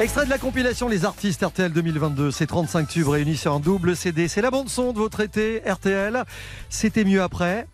Extrait 0.02 0.24
de 0.24 0.30
la 0.30 0.38
compilation 0.38 0.88
Les 0.88 1.04
Artistes 1.04 1.44
RTL 1.44 1.72
2022. 1.72 2.32
Ces 2.32 2.48
35 2.48 2.88
tubes 2.88 3.08
réunis 3.08 3.36
sur 3.36 3.54
un 3.54 3.60
double 3.60 3.94
CD. 3.94 4.26
C'est 4.26 4.42
la 4.42 4.50
bande-son 4.50 4.92
de 4.92 4.98
votre 4.98 5.20
été 5.20 5.62
RTL. 5.66 6.24
C'était 6.68 7.04
mieux 7.04 7.22
après. 7.22 7.68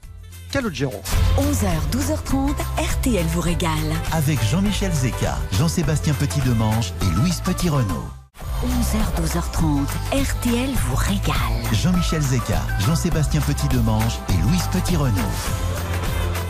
Calogero. 0.52 1.00
11h, 1.38 1.68
12h30, 1.90 2.54
RTL 2.76 3.24
vous 3.26 3.40
régale. 3.40 3.70
Avec 4.12 4.38
Jean-Michel 4.50 4.92
Zeka, 4.92 5.38
Jean-Sébastien 5.52 6.12
Petit-Demange 6.14 6.92
et 7.02 7.14
Louise 7.16 7.40
Petit-Renault. 7.40 8.19
11h, 8.62 9.22
12h30, 9.22 9.86
RTL 10.12 10.70
vous 10.74 10.96
régale. 10.96 11.34
Jean-Michel 11.72 12.20
Zeka, 12.20 12.60
Jean-Sébastien 12.86 13.40
Petit-Demange 13.40 14.18
et 14.28 14.36
Louise 14.42 14.68
Petit-Renault. 14.70 15.89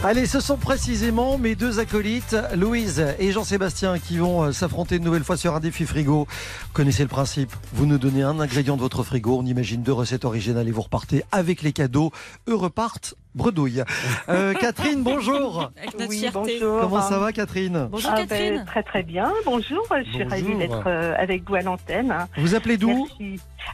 Allez, 0.03 0.25
ce 0.25 0.41
sont 0.41 0.57
précisément 0.57 1.37
mes 1.37 1.55
deux 1.55 1.79
acolytes, 1.79 2.35
Louise 2.57 3.05
et 3.19 3.33
Jean-Sébastien, 3.33 3.99
qui 3.99 4.17
vont 4.17 4.45
euh, 4.45 4.53
s'affronter 4.53 4.97
une 4.97 5.05
nouvelle 5.05 5.25
fois 5.25 5.37
sur 5.37 5.55
un 5.55 5.61
défi 5.61 5.85
frigo. 5.85 6.27
Vous 6.27 6.73
connaissez 6.73 7.03
le 7.03 7.09
principe. 7.11 7.53
Vous 7.75 7.85
nous 7.85 7.99
donnez 7.99 8.23
un 8.23 8.41
ingrédient 8.41 8.77
de 8.77 8.81
votre 8.81 9.03
frigo, 9.03 9.37
on 9.39 9.45
imagine 9.45 9.83
deux 9.83 9.93
recettes 9.93 10.25
originales 10.25 10.67
et 10.69 10.71
vous 10.71 10.81
repartez 10.81 11.23
avec 11.33 11.61
les 11.61 11.73
cadeaux. 11.75 12.13
Eux 12.49 12.55
repartent 12.55 13.15
bredouille. 13.35 13.83
Euh, 14.31 14.55
Catherine, 14.61 15.03
bonjour. 15.03 15.71
Avec 15.77 15.99
notre 15.99 16.09
Oui, 16.09 16.27
bonjour. 16.33 16.81
Comment 16.81 17.03
ça 17.03 17.19
va, 17.19 17.33
Catherine? 17.33 17.87
Bonjour 17.91 18.11
Ah, 18.15 18.21
Catherine. 18.23 18.57
ben, 18.57 18.65
Très 18.65 18.83
très 18.83 19.03
bien. 19.03 19.31
Bonjour, 19.45 19.85
je 19.99 20.03
suis 20.05 20.25
Bonjour. 20.25 20.31
ravie 20.31 20.57
d'être 20.57 20.87
euh, 20.87 21.13
avec 21.19 21.47
vous 21.47 21.57
à 21.57 21.61
l'antenne. 21.61 22.27
Vous 22.39 22.55
appelez 22.55 22.79
d'où? 22.79 23.07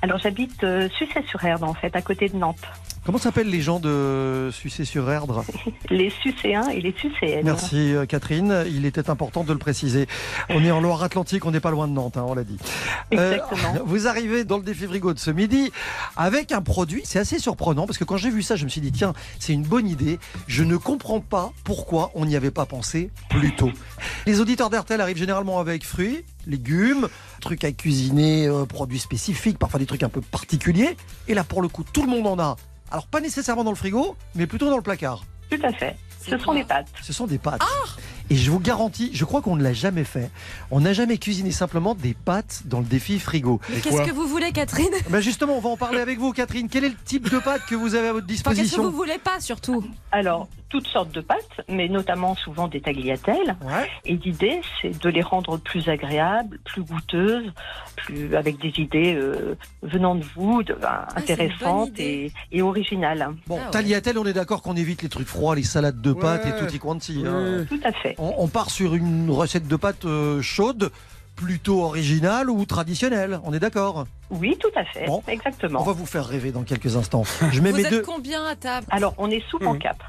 Alors 0.02 0.18
j'habite 0.18 0.64
euh, 0.64 0.88
Sucé-sur-Erdre 0.98 1.68
en 1.68 1.74
fait, 1.74 1.94
à 1.94 2.02
côté 2.02 2.28
de 2.28 2.36
Nantes. 2.36 2.56
Comment 3.06 3.18
s'appellent 3.18 3.48
les 3.48 3.60
gens 3.60 3.78
de 3.78 4.50
Sucé-sur-Erdre 4.52 5.44
Les 5.90 6.10
Sucéens 6.10 6.68
et 6.70 6.80
les 6.80 6.92
Sucéennes. 6.92 7.44
Merci 7.44 7.94
euh, 7.94 8.04
Catherine, 8.04 8.64
il 8.66 8.84
était 8.84 9.08
important 9.08 9.44
de 9.44 9.52
le 9.52 9.60
préciser. 9.60 10.08
On 10.48 10.64
est 10.64 10.72
en 10.72 10.80
Loire-Atlantique, 10.80 11.46
on 11.46 11.52
n'est 11.52 11.60
pas 11.60 11.70
loin 11.70 11.86
de 11.86 11.92
Nantes, 11.92 12.16
hein, 12.16 12.24
on 12.26 12.34
l'a 12.34 12.42
dit. 12.42 12.58
Euh, 13.14 13.34
Exactement. 13.34 13.74
vous 13.86 14.08
arrivez 14.08 14.42
dans 14.42 14.56
le 14.56 14.64
défi 14.64 14.86
frigo 14.86 15.14
de 15.14 15.20
ce 15.20 15.30
midi 15.30 15.70
avec 16.16 16.50
un 16.50 16.62
produit, 16.62 17.02
c'est 17.04 17.20
assez 17.20 17.38
surprenant 17.38 17.86
parce 17.86 17.96
que 17.96 18.02
quand 18.02 18.16
j'ai 18.16 18.28
vu 18.28 18.42
ça, 18.42 18.56
je 18.56 18.64
me 18.64 18.68
suis 18.68 18.80
dit 18.80 18.90
tiens, 18.90 19.12
c'est 19.38 19.52
une 19.52 19.62
bonne 19.62 19.86
idée. 19.88 20.18
Je 20.48 20.64
ne 20.64 20.76
comprends 20.76 21.20
pas 21.20 21.52
pourquoi 21.62 22.10
on 22.16 22.26
n'y 22.26 22.34
avait 22.34 22.50
pas 22.50 22.66
pensé 22.66 23.10
plus 23.30 23.54
tôt. 23.54 23.70
Les 24.26 24.40
auditeurs 24.40 24.68
d'RTL 24.68 25.00
arrivent 25.00 25.16
généralement 25.16 25.60
avec 25.60 25.84
fruits, 25.84 26.24
légumes, 26.48 27.06
trucs 27.40 27.62
à 27.62 27.70
cuisiner, 27.70 28.48
euh, 28.48 28.64
produits 28.64 28.98
spécifiques, 28.98 29.60
parfois 29.60 29.78
des 29.78 29.86
trucs 29.86 30.02
un 30.02 30.08
peu 30.08 30.22
particuliers. 30.22 30.96
Et 31.28 31.34
là, 31.34 31.44
pour 31.44 31.62
le 31.62 31.68
coup, 31.68 31.84
tout 31.84 32.02
le 32.02 32.08
monde 32.08 32.26
en 32.26 32.40
a. 32.40 32.56
Alors 32.90 33.06
pas 33.06 33.20
nécessairement 33.20 33.64
dans 33.64 33.70
le 33.70 33.76
frigo, 33.76 34.16
mais 34.34 34.46
plutôt 34.46 34.70
dans 34.70 34.76
le 34.76 34.82
placard. 34.82 35.24
Tout 35.50 35.60
à 35.62 35.72
fait. 35.72 35.96
Ce 36.28 36.36
sont 36.38 36.52
les 36.52 36.64
pâtes. 36.64 36.88
Ce 37.02 37.12
sont 37.12 37.26
des 37.26 37.38
pâtes. 37.38 37.62
Et 38.30 38.34
je 38.36 38.50
vous 38.50 38.58
garantis, 38.60 39.10
je 39.14 39.24
crois 39.24 39.40
qu'on 39.42 39.56
ne 39.56 39.62
l'a 39.62 39.72
jamais 39.72 40.04
fait. 40.04 40.30
On 40.70 40.80
n'a 40.80 40.92
jamais 40.92 41.18
cuisiné 41.18 41.50
simplement 41.52 41.94
des 41.94 42.14
pâtes 42.14 42.62
dans 42.66 42.80
le 42.80 42.84
défi 42.86 43.18
frigo. 43.18 43.60
Mais 43.70 43.80
qu'est-ce 43.80 44.02
que 44.02 44.12
vous 44.12 44.26
voulez 44.26 44.50
Catherine 44.52 44.86
Ben 45.10 45.20
justement, 45.20 45.56
on 45.56 45.60
va 45.60 45.68
en 45.70 45.76
parler 45.76 46.00
avec 46.00 46.18
vous, 46.18 46.32
Catherine. 46.32 46.68
Quel 46.68 46.84
est 46.84 46.88
le 46.90 46.96
type 47.04 47.30
de 47.30 47.38
pâtes 47.38 47.62
que 47.68 47.74
vous 47.74 47.94
avez 47.94 48.08
à 48.08 48.12
votre 48.12 48.26
Enfin, 48.26 48.34
Qu'est-ce 48.34 48.42
que 48.44 48.50
disposition 48.62 48.82
vous 48.82 48.96
voulez 48.96 49.18
pas 49.18 49.38
surtout 49.40 49.84
Alors, 50.10 50.48
toutes 50.68 50.88
sortes 50.88 51.12
de 51.12 51.20
pâtes, 51.20 51.60
mais 51.68 51.88
notamment 51.88 52.34
souvent 52.34 52.66
des 52.66 52.80
tagliatelles. 52.80 53.56
Ouais. 53.62 53.88
Et 54.04 54.16
l'idée, 54.16 54.60
c'est 54.82 55.00
de 55.00 55.08
les 55.08 55.22
rendre 55.22 55.58
plus 55.58 55.88
agréables, 55.88 56.58
plus 56.64 56.82
goûteuses, 56.82 57.52
plus 57.94 58.34
avec 58.34 58.58
des 58.60 58.72
idées 58.82 59.14
euh, 59.14 59.56
venant 59.82 60.16
de 60.16 60.24
vous, 60.34 60.64
de, 60.64 60.74
ben, 60.74 61.06
bonne 61.14 61.22
intéressantes 61.22 61.98
et 62.00 62.32
originales. 62.60 63.28
Bon, 63.46 63.58
Ah 63.60 63.66
ouais. 63.66 63.70
tagliatelle, 63.70 64.18
on 64.18 64.24
est 64.26 64.32
d'accord 64.32 64.62
qu'on 64.62 64.74
évite 64.76 65.02
les 65.02 65.08
trucs 65.08 65.28
froids, 65.28 65.54
les 65.54 65.62
salades 65.62 66.00
de 66.00 66.12
pâtes 66.12 66.44
Ouais. 66.44 66.50
et 66.50 66.58
tutti 66.60 66.78
quanti. 66.80 67.22
hein. 67.26 67.64
Tout 67.68 67.80
à 67.84 67.92
fait. 67.92 68.15
On, 68.18 68.34
on 68.38 68.48
part 68.48 68.70
sur 68.70 68.94
une 68.94 69.30
recette 69.30 69.68
de 69.68 69.76
pâtes 69.76 70.04
euh, 70.04 70.40
chaude, 70.42 70.90
plutôt 71.34 71.82
originale 71.82 72.48
ou 72.50 72.64
traditionnelle. 72.64 73.40
On 73.44 73.52
est 73.52 73.58
d'accord? 73.58 74.06
Oui, 74.30 74.56
tout 74.58 74.70
à 74.74 74.84
fait. 74.84 75.06
Bon. 75.06 75.22
Exactement. 75.28 75.80
On 75.80 75.84
va 75.84 75.92
vous 75.92 76.06
faire 76.06 76.24
rêver 76.26 76.50
dans 76.50 76.62
quelques 76.62 76.96
instants. 76.96 77.24
Je 77.52 77.60
mets, 77.60 77.70
Vous 77.72 77.76
mes 77.76 77.84
êtes 77.84 77.90
deux, 77.90 78.02
combien 78.02 78.44
à 78.44 78.56
table? 78.56 78.86
Alors, 78.90 79.14
on 79.18 79.30
est 79.30 79.42
soupe 79.50 79.66
en 79.66 79.76
cap. 79.78 80.02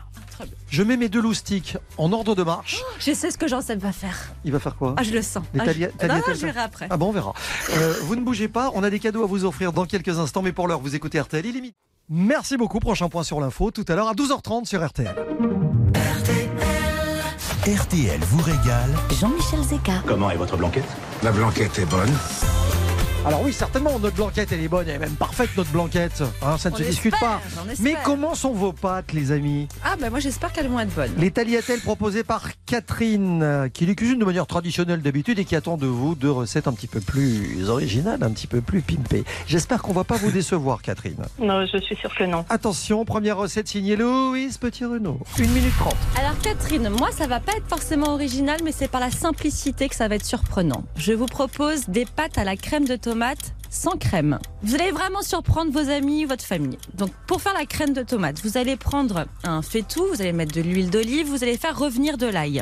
je 0.69 0.83
mets 0.83 0.95
mes 0.97 1.09
deux 1.09 1.21
loustiques 1.21 1.77
en 1.97 2.13
ordre 2.13 2.33
de 2.33 2.43
marche. 2.43 2.81
Je 2.99 3.11
sais 3.13 3.29
ce 3.29 3.37
que 3.37 3.47
Jean-Seb 3.47 3.79
va 3.79 3.91
faire. 3.91 4.17
Il 4.45 4.51
va 4.53 4.59
faire 4.59 4.75
quoi? 4.77 4.95
Ah, 4.97 5.03
je 5.03 5.11
le 5.11 5.21
sens. 5.21 5.43
Ah, 5.59 5.65
je- 5.73 5.81
Non, 6.07 6.15
non, 6.15 6.21
je 6.29 6.33
ça 6.33 6.45
verrai 6.47 6.59
après. 6.61 6.87
Ah 6.89 6.95
bon, 6.97 7.07
on 7.09 7.11
verra. 7.11 7.33
Euh, 7.75 7.93
vous 8.03 8.15
ne 8.15 8.21
bougez 8.21 8.47
pas, 8.47 8.71
on 8.73 8.83
a 8.83 8.89
des 8.89 8.99
cadeaux 8.99 9.23
à 9.23 9.27
vous 9.27 9.43
offrir 9.45 9.73
dans 9.73 9.85
quelques 9.85 10.17
instants, 10.19 10.41
mais 10.41 10.53
pour 10.53 10.67
l'heure, 10.69 10.79
vous 10.79 10.95
écoutez 10.95 11.19
RTL 11.19 11.45
illimité. 11.45 11.75
Merci 12.09 12.55
beaucoup. 12.55 12.79
Prochain 12.79 13.09
point 13.09 13.23
sur 13.23 13.41
l'info 13.41 13.69
tout 13.71 13.83
à 13.89 13.95
l'heure 13.95 14.07
à 14.07 14.13
12h30 14.13 14.63
sur 14.65 14.85
RTL. 14.87 15.13
RTL 17.75 18.21
vous 18.21 18.41
régale 18.41 18.95
Jean-Michel 19.19 19.61
Zeka. 19.61 20.01
Comment 20.07 20.31
est 20.31 20.37
votre 20.37 20.55
blanquette? 20.55 20.87
La 21.21 21.33
blanquette 21.33 21.77
est 21.79 21.85
bonne. 21.85 22.13
Alors 23.27 23.43
oui, 23.43 23.51
certainement, 23.51 23.99
notre 23.99 24.15
blanquette, 24.15 24.53
elle 24.53 24.61
est 24.63 24.69
bonne, 24.69 24.87
elle 24.87 24.95
est 24.95 24.99
même 24.99 25.17
parfaite, 25.17 25.49
notre 25.57 25.69
blanquette. 25.71 26.23
Hein, 26.41 26.57
ça 26.57 26.69
ne 26.69 26.75
On 26.75 26.77
se 26.77 26.83
discute 26.83 27.13
pas. 27.19 27.41
Mais 27.79 27.93
comment 28.05 28.35
sont 28.35 28.53
vos 28.53 28.71
pâtes, 28.71 29.11
les 29.11 29.33
amis 29.33 29.67
Ah, 29.83 29.97
bah 29.99 30.09
moi 30.09 30.21
j'espère 30.21 30.53
qu'elles 30.53 30.69
vont 30.69 30.79
être 30.79 30.95
bonnes. 30.95 31.11
Les 31.17 31.29
tagliatelles 31.29 31.81
proposées 31.81 32.23
par 32.23 32.47
Catherine, 32.65 33.43
euh, 33.43 33.67
qui 33.67 33.85
les 33.85 33.95
cuisine 33.95 34.17
de 34.17 34.23
manière 34.23 34.47
traditionnelle 34.47 35.01
d'habitude 35.01 35.39
et 35.39 35.43
qui 35.43 35.57
attend 35.57 35.75
de 35.75 35.87
vous 35.87 36.15
deux 36.15 36.31
recettes 36.31 36.69
un 36.69 36.71
petit 36.71 36.87
peu 36.87 37.01
plus 37.01 37.67
originales, 37.67 38.23
un 38.23 38.31
petit 38.31 38.47
peu 38.47 38.61
plus 38.61 38.79
pimpées. 38.79 39.25
J'espère 39.45 39.81
qu'on 39.81 39.91
va 39.91 40.05
pas 40.05 40.15
vous 40.15 40.31
décevoir, 40.31 40.81
Catherine. 40.81 41.25
Non, 41.37 41.65
je 41.65 41.79
suis 41.79 41.97
sûre 41.97 42.15
que 42.15 42.23
non. 42.23 42.45
Attention, 42.47 43.03
première 43.03 43.35
recette 43.35 43.67
signée 43.67 43.97
Louise 43.97 44.57
Petit-Renault. 44.57 45.19
1 45.37 45.41
minute 45.47 45.73
30. 45.79 45.93
Alors 46.17 46.39
Catherine, 46.41 46.87
moi 46.97 47.09
ça 47.11 47.27
va 47.27 47.41
pas 47.41 47.57
être 47.57 47.67
forcément 47.67 48.13
original, 48.13 48.61
mais 48.63 48.71
c'est 48.71 48.87
par 48.87 49.01
la 49.01 49.11
simplicité 49.11 49.89
que 49.89 49.95
ça 49.95 50.07
va 50.07 50.15
être 50.15 50.25
surprenant. 50.25 50.85
Je 50.95 51.11
vous 51.11 51.25
propose 51.25 51.89
des 51.89 52.05
pâtes 52.05 52.37
à 52.37 52.45
la 52.45 52.55
crème 52.55 52.85
de 52.85 52.95
tomate 52.95 53.16
tomate 53.17 53.55
sans 53.71 53.97
crème. 53.97 54.37
Vous 54.61 54.75
allez 54.75 54.91
vraiment 54.91 55.23
surprendre 55.23 55.71
vos 55.71 55.89
amis, 55.89 56.25
votre 56.25 56.45
famille. 56.45 56.77
Donc 56.93 57.09
pour 57.25 57.41
faire 57.41 57.55
la 57.55 57.65
crème 57.65 57.93
de 57.93 58.03
tomate, 58.03 58.39
vous 58.43 58.59
allez 58.59 58.75
prendre 58.75 59.25
un 59.43 59.63
faitout, 59.63 60.05
vous 60.13 60.21
allez 60.21 60.33
mettre 60.33 60.53
de 60.53 60.61
l'huile 60.61 60.91
d'olive, 60.91 61.25
vous 61.25 61.43
allez 61.43 61.57
faire 61.57 61.75
revenir 61.75 62.19
de 62.19 62.27
l'ail. 62.27 62.61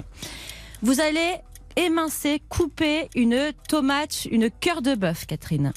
Vous 0.81 1.01
allez 1.01 1.35
émincer, 1.75 2.41
couper 2.47 3.09
une 3.15 3.51
tomate, 3.67 4.23
une 4.31 4.49
cœur 4.49 4.81
de 4.81 4.95
bœuf, 4.95 5.25
Catherine. 5.25 5.73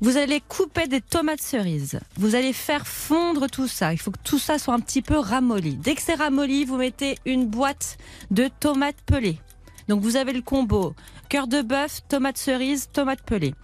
Vous 0.00 0.16
allez 0.16 0.40
couper 0.40 0.86
des 0.86 1.02
tomates 1.02 1.42
cerises. 1.42 2.00
Vous 2.16 2.34
allez 2.34 2.54
faire 2.54 2.86
fondre 2.86 3.46
tout 3.46 3.68
ça. 3.68 3.92
Il 3.92 3.98
faut 3.98 4.10
que 4.10 4.22
tout 4.24 4.38
ça 4.38 4.58
soit 4.58 4.72
un 4.72 4.80
petit 4.80 5.02
peu 5.02 5.18
ramolli. 5.18 5.74
Dès 5.74 5.94
que 5.94 6.00
c'est 6.00 6.14
ramolli, 6.14 6.64
vous 6.64 6.78
mettez 6.78 7.18
une 7.26 7.44
boîte 7.44 7.98
de 8.30 8.48
tomates 8.58 9.02
pelées. 9.04 9.38
Donc 9.86 10.00
vous 10.00 10.16
avez 10.16 10.32
le 10.32 10.40
combo 10.40 10.94
cœur 11.28 11.46
de 11.46 11.60
bœuf, 11.60 12.00
tomates 12.08 12.38
cerises, 12.38 12.88
tomates 12.90 13.22
pelées. 13.22 13.54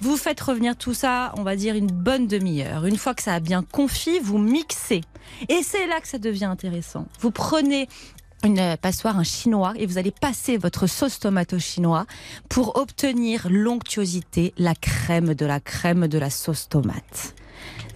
Vous 0.00 0.16
faites 0.16 0.40
revenir 0.40 0.76
tout 0.76 0.94
ça, 0.94 1.32
on 1.36 1.42
va 1.42 1.56
dire 1.56 1.74
une 1.74 1.88
bonne 1.88 2.26
demi-heure. 2.26 2.86
Une 2.86 2.96
fois 2.96 3.14
que 3.14 3.22
ça 3.22 3.34
a 3.34 3.40
bien 3.40 3.62
confit, 3.62 4.20
vous 4.20 4.38
mixez. 4.38 5.00
Et 5.48 5.62
c'est 5.62 5.86
là 5.86 6.00
que 6.00 6.08
ça 6.08 6.18
devient 6.18 6.44
intéressant. 6.44 7.06
Vous 7.20 7.32
prenez 7.32 7.88
une 8.44 8.76
passoire, 8.80 9.18
un 9.18 9.24
chinois, 9.24 9.74
et 9.76 9.86
vous 9.86 9.98
allez 9.98 10.12
passer 10.12 10.56
votre 10.56 10.86
sauce 10.86 11.18
tomate 11.18 11.54
au 11.54 11.58
chinois 11.58 12.06
pour 12.48 12.76
obtenir 12.76 13.48
l'onctuosité, 13.50 14.54
la 14.56 14.76
crème 14.76 15.34
de 15.34 15.44
la 15.44 15.58
crème 15.58 16.06
de 16.06 16.18
la 16.18 16.30
sauce 16.30 16.68
tomate. 16.68 17.34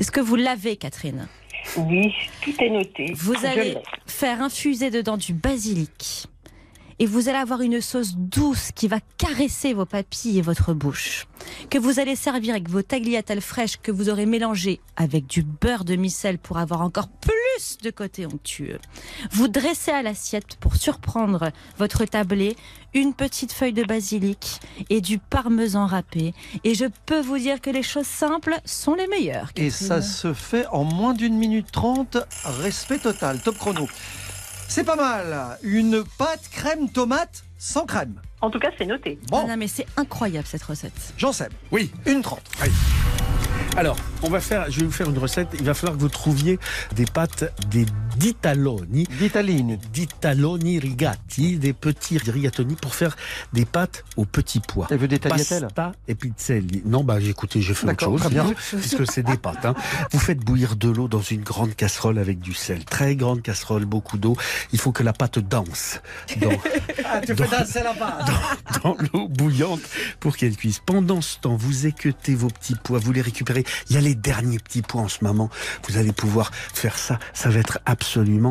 Est-ce 0.01 0.11
que 0.11 0.21
vous 0.21 0.37
l'avez, 0.37 0.77
Catherine? 0.77 1.29
Oui, 1.77 2.13
tout 2.43 2.55
est 2.59 2.71
noté. 2.71 3.13
Vous 3.15 3.35
Je 3.35 3.47
allez 3.47 3.79
faire 4.07 4.43
infuser 4.43 4.91
dedans 4.91 5.17
du 5.17 5.33
basilic. 5.33 6.27
Et 7.03 7.07
vous 7.07 7.29
allez 7.29 7.39
avoir 7.39 7.63
une 7.63 7.81
sauce 7.81 8.15
douce 8.15 8.71
qui 8.77 8.87
va 8.87 9.01
caresser 9.19 9.75
vos 9.75 9.87
papilles 9.87 10.39
et 10.39 10.41
votre 10.41 10.73
bouche. 10.73 11.27
Que 11.69 11.77
vous 11.77 11.99
allez 11.99 12.15
servir 12.15 12.55
avec 12.55 12.71
vos 12.71 12.83
tagliatelles 12.83 13.41
fraîches 13.41 13.77
que 13.77 13.91
vous 13.91 14.09
aurez 14.09 14.25
mélangées 14.25 14.79
avec 14.95 15.27
du 15.27 15.43
beurre 15.43 15.85
de 15.85 15.97
micelle 15.97 16.39
pour 16.39 16.59
avoir 16.59 16.81
encore 16.81 17.09
plus 17.09 17.79
de 17.83 17.91
côté 17.91 18.25
onctueux. 18.25 18.79
Vous 19.33 19.49
dressez 19.49 19.91
à 19.91 20.03
l'assiette 20.03 20.55
pour 20.61 20.77
surprendre 20.77 21.51
votre 21.77 22.05
tablé 22.05 22.55
une 22.95 23.15
petite 23.15 23.53
feuille 23.53 23.73
de 23.73 23.83
basilic 23.83 24.61
et 24.89 25.01
du 25.01 25.19
parmesan 25.19 25.87
râpé. 25.87 26.35
Et 26.63 26.77
je 26.77 26.85
peux 27.07 27.21
vous 27.21 27.39
dire 27.39 27.61
que 27.61 27.71
les 27.71 27.83
choses 27.83 28.07
simples 28.07 28.61
sont 28.65 28.95
les 28.95 29.09
meilleures. 29.09 29.51
Et 29.57 29.71
ça 29.71 30.03
se 30.03 30.33
fait 30.33 30.69
en 30.69 30.85
moins 30.85 31.15
d'une 31.15 31.37
minute 31.37 31.73
trente. 31.73 32.17
Respect 32.45 33.01
total. 33.01 33.41
Top 33.41 33.59
chrono. 33.59 33.89
C'est 34.75 34.85
pas 34.85 34.97
mal. 34.97 35.59
Une 35.63 36.03
pâte 36.17 36.49
crème 36.51 36.89
tomate 36.89 37.45
sans 37.59 37.85
crème. 37.85 38.15
En 38.41 38.49
tout 38.49 38.59
cas, 38.59 38.71
c'est 38.79 38.87
noté. 38.87 39.19
Bon, 39.29 39.43
Ah 39.45 39.49
non, 39.49 39.57
mais 39.59 39.69
c'est 39.69 39.85
incroyable 39.99 40.47
cette 40.47 40.63
recette. 40.63 40.95
j'en 41.19 41.31
sais. 41.31 41.51
Oui. 41.73 41.93
Une 42.07 42.23
trente. 42.23 42.51
Alors, 43.77 43.97
on 44.23 44.31
va 44.31 44.41
faire, 44.41 44.71
je 44.71 44.81
vais 44.81 44.87
vous 44.87 44.91
faire 44.93 45.11
une 45.11 45.19
recette. 45.19 45.49
Il 45.59 45.65
va 45.65 45.75
falloir 45.75 45.95
que 45.99 46.01
vous 46.01 46.09
trouviez 46.09 46.59
des 46.95 47.05
pâtes, 47.05 47.53
des 47.69 47.85
ditaloni. 48.17 49.05
Ditalini. 49.19 49.79
Ditaloni 49.93 50.79
rigati, 50.79 51.57
des 51.59 51.73
petits 51.73 52.19
rigatoni 52.19 52.75
pour 52.75 52.95
faire 52.95 53.17
des 53.53 53.65
pâtes 53.65 54.05
au 54.17 54.25
petit 54.25 54.61
pois. 54.61 54.87
Elle 54.91 54.99
veut 54.99 55.09
des 55.09 55.19
tagliatelles 55.19 55.63
Pasta 55.63 55.93
et 56.09 56.15
pizzelli. 56.15 56.83
Non, 56.85 57.05
bah 57.05 57.21
écoutez, 57.21 57.61
j'ai 57.63 57.75
fait 57.75 57.89
autre 57.89 58.05
chose. 58.05 58.21
très 58.21 58.31
bien. 58.31 58.53
Puisque 58.71 59.11
c'est 59.11 59.23
des 59.23 59.37
pâtes. 59.37 59.65
hein. 59.65 59.75
Vous 60.13 60.19
faites 60.19 60.39
bouillir 60.39 60.77
de 60.77 60.89
l'eau 60.89 61.09
dans 61.09 61.21
une 61.21 61.43
grande 61.43 61.75
casserole 61.75 62.19
avec 62.19 62.39
du 62.41 62.55
sel. 62.55 62.85
Très 62.85 63.17
grande 63.17 63.43
casserole, 63.43 63.85
beaucoup 63.85 64.19
d'eau. 64.19 64.37
Il 64.73 64.79
faut 64.79 64.93
que 64.93 65.03
la 65.03 65.13
pâte 65.13 65.39
danse 65.39 66.01
dans, 66.41 66.51
Ah, 67.05 67.21
tu 67.21 67.35
fais 67.35 67.47
danser 67.49 67.83
la 67.83 67.95
pâte. 67.95 68.31
dans 68.83 68.97
l'eau 69.13 69.29
bouillante 69.29 69.81
pour 70.21 70.37
qu'elle 70.37 70.57
cuise. 70.57 70.81
Pendant 70.85 71.21
ce 71.21 71.39
temps, 71.39 71.57
vous 71.57 71.87
équeutez 71.87 72.35
vos 72.35 72.49
petits 72.49 72.77
pois, 72.83 72.99
vous 72.99 73.13
les 73.13 73.23
récupérez. 73.23 73.65
Il 73.89 73.95
y 73.95 73.99
a 73.99 74.01
les 74.01 74.15
derniers 74.15 74.59
petits 74.59 74.83
pois 74.83 75.03
en 75.03 75.09
ce 75.09 75.25
moment. 75.25 75.51
Vous 75.89 75.97
allez 75.97 76.13
pouvoir 76.13 76.51
faire 76.75 76.99
ça. 76.99 77.19
Ça 77.33 77.49
va 77.49 77.59
être 77.61 77.79
absolument 77.87 78.02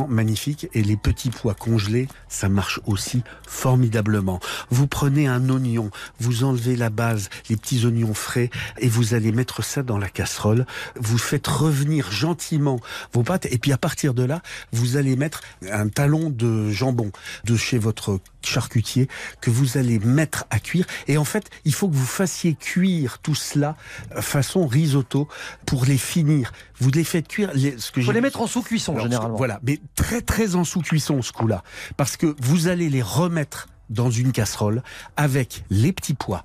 magnifique. 0.08 0.68
Et 0.74 0.82
les 0.82 0.98
petits 0.98 1.30
pois 1.30 1.54
congelés, 1.54 2.08
ça 2.28 2.50
marche 2.50 2.80
aussi 2.86 3.24
formidablement. 3.48 4.40
Vous 4.70 4.88
prenez 4.88 5.28
un 5.28 5.50
oignon, 5.50 5.92
vous 6.20 6.44
enlevez 6.44 6.76
la 6.76 6.90
base, 6.90 7.30
les 7.50 7.58
petits 7.58 7.86
oignons 7.86 8.14
frais, 8.14 8.50
et 8.80 8.88
vous 8.88 9.14
allez 9.14 9.32
mettre 9.32 9.64
ça 9.64 9.84
dans 9.84 9.98
la 9.98 10.10
casserole. 10.10 10.66
Vous 10.96 11.18
faites 11.18 11.48
revenir 11.48 12.12
gentiment 12.12 12.80
vos 13.14 13.24
pâtes, 13.24 13.48
et 13.52 13.58
puis 13.58 13.72
à 13.72 13.78
partir 13.78 14.14
de 14.14 14.24
là, 14.24 14.42
vous 14.72 14.98
allez 14.98 15.16
mettre 15.16 15.42
un 15.72 15.88
talon 15.90 16.30
de 16.30 16.70
jambon 16.72 17.12
de 17.46 17.56
chez 17.56 17.78
votre 17.78 18.20
charcutier 18.44 19.08
que 19.40 19.50
vous 19.50 19.78
allez 19.78 20.00
mettre 20.00 20.46
à 20.50 20.60
cuire. 20.60 20.86
Et 21.08 21.18
en 21.18 21.26
fait, 21.26 21.50
il 21.66 21.74
faut 21.74 21.88
que 21.88 21.96
vous 21.96 22.06
fassiez 22.06 22.56
cuire 22.56 23.20
tout 23.20 23.36
cela 23.36 23.76
façon 24.20 24.66
risotto 24.68 25.28
pour 25.66 25.86
les 25.86 25.98
finir. 25.98 26.52
Vous 26.80 26.90
les 26.90 27.04
faites 27.04 27.28
cuire. 27.28 27.52
Les, 27.54 27.78
ce 27.78 27.92
que 27.92 28.02
faut 28.02 28.12
les 28.12 28.22
mettre 28.22 28.42
en 28.42 28.48
sous-cuisson, 28.48 28.98
généralement. 29.00 29.38
Voilà, 29.42 29.60
mais 29.64 29.80
très 29.96 30.22
très 30.22 30.54
en 30.56 30.64
sous-cuisson 30.64 31.24
ce 31.24 31.32
coup-là. 31.32 31.64
Parce 31.98 32.16
que 32.16 32.36
vous 32.42 32.68
allez 32.68 32.90
les 32.92 33.02
remettre 33.02 33.70
dans 33.90 34.12
une 34.12 34.32
casserole 34.32 34.84
avec 35.18 35.64
les 35.72 35.92
petits 35.92 36.14
pois, 36.14 36.44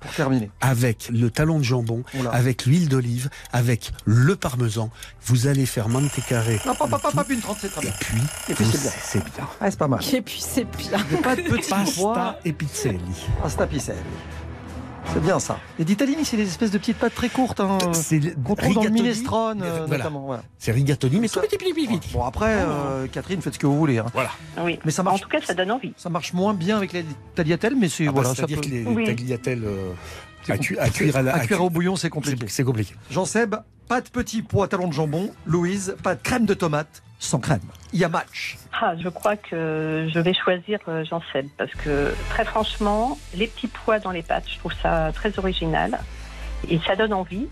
avec 0.61 1.07
le 1.13 1.29
talon 1.29 1.59
de 1.59 1.63
jambon, 1.63 2.03
Oula. 2.19 2.31
avec 2.31 2.65
l'huile 2.65 2.89
d'olive, 2.89 3.29
avec 3.53 3.91
le 4.05 4.35
parmesan. 4.35 4.89
Vous 5.27 5.45
allez 5.45 5.67
faire 5.67 5.89
mantecare. 5.89 6.43
Non, 6.65 6.73
pas, 6.73 6.87
pas, 6.87 6.97
pas, 6.97 7.11
pas 7.11 7.25
une 7.29 7.39
trente, 7.39 7.59
c'est 7.61 7.69
très 7.69 7.81
Et 7.81 7.83
bien. 7.85 7.93
puis, 7.99 8.17
Et 8.49 8.53
puis, 8.55 8.65
c'est 8.65 8.81
bien. 8.81 8.91
c'est 9.03 9.23
bien. 9.23 9.47
Ah, 9.61 9.69
c'est 9.69 9.77
pas 9.77 9.87
mal. 9.87 9.99
Et 10.11 10.21
puis 10.23 10.41
c'est 10.43 10.65
bien. 10.65 10.97
Pas 11.21 11.35
de 11.35 11.43
petits 11.43 11.69
pois. 11.69 12.15
Pasta 12.15 12.39
et 12.45 12.51
pizzelli. 12.53 12.99
Pasta 13.43 13.67
picelli. 13.67 13.99
C'est 15.13 15.23
bien 15.23 15.39
ça. 15.39 15.59
Les 15.79 15.85
ditalini, 15.85 16.25
c'est 16.25 16.37
des 16.37 16.47
espèces 16.47 16.69
de 16.71 16.77
petites 16.77 16.97
pâtes 16.97 17.15
très 17.15 17.29
courtes. 17.29 17.59
Hein, 17.59 17.77
C'est 17.93 18.19
le- 18.19 18.31
qu'on 18.43 18.55
trouve 18.55 18.75
dans 18.75 18.81
le 18.83 18.87
rigatoni. 18.89 19.01
minestrone, 19.01 19.61
euh, 19.63 19.85
Voilà. 19.87 20.03
notamment. 20.03 20.25
voilà. 20.25 20.43
C'est 20.59 20.71
rigatoni, 20.71 21.19
mais 21.19 21.27
Ça- 21.27 21.39
tout 21.41 21.47
petit, 21.47 21.57
petit, 21.57 21.73
petit, 21.73 21.87
petit. 21.97 22.13
Bon, 22.13 22.23
après, 22.23 22.53
euh, 22.57 23.07
Catherine, 23.07 23.41
faites 23.41 23.53
ce 23.55 23.59
que 23.59 23.65
vous 23.67 23.77
voulez. 23.77 23.97
hein. 23.97 24.05
Voilà. 24.13 24.29
Oui. 24.61 24.79
Mais 24.85 24.91
ça 24.91 25.01
En 25.01 25.05
marche, 25.05 25.21
tout 25.21 25.29
cas, 25.29 25.39
ça 25.41 25.53
donne 25.53 25.71
envie. 25.71 25.93
ça 25.97 26.09
marche 26.09 26.33
moins 26.33 26.53
bien 26.53 26.77
avec 26.77 26.93
les 26.93 27.05
tagliatelles, 27.35 27.75
mais 27.75 27.89
c'est 27.89 28.03
Ah 28.03 28.07
bah, 28.07 28.11
voilà, 28.15 28.29
ça 28.29 28.35
C'est-à-dire 28.35 28.57
peut- 28.61 28.67
que 28.69 28.73
les 28.73 28.85
Oui. 28.85 29.05
tagliatelles 29.05 29.63
euh, 29.65 29.91
c'est 30.43 30.51
à, 30.51 30.55
compli- 30.57 30.59
cu- 30.59 30.77
à 30.79 30.89
cuire 30.89 31.15
à 31.15 31.21
la- 31.23 31.33
à 31.33 31.35
à 31.37 31.39
cuire 31.45 31.57
cu- 31.57 31.63
au 31.63 31.69
bouillon, 31.69 31.95
c'est 31.95 32.09
compliqué. 32.09 32.37
c'est- 32.41 32.53
c'est 32.57 32.63
compliqué. 32.63 32.93
Jean-Seb, 33.09 33.55
pas 33.87 34.01
de 34.01 34.09
petits 34.09 34.41
pois 34.41 34.67
talons 34.67 34.87
de 34.87 34.93
jambon. 34.93 35.31
Louise, 35.45 35.95
pas 36.03 36.15
de 36.15 36.21
crème 36.21 36.45
de 36.45 36.53
tomate 36.53 37.03
sans 37.19 37.39
crème. 37.39 37.61
Il 37.93 37.99
y 37.99 38.03
a 38.03 38.09
match. 38.09 38.57
Ah, 38.79 38.93
je 39.01 39.09
crois 39.09 39.35
que 39.35 40.07
je 40.13 40.19
vais 40.19 40.33
choisir 40.33 40.79
euh, 40.87 41.03
parce 41.57 41.71
que 41.71 42.13
très 42.29 42.45
franchement, 42.45 43.17
les 43.33 43.47
petits 43.47 43.67
pois 43.67 43.99
dans 43.99 44.11
les 44.11 44.21
pâtes, 44.21 44.47
je 44.47 44.59
trouve 44.59 44.73
ça 44.81 45.11
très 45.13 45.37
original 45.39 45.99
et 46.69 46.79
ça 46.85 46.95
donne 46.95 47.13
envie. 47.13 47.47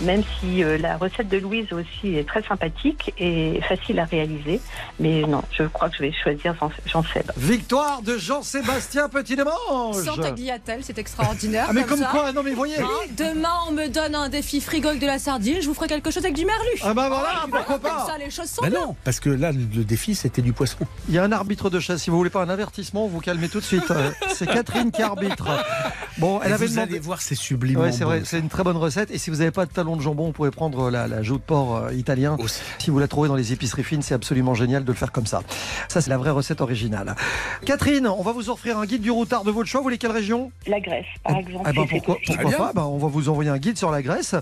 Même 0.00 0.22
si 0.40 0.62
euh, 0.62 0.78
la 0.78 0.96
recette 0.96 1.28
de 1.28 1.38
Louise 1.38 1.66
aussi 1.72 2.16
est 2.16 2.26
très 2.28 2.42
sympathique 2.42 3.12
et 3.18 3.60
facile 3.68 3.98
à 3.98 4.04
réaliser, 4.04 4.60
mais 5.00 5.22
non, 5.22 5.42
je 5.50 5.64
crois 5.64 5.88
que 5.90 5.96
je 5.96 6.02
vais 6.02 6.12
choisir 6.12 6.54
Jean, 6.58 6.70
Jean 6.86 7.02
Seb. 7.02 7.30
Victoire 7.36 8.02
de 8.02 8.16
Jean-Sébastien 8.18 9.08
Petit-Demange. 9.08 9.96
Sans 10.04 10.16
tagliatelle, 10.16 10.80
c'est 10.82 10.98
extraordinaire. 10.98 11.66
Ah, 11.68 11.72
mais 11.72 11.84
comme 11.84 11.98
ça. 11.98 12.08
quoi, 12.10 12.32
non 12.32 12.42
mais 12.42 12.52
voyez. 12.52 12.80
Hein, 12.80 12.86
demain, 13.16 13.48
on 13.68 13.72
me 13.72 13.88
donne 13.88 14.14
un 14.14 14.28
défi 14.28 14.60
frigo 14.60 14.88
avec 14.88 15.00
de 15.00 15.06
la 15.06 15.18
sardine, 15.18 15.56
je 15.60 15.66
vous 15.66 15.74
ferai 15.74 15.88
quelque 15.88 16.10
chose 16.10 16.24
avec 16.24 16.34
du 16.36 16.44
merlu. 16.44 16.68
Ah 16.82 16.94
bah 16.94 17.08
voilà, 17.08 17.44
voilà, 17.48 17.64
pourquoi 17.64 17.78
comme 17.78 17.98
pas. 17.98 18.06
ça, 18.12 18.18
les 18.18 18.30
choses 18.30 18.48
sont 18.48 18.62
Ben 18.62 18.70
bien. 18.70 18.80
non, 18.80 18.96
parce 19.04 19.20
que 19.20 19.30
là, 19.30 19.52
le 19.52 19.84
défi, 19.84 20.14
c'était 20.14 20.42
du 20.42 20.52
poisson. 20.52 20.78
Il 21.08 21.14
y 21.14 21.18
a 21.18 21.24
un 21.24 21.32
arbitre 21.32 21.70
de 21.70 21.80
chasse. 21.80 22.02
Si 22.02 22.10
vous 22.10 22.16
voulez 22.18 22.30
pas 22.30 22.42
un 22.42 22.48
avertissement, 22.48 23.06
vous 23.08 23.20
calmez 23.20 23.48
tout 23.48 23.58
de 23.60 23.64
suite. 23.64 23.92
C'est 24.34 24.46
Catherine 24.46 24.90
qui 24.92 25.02
arbitre. 25.02 25.46
Bon, 26.18 26.40
elle 26.42 26.50
Et 26.50 26.54
avait 26.54 26.66
vous 26.66 26.72
demandé. 26.74 26.92
allez 26.92 26.98
voir, 27.00 27.20
c'est 27.22 27.34
sublime. 27.34 27.78
Ouais, 27.78 27.92
c'est 27.92 28.04
vrai, 28.04 28.22
c'est 28.24 28.38
une 28.40 28.48
très 28.48 28.64
bonne 28.64 28.76
recette. 28.76 29.10
Et 29.12 29.18
si 29.18 29.30
vous 29.30 29.36
n'avez 29.36 29.50
pas 29.52 29.66
de 29.66 29.72
talon 29.88 29.96
de 29.96 30.02
jambon, 30.02 30.26
vous 30.26 30.32
pouvez 30.32 30.50
prendre 30.50 30.90
la, 30.90 31.08
la 31.08 31.22
joue 31.22 31.38
de 31.38 31.42
porc 31.42 31.76
euh, 31.76 31.94
italien. 31.94 32.36
Aussi. 32.38 32.60
Si 32.78 32.90
vous 32.90 32.98
la 32.98 33.08
trouvez 33.08 33.28
dans 33.28 33.36
les 33.36 33.54
épiceries 33.54 33.84
fines, 33.84 34.02
c'est 34.02 34.12
absolument 34.12 34.52
génial 34.52 34.84
de 34.84 34.92
le 34.92 34.96
faire 34.96 35.12
comme 35.12 35.26
ça. 35.26 35.40
Ça, 35.88 36.02
c'est 36.02 36.10
la 36.10 36.18
vraie 36.18 36.30
recette 36.30 36.60
originale. 36.60 37.14
Catherine, 37.64 38.06
on 38.06 38.22
va 38.22 38.32
vous 38.32 38.50
offrir 38.50 38.78
un 38.78 38.84
guide 38.84 39.00
du 39.00 39.10
routard 39.10 39.44
de 39.44 39.50
votre 39.50 39.66
choix. 39.66 39.80
Vous 39.80 39.84
voulez 39.84 39.96
quelle 39.96 40.10
région 40.10 40.52
La 40.66 40.80
Grèce, 40.80 41.06
par 41.24 41.38
exemple. 41.38 41.70
Eh 41.70 41.72
ben, 41.72 41.86
pourquoi, 41.88 42.16
pas? 42.58 42.72
Ben, 42.74 42.82
On 42.82 42.98
va 42.98 43.08
vous 43.08 43.30
envoyer 43.30 43.48
un 43.50 43.56
guide 43.56 43.78
sur 43.78 43.90
la 43.90 44.02
Grèce. 44.02 44.34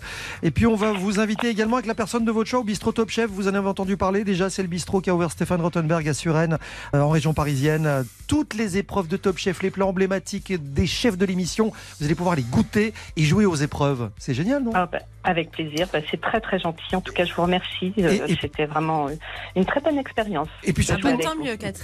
Et 0.43 0.51
puis, 0.51 0.67
on 0.67 0.75
va 0.75 0.93
vous 0.93 1.21
inviter 1.21 1.49
également 1.49 1.77
avec 1.77 1.87
la 1.87 1.95
personne 1.95 2.25
de 2.25 2.33
votre 2.33 2.51
choix 2.51 2.61
au 2.61 2.65
bistrot 2.65 2.91
Top 2.91 3.11
Chef. 3.11 3.31
Vous 3.31 3.47
en 3.47 3.55
avez 3.55 3.69
entendu 3.69 3.97
parler. 3.97 4.25
Déjà, 4.25 4.51
c'est 4.51 4.63
le 4.63 4.69
bistrot 4.69 5.01
qu'a 5.01 5.15
ouvert 5.15 5.31
Stéphane 5.31 5.61
Rottenberg 5.61 6.09
à 6.09 6.15
Suresnes, 6.15 6.59
euh, 6.95 7.01
en 7.01 7.09
région 7.09 7.35
parisienne. 7.35 8.05
Toutes 8.27 8.55
les 8.55 8.79
épreuves 8.79 9.07
de 9.07 9.17
Top 9.17 9.39
Chef, 9.39 9.63
les 9.63 9.71
plats 9.71 9.87
emblématiques 9.87 10.53
des 10.73 10.87
chefs 10.87 11.17
de 11.17 11.25
l'émission, 11.25 11.71
vous 12.01 12.07
allez 12.07 12.17
pouvoir 12.17 12.35
les 12.35 12.43
goûter 12.43 12.93
et 13.17 13.23
jouer 13.23 13.47
aux 13.47 13.55
épreuves. 13.55 14.11
C'est 14.19 14.35
génial, 14.35 14.65
non? 14.65 14.73
Ah, 14.75 14.87
bah, 14.91 14.99
avec 15.27 15.51
plaisir, 15.51 15.89
Bah, 15.93 15.99
c'est 16.11 16.21
très 16.21 16.41
très 16.41 16.59
gentil. 16.59 16.95
En 16.95 17.01
tout 17.01 17.13
cas, 17.13 17.25
je 17.25 17.35
vous 17.35 17.43
remercie. 17.43 17.93
Euh, 17.99 18.27
C'était 18.41 18.65
vraiment 18.67 19.09
euh, 19.09 19.13
une 19.57 19.65
très 19.67 19.81
bonne 19.81 19.99
expérience. 19.99 20.49
Et 20.65 20.73
puis 20.73 20.85
surtout. 20.85 21.09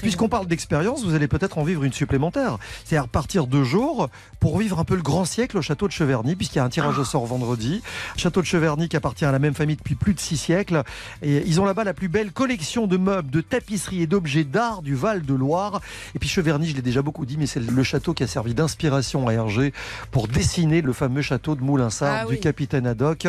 Puisqu'on 0.01 0.28
parle 0.28 0.47
d'expérience, 0.47 1.05
vous 1.05 1.14
allez 1.14 1.28
peut-être 1.28 1.59
en 1.59 1.64
vivre 1.64 1.82
une 1.84 1.93
supplémentaire. 1.93 2.59
C'est-à-dire 2.84 3.09
partir 3.09 3.47
deux 3.47 3.64
jours 3.64 4.09
pour 4.40 4.59
vivre 4.59 4.78
un 4.78 4.84
peu 4.84 4.95
le 4.95 5.03
grand 5.03 5.24
siècle 5.24 5.59
au 5.59 5.62
château 5.62 5.86
de 5.88 5.93
Cheverny, 5.93 6.36
puisqu'il 6.36 6.59
y 6.59 6.61
a 6.61 6.64
un 6.64 6.68
tirage 6.68 6.99
au 6.99 7.05
sort 7.05 7.26
vendredi. 7.26 7.82
Château 8.16 8.40
de 8.40 8.47
Cheverny 8.47 8.88
qui 8.88 8.97
appartient 8.97 9.24
à 9.24 9.32
la 9.32 9.38
même 9.40 9.55
famille 9.55 9.76
depuis 9.76 9.97
plus 9.97 10.14
de 10.14 10.20
six 10.20 10.36
siècles. 10.36 10.82
Et 11.22 11.43
ils 11.47 11.61
ont 11.61 11.64
là-bas 11.64 11.84
la 11.84 11.95
plus 11.95 12.09
belle 12.09 12.32
collection 12.32 12.86
de 12.86 12.97
meubles, 12.97 13.30
de 13.30 13.40
tapisseries 13.40 14.03
et 14.03 14.07
d'objets 14.07 14.45
d'art 14.45 14.82
du 14.82 14.95
Val 14.95 15.22
de 15.22 15.34
Loire. 15.34 15.80
Et 16.14 16.18
puis 16.20 16.28
Cheverny, 16.28 16.68
je 16.68 16.76
l'ai 16.76 16.82
déjà 16.82 17.03
beaucoup 17.03 17.26
dit, 17.26 17.36
mais 17.38 17.47
c'est 17.47 17.61
le 17.61 17.82
château 17.82 18.14
qui 18.14 18.22
a 18.22 18.26
servi 18.28 18.55
d'inspiration 18.55 19.26
à 19.28 19.32
Hergé 19.32 19.72
pour 20.12 20.28
dessiner 20.28 20.80
le 20.80 20.93
fameux 20.93 21.22
château 21.22 21.55
de 21.57 21.62
Moulinsart 21.62 22.18
Ah 22.22 22.24
du 22.26 22.34
oui. 22.34 22.40
capitaine 22.40 22.86
Haddock. 22.86 23.26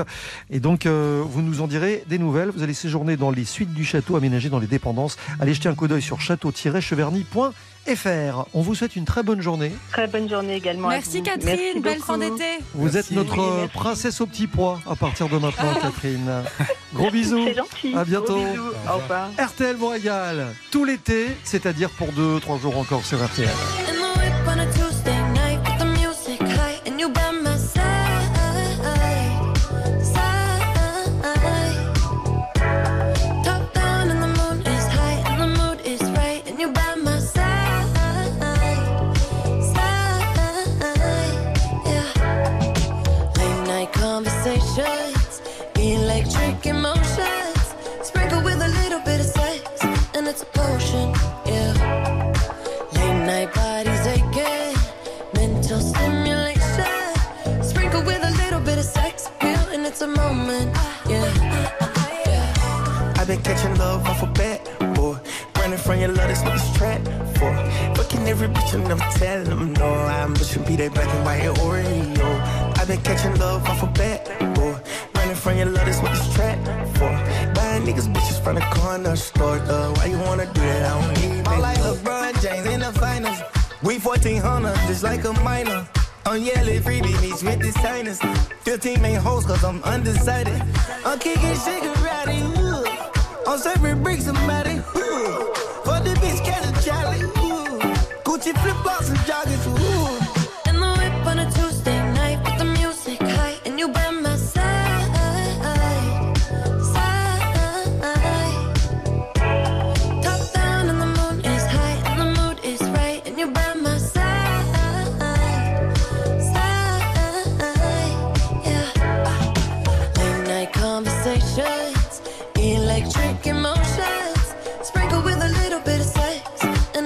Et 0.50 0.60
donc, 0.60 0.86
euh, 0.86 1.22
vous 1.26 1.42
nous 1.42 1.62
en 1.62 1.68
direz 1.68 2.04
des 2.08 2.18
nouvelles. 2.18 2.50
Vous 2.50 2.64
allez 2.64 2.74
séjourner 2.74 3.18
dans 3.18 3.32
les 3.32 3.46
suites 3.46 3.74
du 3.74 3.86
château 3.86 4.16
aménagé 4.16 4.50
dans 4.50 4.60
les 4.60 4.68
dépendances. 4.68 5.18
Allez 5.40 5.54
jeter 5.54 5.70
un 5.70 5.76
coup 5.76 5.88
d'œil 5.88 6.02
sur 6.02 6.22
château-cheverny.fr. 6.22 8.46
On 8.54 8.62
vous 8.62 8.76
souhaite 8.76 8.96
une 8.96 9.06
très 9.06 9.24
bonne 9.24 9.42
journée. 9.42 9.72
Très 9.92 10.08
bonne 10.08 10.30
journée 10.30 10.56
également. 10.56 10.90
à 10.90 10.94
Merci 10.94 11.18
vous. 11.20 11.24
Catherine, 11.24 11.58
Merci 11.58 11.80
belle 11.82 12.00
fin 12.00 12.18
d'été. 12.18 12.44
Vous 12.74 12.84
Merci. 12.86 12.98
êtes 12.98 13.12
notre 13.12 13.38
Oui, 13.38 13.64
euh, 13.64 13.68
princesse 13.68 14.22
au 14.22 14.26
petit 14.26 14.48
pois 14.48 14.80
à 14.90 14.96
partir 14.96 15.28
de 15.30 15.38
maintenant, 15.38 15.74
Catherine. 15.82 16.30
Gros 16.94 17.12
bisous. 17.12 17.44
C'est 17.46 17.56
gentil. 17.56 17.94
À 17.96 18.06
bientôt. 18.06 18.36
Gros 18.36 18.46
bisous. 18.52 18.72
Au 18.90 18.98
revoir. 18.98 19.30
RTL 19.38 19.76
vous 19.76 19.88
régale 19.88 20.48
tout 20.72 20.86
l'été, 20.86 21.28
c'est-à-dire 21.44 21.90
pour 21.90 22.10
2-3 22.14 22.62
jours 22.62 22.78
encore 22.78 23.04
sur 23.06 23.24
RTL. 23.24 23.50
Every 68.74 68.88
never 68.88 69.06
tell 69.20 69.44
them 69.44 69.74
no. 69.74 69.86
I'm 69.86 70.34
pushing 70.34 70.64
be 70.64 70.76
that 70.78 70.94
black 70.96 71.08
and 71.08 71.24
white 71.24 71.44
Oreo. 71.62 72.80
I've 72.80 72.88
been 72.88 73.02
catching 73.02 73.36
love 73.40 73.64
off 73.70 73.84
a 73.84 73.86
bat, 73.86 74.26
boy. 74.56 74.76
Running 75.14 75.36
from 75.36 75.58
your 75.58 75.68
love, 75.68 75.86
that's 75.86 76.02
what 76.02 76.12
this 76.12 76.34
trap 76.34 76.58
for. 76.98 77.12
Buying 77.54 77.84
niggas 77.84 78.12
bitches 78.12 78.44
from 78.44 78.56
the 78.56 78.62
corner 78.62 79.16
store, 79.16 79.60
uh, 79.60 79.94
Why 79.94 80.06
you 80.06 80.18
wanna 80.18 80.48
do 80.54 80.62
that? 80.62 80.92
I 80.92 81.02
don't 81.02 81.22
need 81.22 81.48
I'm 81.48 81.62
like 81.62 81.78
LeBron 81.78 82.42
James 82.42 82.66
in 82.66 82.80
the 82.80 82.92
finals. 82.94 83.40
We 83.84 84.00
1400, 84.00 84.76
just 84.88 85.04
like 85.04 85.24
a 85.24 85.34
minor. 85.44 85.88
I'm 86.26 86.42
yelling 86.42 86.82
freebie 86.82 87.22
meets 87.22 87.44
with 87.44 87.60
the 87.60 87.72
signers. 87.74 88.20
15 88.64 89.00
main 89.04 89.18
hoes, 89.18 89.46
cause 89.46 89.64
I'm 89.64 89.84
undecided. 89.84 90.60
I'm 91.06 91.20
kicking 91.20 91.58
ooh. 92.58 92.86
I'm 93.46 93.60
serving 93.60 94.02
bricks 94.02 94.26
and 94.26 94.38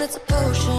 it's 0.07 0.15
a 0.15 0.19
potion. 0.21 0.76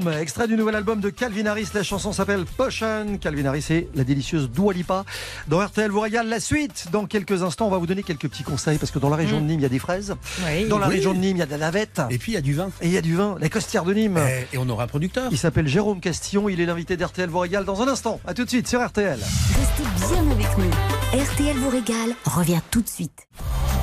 Énorme, 0.00 0.20
extrait 0.20 0.48
du 0.48 0.56
nouvel 0.56 0.74
album 0.74 1.00
de 1.00 1.10
Calvin 1.10 1.46
Harris. 1.46 1.68
La 1.74 1.82
chanson 1.82 2.12
s'appelle 2.12 2.44
Potion. 2.44 3.18
Calvin 3.20 3.44
Harris 3.46 3.66
et 3.70 3.88
la 3.94 4.04
délicieuse 4.04 4.50
Dua 4.50 4.72
Lipa. 4.72 5.04
Dans 5.48 5.60
RTL 5.64 5.90
vous 5.90 6.00
régale 6.00 6.28
la 6.28 6.40
suite. 6.40 6.86
Dans 6.92 7.06
quelques 7.06 7.42
instants, 7.42 7.66
on 7.66 7.70
va 7.70 7.78
vous 7.78 7.86
donner 7.86 8.02
quelques 8.02 8.28
petits 8.28 8.42
conseils 8.42 8.78
parce 8.78 8.90
que 8.90 8.98
dans 8.98 9.08
la 9.08 9.16
région 9.16 9.38
Mm. 9.38 9.42
de 9.42 9.46
Nîmes, 9.46 9.60
il 9.60 9.62
y 9.62 9.66
a 9.66 9.68
des 9.70 9.78
fraises. 9.78 10.14
Oui. 10.46 10.66
Dans 10.68 10.78
la 10.78 10.88
Oui. 10.88 10.96
région 10.96 11.12
de 11.14 11.18
Nîmes, 11.18 11.36
il 11.36 11.40
y 11.40 11.42
a 11.42 11.46
de 11.46 11.50
la 11.52 11.58
navette. 11.58 12.00
Et 12.10 12.18
puis 12.18 12.32
il 12.32 12.34
y 12.34 12.38
a 12.38 12.40
du 12.40 12.54
vin. 12.54 12.70
Et 12.80 12.86
il 12.86 12.92
y 12.92 12.98
a 12.98 13.02
du 13.02 13.14
vin, 13.16 13.36
la 13.40 13.48
costière 13.48 13.84
de 13.84 13.94
Nîmes. 13.94 14.18
Et, 14.18 14.56
et 14.56 14.58
on 14.58 14.68
aura 14.68 14.84
un 14.84 14.88
producteur. 14.88 15.28
Il 15.30 15.38
s'appelle 15.38 15.66
Jérôme 15.66 16.00
Castillon. 16.00 16.48
Il 16.48 16.60
est 16.60 16.66
l'invité 16.66 16.96
d'RTL 16.96 17.28
vous 17.28 17.38
régale 17.38 17.64
dans 17.64 17.82
un 17.82 17.88
instant. 17.88 18.20
À 18.26 18.34
tout 18.34 18.44
de 18.44 18.48
suite 18.50 18.68
sur 18.68 18.84
RTL. 18.84 19.18
Restez 19.18 20.08
bien 20.14 20.30
avec 20.30 20.58
nous. 20.58 21.20
RTL 21.22 21.56
vous 21.56 21.70
régale 21.70 22.14
revient 22.24 22.60
tout 22.70 22.82
de 22.82 22.88
suite. 22.88 23.26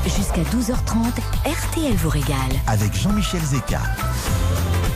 Jusqu'à 0.05 0.41
12h30, 0.43 1.19
RTL 1.45 1.93
vous 1.95 2.09
régale. 2.09 2.37
Avec 2.67 2.93
Jean-Michel 2.93 3.41
Zeka. 3.41 3.81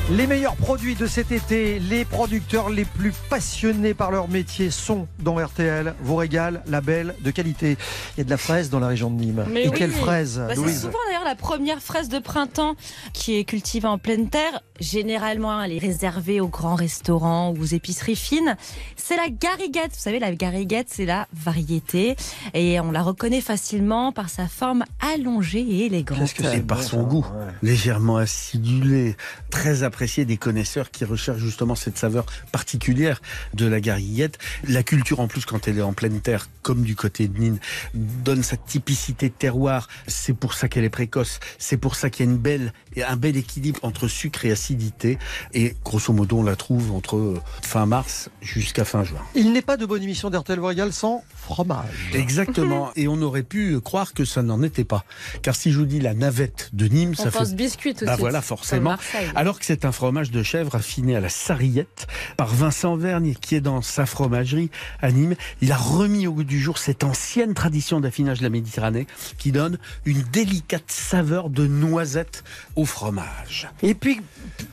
Les 0.09 0.27
meilleurs 0.27 0.57
produits 0.57 0.95
de 0.95 1.05
cet 1.05 1.31
été, 1.31 1.79
les 1.79 2.03
producteurs 2.03 2.69
les 2.69 2.83
plus 2.83 3.13
passionnés 3.29 3.93
par 3.93 4.11
leur 4.11 4.27
métier 4.27 4.69
sont 4.69 5.07
dans 5.19 5.35
RTL. 5.35 5.93
Vous 6.01 6.17
régale, 6.17 6.63
label 6.67 7.15
de 7.21 7.31
qualité. 7.31 7.77
Il 8.15 8.19
y 8.19 8.21
a 8.21 8.23
de 8.25 8.29
la 8.29 8.35
fraise 8.37 8.69
dans 8.69 8.79
la 8.81 8.87
région 8.87 9.09
de 9.09 9.15
Nîmes. 9.23 9.45
Mais 9.49 9.63
Et 9.63 9.69
oui. 9.69 9.77
quelle 9.77 9.91
fraise, 9.93 10.37
Bah, 10.45 10.53
C'est 10.55 10.73
souvent 10.73 10.97
d'ailleurs 11.07 11.23
la 11.23 11.35
première 11.35 11.79
fraise 11.79 12.09
de 12.09 12.19
printemps 12.19 12.75
qui 13.13 13.37
est 13.37 13.45
cultivée 13.45 13.87
en 13.87 13.97
pleine 13.97 14.29
terre. 14.29 14.59
Généralement, 14.81 15.61
elle 15.61 15.71
est 15.71 15.77
réservée 15.77 16.41
aux 16.41 16.47
grands 16.49 16.75
restaurants 16.75 17.51
ou 17.51 17.61
aux 17.61 17.65
épiceries 17.65 18.15
fines. 18.17 18.57
C'est 18.97 19.15
la 19.15 19.29
gariguette. 19.29 19.91
Vous 19.93 19.99
savez, 20.01 20.19
la 20.19 20.33
gariguette, 20.35 20.87
c'est 20.89 21.05
la 21.05 21.27
variété. 21.33 22.17
Et 22.53 22.79
on 22.81 22.91
la 22.91 23.01
reconnaît 23.03 23.41
facilement 23.41 24.11
par 24.11 24.27
sa 24.29 24.47
forme 24.47 24.83
allongée 25.13 25.61
et 25.61 25.85
élégante. 25.85 26.33
Et 26.53 26.59
par 26.59 26.83
son 26.83 27.03
goût, 27.03 27.25
légèrement 27.61 28.17
acidulé, 28.17 29.15
très 29.51 29.83
apprécié 29.91 30.23
des 30.23 30.37
connaisseurs 30.37 30.89
qui 30.89 31.03
recherchent 31.03 31.41
justement 31.41 31.75
cette 31.75 31.97
saveur 31.97 32.25
particulière 32.53 33.21
de 33.53 33.65
la 33.65 33.81
gariguette. 33.81 34.37
La 34.69 34.83
culture 34.83 35.19
en 35.19 35.27
plus, 35.27 35.43
quand 35.45 35.67
elle 35.67 35.79
est 35.79 35.81
en 35.81 35.91
pleine 35.91 36.21
terre, 36.21 36.47
comme 36.61 36.83
du 36.83 36.95
côté 36.95 37.27
de 37.27 37.37
Nîmes, 37.37 37.59
donne 37.93 38.41
sa 38.41 38.55
typicité 38.55 39.27
de 39.27 39.33
terroir. 39.33 39.89
C'est 40.07 40.31
pour 40.33 40.53
ça 40.53 40.69
qu'elle 40.69 40.85
est 40.85 40.89
précoce. 40.89 41.41
C'est 41.59 41.75
pour 41.75 41.95
ça 41.95 42.09
qu'il 42.09 42.25
y 42.25 42.29
a 42.29 42.31
une 42.31 42.37
belle, 42.37 42.71
un 43.05 43.17
bel 43.17 43.35
équilibre 43.35 43.81
entre 43.83 44.07
sucre 44.07 44.45
et 44.45 44.51
acidité. 44.51 45.17
Et 45.53 45.75
grosso 45.83 46.13
modo, 46.13 46.37
on 46.37 46.43
la 46.43 46.55
trouve 46.55 46.93
entre 46.93 47.33
fin 47.61 47.85
mars 47.85 48.29
jusqu'à 48.41 48.85
fin 48.85 49.03
juin. 49.03 49.19
Il 49.35 49.51
n'est 49.51 49.61
pas 49.61 49.75
de 49.75 49.85
bonne 49.85 50.03
émission 50.03 50.29
d'RTL 50.29 50.59
régale 50.61 50.93
sans 50.93 51.21
fromage. 51.35 52.11
Exactement. 52.13 52.91
Et 52.95 53.09
on 53.09 53.21
aurait 53.21 53.43
pu 53.43 53.77
croire 53.81 54.13
que 54.13 54.23
ça 54.23 54.41
n'en 54.41 54.63
était 54.63 54.85
pas. 54.85 55.03
Car 55.41 55.53
si 55.53 55.73
je 55.73 55.79
vous 55.79 55.85
dis 55.85 55.99
la 55.99 56.13
navette 56.13 56.69
de 56.71 56.87
Nîmes, 56.87 57.15
On 57.19 57.23
ça 57.23 57.31
pense 57.31 57.49
fait. 57.49 57.55
biscuit 57.55 57.93
de 57.93 58.05
Bah 58.05 58.15
voilà, 58.17 58.41
forcément. 58.41 58.95
Alors 59.35 59.59
que 59.59 59.65
cette 59.65 59.80
C'est 59.81 59.87
un 59.87 59.91
fromage 59.91 60.29
de 60.29 60.43
chèvre 60.43 60.75
affiné 60.75 61.15
à 61.15 61.19
la 61.19 61.29
sarriette 61.29 62.05
par 62.37 62.53
Vincent 62.53 62.97
Vergne 62.97 63.33
qui 63.33 63.55
est 63.55 63.61
dans 63.61 63.81
sa 63.81 64.05
fromagerie 64.05 64.69
à 65.01 65.11
Nîmes. 65.11 65.33
Il 65.59 65.71
a 65.71 65.75
remis 65.75 66.27
au 66.27 66.33
goût 66.33 66.43
du 66.43 66.61
jour 66.61 66.77
cette 66.77 67.03
ancienne 67.03 67.55
tradition 67.55 67.99
d'affinage 67.99 68.37
de 68.37 68.43
la 68.43 68.51
Méditerranée 68.51 69.07
qui 69.39 69.51
donne 69.51 69.79
une 70.05 70.21
délicate 70.21 70.83
saveur 70.91 71.49
de 71.49 71.65
noisette 71.65 72.43
au 72.75 72.85
fromage. 72.85 73.69
Et 73.81 73.95
puis, 73.95 74.21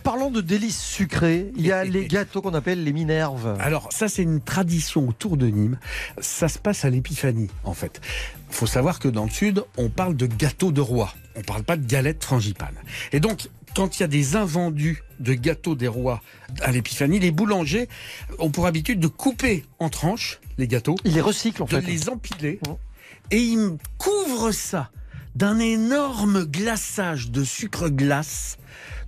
parlons 0.03 0.31
de 0.31 0.43
délices 0.43 0.79
sucrées. 0.79 1.53
Il 1.57 1.67
y 1.67 1.73
a 1.73 1.85
les 1.85 2.07
gâteaux 2.07 2.43
qu'on 2.43 2.53
appelle 2.53 2.85
les 2.85 2.93
minerves. 2.93 3.57
Alors 3.61 3.89
ça 3.91 4.09
c'est 4.09 4.25
une 4.25 4.43
tradition 4.43 5.09
autour 5.09 5.39
de 5.39 5.47
Nîmes. 5.47 5.79
Ça 6.21 6.49
se 6.49 6.59
passe 6.59 6.85
à 6.85 6.91
l'épiphanie 6.91 7.49
en 7.65 7.73
fait. 7.73 8.03
Il 8.51 8.55
faut 8.55 8.67
savoir 8.67 8.99
que 8.99 9.09
dans 9.09 9.25
le 9.25 9.31
sud, 9.31 9.65
on 9.79 9.89
parle 9.89 10.17
de 10.17 10.27
gâteau 10.27 10.71
de 10.71 10.83
roi. 10.83 11.15
On 11.35 11.43
parle 11.43 11.63
pas 11.63 11.79
de 11.79 11.87
galette 11.87 12.25
frangipane. 12.25 12.75
Et 13.13 13.21
donc, 13.21 13.49
quand 13.79 13.97
il 13.97 14.01
y 14.01 14.05
a 14.05 14.09
des 14.09 14.35
invendus 14.35 15.05
de 15.21 15.35
gâteaux 15.35 15.77
des 15.77 15.87
rois 15.87 16.21
à 16.63 16.73
l'épiphanie, 16.73 17.21
les 17.21 17.31
boulangers 17.31 17.89
ont 18.41 18.51
pour 18.51 18.67
habitude 18.67 18.99
de 18.99 19.07
couper 19.07 19.65
en 19.79 19.89
tranches 19.89 20.41
les 20.59 20.67
gâteaux. 20.67 20.97
Ils 21.05 21.15
les 21.15 21.21
recyclent 21.21 21.63
en 21.63 21.67
de 21.67 21.71
fait. 21.71 21.83
les 21.83 22.09
empiler. 22.09 22.59
Et 23.31 23.39
ils 23.39 23.77
couvrent 23.97 24.51
ça 24.51 24.91
d'un 25.37 25.61
énorme 25.61 26.43
glaçage 26.43 27.31
de 27.31 27.45
sucre 27.45 27.89
glace 27.89 28.59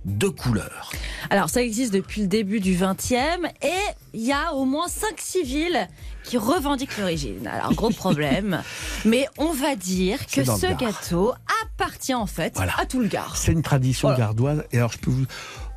de 0.05 0.27
couleur. 0.27 0.91
Alors 1.29 1.49
ça 1.49 1.61
existe 1.61 1.93
depuis 1.93 2.21
le 2.21 2.27
début 2.27 2.59
du 2.59 2.75
20e 2.75 3.45
et 3.61 3.69
il 4.13 4.21
y 4.21 4.31
a 4.33 4.53
au 4.53 4.65
moins 4.65 4.87
5-6 4.87 5.43
villes 5.45 5.87
qui 6.23 6.37
revendiquent 6.37 6.97
l'origine. 6.97 7.45
Alors 7.47 7.73
gros 7.73 7.89
problème, 7.91 8.61
mais 9.05 9.27
on 9.37 9.51
va 9.53 9.75
dire 9.75 10.25
que 10.25 10.43
ce 10.43 10.73
gâteau 10.75 11.33
appartient 11.63 12.13
en 12.15 12.25
fait 12.25 12.53
Voilà. 12.55 12.73
à 12.79 12.85
tout 12.85 12.99
le 12.99 13.07
Gard. 13.07 13.37
C'est 13.37 13.51
une 13.51 13.61
tradition 13.61 14.07
Voilà. 14.09 14.25
gardoise. 14.25 14.63
Et 14.71 14.77
alors, 14.77 14.91
je 14.91 14.97
peux 14.97 15.11
vous. 15.11 15.25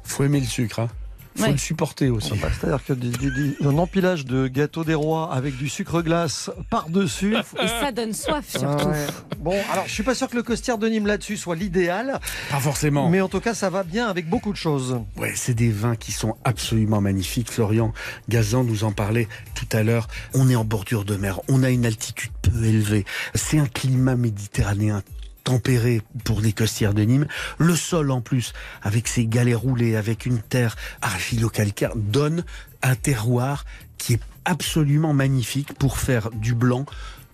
Faut 0.04 0.24
aimer 0.24 0.40
le 0.40 0.46
sucre. 0.46 0.80
Hein. 0.80 0.88
Faut 1.36 1.42
Ouais. 1.42 1.52
le 1.52 1.58
supporter 1.58 2.10
aussi. 2.10 2.32
Bah, 2.40 2.48
C'est-à-dire 2.58 2.84
que 2.84 2.92
du- 2.92 3.08
du- 3.10 3.30
du- 3.32 3.56
un 3.66 3.76
empilage 3.78 4.24
de 4.24 4.46
gâteaux 4.46 4.84
des 4.84 4.94
rois 4.94 5.32
avec 5.34 5.56
du 5.56 5.68
sucre 5.68 6.00
glace 6.00 6.48
par-dessus. 6.70 7.34
Et 7.60 7.66
ça 7.66 7.90
donne 7.92 8.12
soif 8.12 8.44
surtout. 8.48 8.66
Ah 8.86 8.86
ouais. 8.88 9.06
Bon, 9.40 9.56
alors 9.72 9.84
je 9.86 9.92
suis 9.92 10.04
pas 10.04 10.14
sûr 10.14 10.28
que 10.28 10.36
le 10.36 10.42
costière 10.44 10.78
de 10.78 10.86
Nîmes 10.88 11.06
là-dessus 11.08 11.36
soit 11.36 11.56
l'idéal, 11.56 12.20
Pas 12.50 12.60
forcément. 12.60 13.08
mais 13.10 13.20
en 13.20 13.28
tout 13.28 13.40
cas 13.40 13.52
ça 13.52 13.68
va 13.68 13.82
bien 13.82 14.06
avec 14.08 14.28
beaucoup 14.28 14.52
de 14.52 14.56
choses. 14.56 15.00
Ouais, 15.16 15.32
c'est 15.34 15.54
des 15.54 15.70
vins 15.70 15.96
qui 15.96 16.12
sont 16.12 16.36
absolument 16.44 17.00
magnifiques. 17.00 17.50
Florian 17.50 17.92
Gazan 18.28 18.62
nous 18.62 18.84
en 18.84 18.92
parlait 18.92 19.26
tout 19.56 19.66
à 19.76 19.82
l'heure. 19.82 20.06
On 20.34 20.48
est 20.48 20.56
en 20.56 20.64
bordure 20.64 21.04
de 21.04 21.16
mer, 21.16 21.40
on 21.48 21.62
a 21.64 21.70
une 21.70 21.84
altitude 21.84 22.30
peu 22.42 22.64
élevée. 22.64 23.04
C'est 23.34 23.58
un 23.58 23.66
climat 23.66 24.14
méditerranéen 24.14 25.02
tempéré 25.44 26.02
pour 26.24 26.40
les 26.40 26.52
costières 26.52 26.94
de 26.94 27.02
Nîmes. 27.02 27.26
Le 27.58 27.76
sol 27.76 28.10
en 28.10 28.20
plus, 28.20 28.52
avec 28.82 29.06
ses 29.06 29.26
galets 29.26 29.54
roulés, 29.54 29.96
avec 29.96 30.26
une 30.26 30.40
terre 30.40 30.76
argilo-calcaire, 31.02 31.92
donne 31.94 32.44
un 32.82 32.96
terroir 32.96 33.64
qui 33.98 34.14
est 34.14 34.20
absolument 34.44 35.14
magnifique 35.14 35.74
pour 35.74 35.98
faire 35.98 36.30
du 36.30 36.54
blanc, 36.54 36.84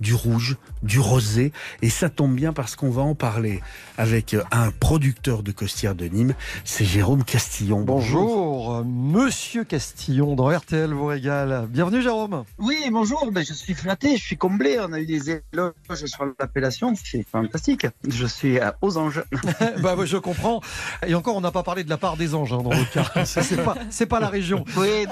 du 0.00 0.14
rouge, 0.14 0.56
du 0.82 0.98
rosé. 0.98 1.52
Et 1.82 1.90
ça 1.90 2.08
tombe 2.08 2.34
bien 2.34 2.52
parce 2.52 2.76
qu'on 2.76 2.90
va 2.90 3.02
en 3.02 3.14
parler 3.14 3.60
avec 3.98 4.34
un 4.50 4.70
producteur 4.70 5.42
de 5.42 5.52
costières 5.52 5.94
de 5.94 6.06
Nîmes, 6.06 6.34
c'est 6.64 6.84
Jérôme 6.84 7.22
Castillon. 7.22 7.82
Bonjour, 7.82 8.76
euh, 8.76 8.84
Monsieur 8.84 9.64
Castillon 9.64 10.34
dans 10.34 10.48
RTL 10.48 10.90
vous 10.92 11.06
régale. 11.06 11.66
Bienvenue 11.68 12.00
Jérôme. 12.00 12.44
Oui, 12.58 12.78
bonjour, 12.90 13.30
ben, 13.30 13.44
je 13.44 13.52
suis 13.52 13.74
flatté, 13.74 14.16
je 14.16 14.22
suis 14.22 14.38
comblé. 14.38 14.78
On 14.80 14.92
a 14.92 15.00
eu 15.00 15.06
des 15.06 15.30
éloges 15.52 16.04
sur 16.06 16.24
l'appellation, 16.38 16.94
c'est 16.94 17.26
fantastique. 17.30 17.86
Je 18.08 18.26
suis 18.26 18.58
euh, 18.58 18.70
aux 18.80 18.96
anges. 18.96 19.22
bah 19.82 19.96
je 20.04 20.16
comprends. 20.16 20.60
Et 21.06 21.14
encore, 21.14 21.36
on 21.36 21.42
n'a 21.42 21.50
pas 21.50 21.62
parlé 21.62 21.84
de 21.84 21.90
la 21.90 21.98
part 21.98 22.16
des 22.16 22.34
anges 22.34 22.52
hein, 22.54 22.62
dans 22.62 22.70
le 22.70 22.84
cas. 22.84 23.24
C'est 23.24 23.62
pas, 23.62 23.76
pas 24.08 24.20
la 24.20 24.28
région. 24.28 24.64
Oui, 24.76 25.06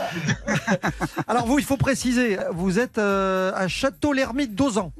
Alors 1.28 1.47
vous, 1.47 1.59
il 1.59 1.64
faut 1.64 1.76
préciser, 1.76 2.39
vous 2.53 2.78
êtes 2.78 2.99
euh, 2.99 3.53
à 3.55 3.68
Château-l'Ermite 3.68 4.55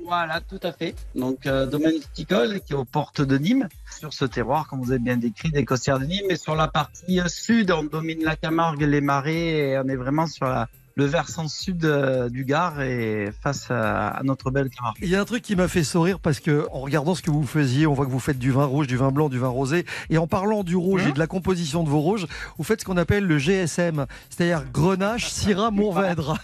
voilà, 0.05 0.41
tout 0.41 0.61
à 0.62 0.72
fait. 0.72 0.95
Donc, 1.14 1.47
euh, 1.47 1.66
domaine 1.66 1.95
viticole 1.95 2.61
qui 2.61 2.72
est 2.72 2.76
aux 2.76 2.85
portes 2.85 3.20
de 3.20 3.39
Nîmes, 3.39 3.68
sur 3.91 4.12
ce 4.12 4.24
terroir, 4.24 4.68
comme 4.68 4.81
vous 4.81 4.91
avez 4.91 5.01
bien 5.01 5.16
décrit, 5.16 5.51
des 5.51 5.64
costières 5.64 5.99
de 5.99 6.05
Nîmes. 6.05 6.31
Et 6.31 6.37
sur 6.37 6.55
la 6.55 6.68
partie 6.68 7.20
euh, 7.20 7.29
sud, 7.29 7.70
on 7.70 7.85
domine 7.85 8.22
la 8.24 8.37
Camargue, 8.37 8.83
les 8.83 9.01
marais, 9.01 9.70
et 9.70 9.79
on 9.79 9.89
est 9.89 9.97
vraiment 9.97 10.26
sur 10.26 10.47
la, 10.47 10.68
le 10.99 11.05
versant 11.05 11.46
sud 11.46 11.84
euh, 11.84 12.28
du 12.28 12.44
Gard 12.44 12.82
et 12.82 13.30
face 13.40 13.70
à, 13.70 14.09
à 14.09 14.22
notre 14.24 14.51
belle 14.51 14.68
Camargue. 14.68 14.99
Il 15.01 15.09
y 15.09 15.14
a 15.14 15.20
un 15.20 15.24
truc 15.24 15.42
qui 15.42 15.55
m'a 15.55 15.68
fait 15.68 15.84
sourire 15.84 16.18
parce 16.18 16.40
que 16.40 16.66
en 16.72 16.80
regardant 16.80 17.14
ce 17.14 17.22
que 17.22 17.30
vous 17.30 17.46
faisiez, 17.46 17.86
on 17.86 17.94
voit 17.94 18.05
que 18.05 18.11
vous 18.11 18.18
faites 18.18 18.38
du 18.38 18.51
vin 18.51 18.64
rouge, 18.64 18.88
du 18.88 18.96
vin 18.96 19.12
blanc, 19.12 19.28
du 19.28 19.38
vin 19.38 19.46
rosé. 19.46 19.86
Et 20.11 20.18
en 20.18 20.26
parlant 20.26 20.64
du 20.64 20.74
rouge 20.74 21.07
et 21.07 21.12
de 21.12 21.18
la 21.20 21.28
composition 21.28 21.84
de 21.84 21.88
vos 21.88 22.01
rouges, 22.01 22.26
vous 22.59 22.64
faites 22.64 22.80
ce 22.80 22.84
qu'on 22.84 22.96
appelle 22.96 23.24
le 23.24 23.38
GSM, 23.38 24.07
c'est-à-dire 24.28 24.64
Grenache, 24.72 25.28
Syrah, 25.30 25.70
Mourvèdre. 25.70 26.36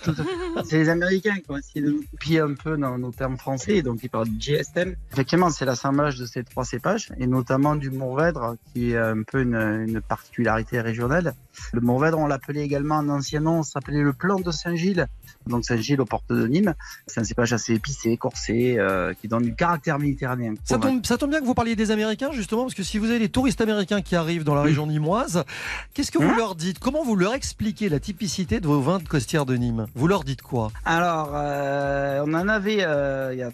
C'est 0.65 0.79
les 0.79 0.89
Américains 0.89 1.35
qui 1.35 1.51
ont 1.51 1.57
essayé 1.57 1.85
de 1.85 1.91
nous 1.91 2.05
copier 2.13 2.39
un 2.39 2.55
peu 2.55 2.77
dans 2.77 2.97
nos 2.97 3.11
termes 3.11 3.37
français, 3.37 3.83
donc 3.83 4.05
ils 4.05 4.09
parlent 4.09 4.29
de 4.29 4.41
GSM. 4.41 4.95
Effectivement, 5.13 5.51
c'est 5.51 5.65
l'assemblage 5.65 6.17
de 6.17 6.27
ces 6.27 6.45
trois 6.45 6.65
cépages, 6.65 7.09
et 7.19 7.27
notamment 7.27 7.75
du 7.75 7.91
Mourvèdre, 7.91 8.55
qui 8.73 8.93
est 8.93 8.99
un 8.99 9.25
peu 9.25 9.43
une, 9.43 9.57
une 9.57 10.01
particularité 10.01 10.81
régionale. 10.81 11.35
Le 11.73 11.81
Mourvèdre, 11.81 12.19
on 12.19 12.27
l'appelait 12.27 12.63
également 12.63 12.97
en 12.97 13.09
ancien 13.09 13.41
nom, 13.41 13.63
s'appelait 13.63 14.03
le 14.03 14.13
plan 14.13 14.39
de 14.39 14.51
Saint-Gilles. 14.51 15.07
Donc 15.47 15.65
Saint-Gilles 15.65 16.01
aux 16.01 16.07
portes 16.07 16.31
de 16.31 16.47
Nîmes. 16.47 16.75
C'est 17.07 17.21
un 17.21 17.25
cépage 17.25 17.53
assez 17.53 17.75
épicé, 17.75 18.17
corsé, 18.17 18.77
euh, 18.79 19.13
qui 19.21 19.29
donne 19.29 19.43
du 19.43 19.55
caractère 19.55 19.99
méditerranéen. 19.99 20.55
Ça 20.65 20.79
tombe, 20.79 21.05
ça 21.05 21.19
tombe 21.19 21.31
bien 21.31 21.41
que 21.41 21.47
vous 21.47 21.55
parliez 21.55 21.77
des 21.77 21.91
Américains, 21.91 22.31
justement, 22.33 22.63
parce 22.63 22.75
que 22.75 22.83
si 22.83 22.99
vous 22.99 23.11
avez 23.11 23.19
des 23.19 23.29
touristes 23.29 23.61
américains 23.61 24.03
qui 24.03 24.17
arrivent 24.17 24.45
dans 24.45 24.55
la 24.55 24.63
région 24.63 24.87
nîmoise, 24.87 25.45
qu'est-ce 25.93 26.11
que 26.11 26.19
vous 26.19 26.25
Hein 26.25 26.37
leur 26.37 26.55
dites? 26.55 26.79
Comment 26.79 27.05
vous 27.05 27.17
leur 27.17 27.35
expliquez 27.35 27.89
la 27.89 28.01
typicité 28.01 28.61
de 28.61 28.67
vos 28.67 28.81
vins 28.81 28.99
de 28.99 29.07
costières 29.09 29.47
de 29.47 29.57
Nîmes? 29.57 29.87
Vous 29.95 30.09
leur 30.09 30.25
dites 30.25 30.43
quoi? 30.43 30.73
Alors, 30.85 31.33
euh, 31.35 32.25
on 32.27 32.35
en 32.35 32.49
avait 32.49 32.79
euh, 32.81 33.31
il 33.33 33.39
y 33.39 33.43
a 33.43 33.51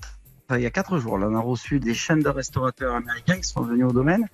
il 0.57 0.63
y 0.63 0.67
a 0.67 0.71
quatre 0.71 0.99
jours, 0.99 1.19
là, 1.19 1.27
on 1.31 1.35
a 1.35 1.41
reçu 1.41 1.79
des 1.81 1.95
chaînes 1.95 2.21
de 2.21 2.29
restaurateurs 2.29 2.95
américains 2.95 3.37
qui 3.37 3.45
sont 3.49 3.63
venus 3.63 3.87
au 3.87 3.93
domaine. 3.93 4.27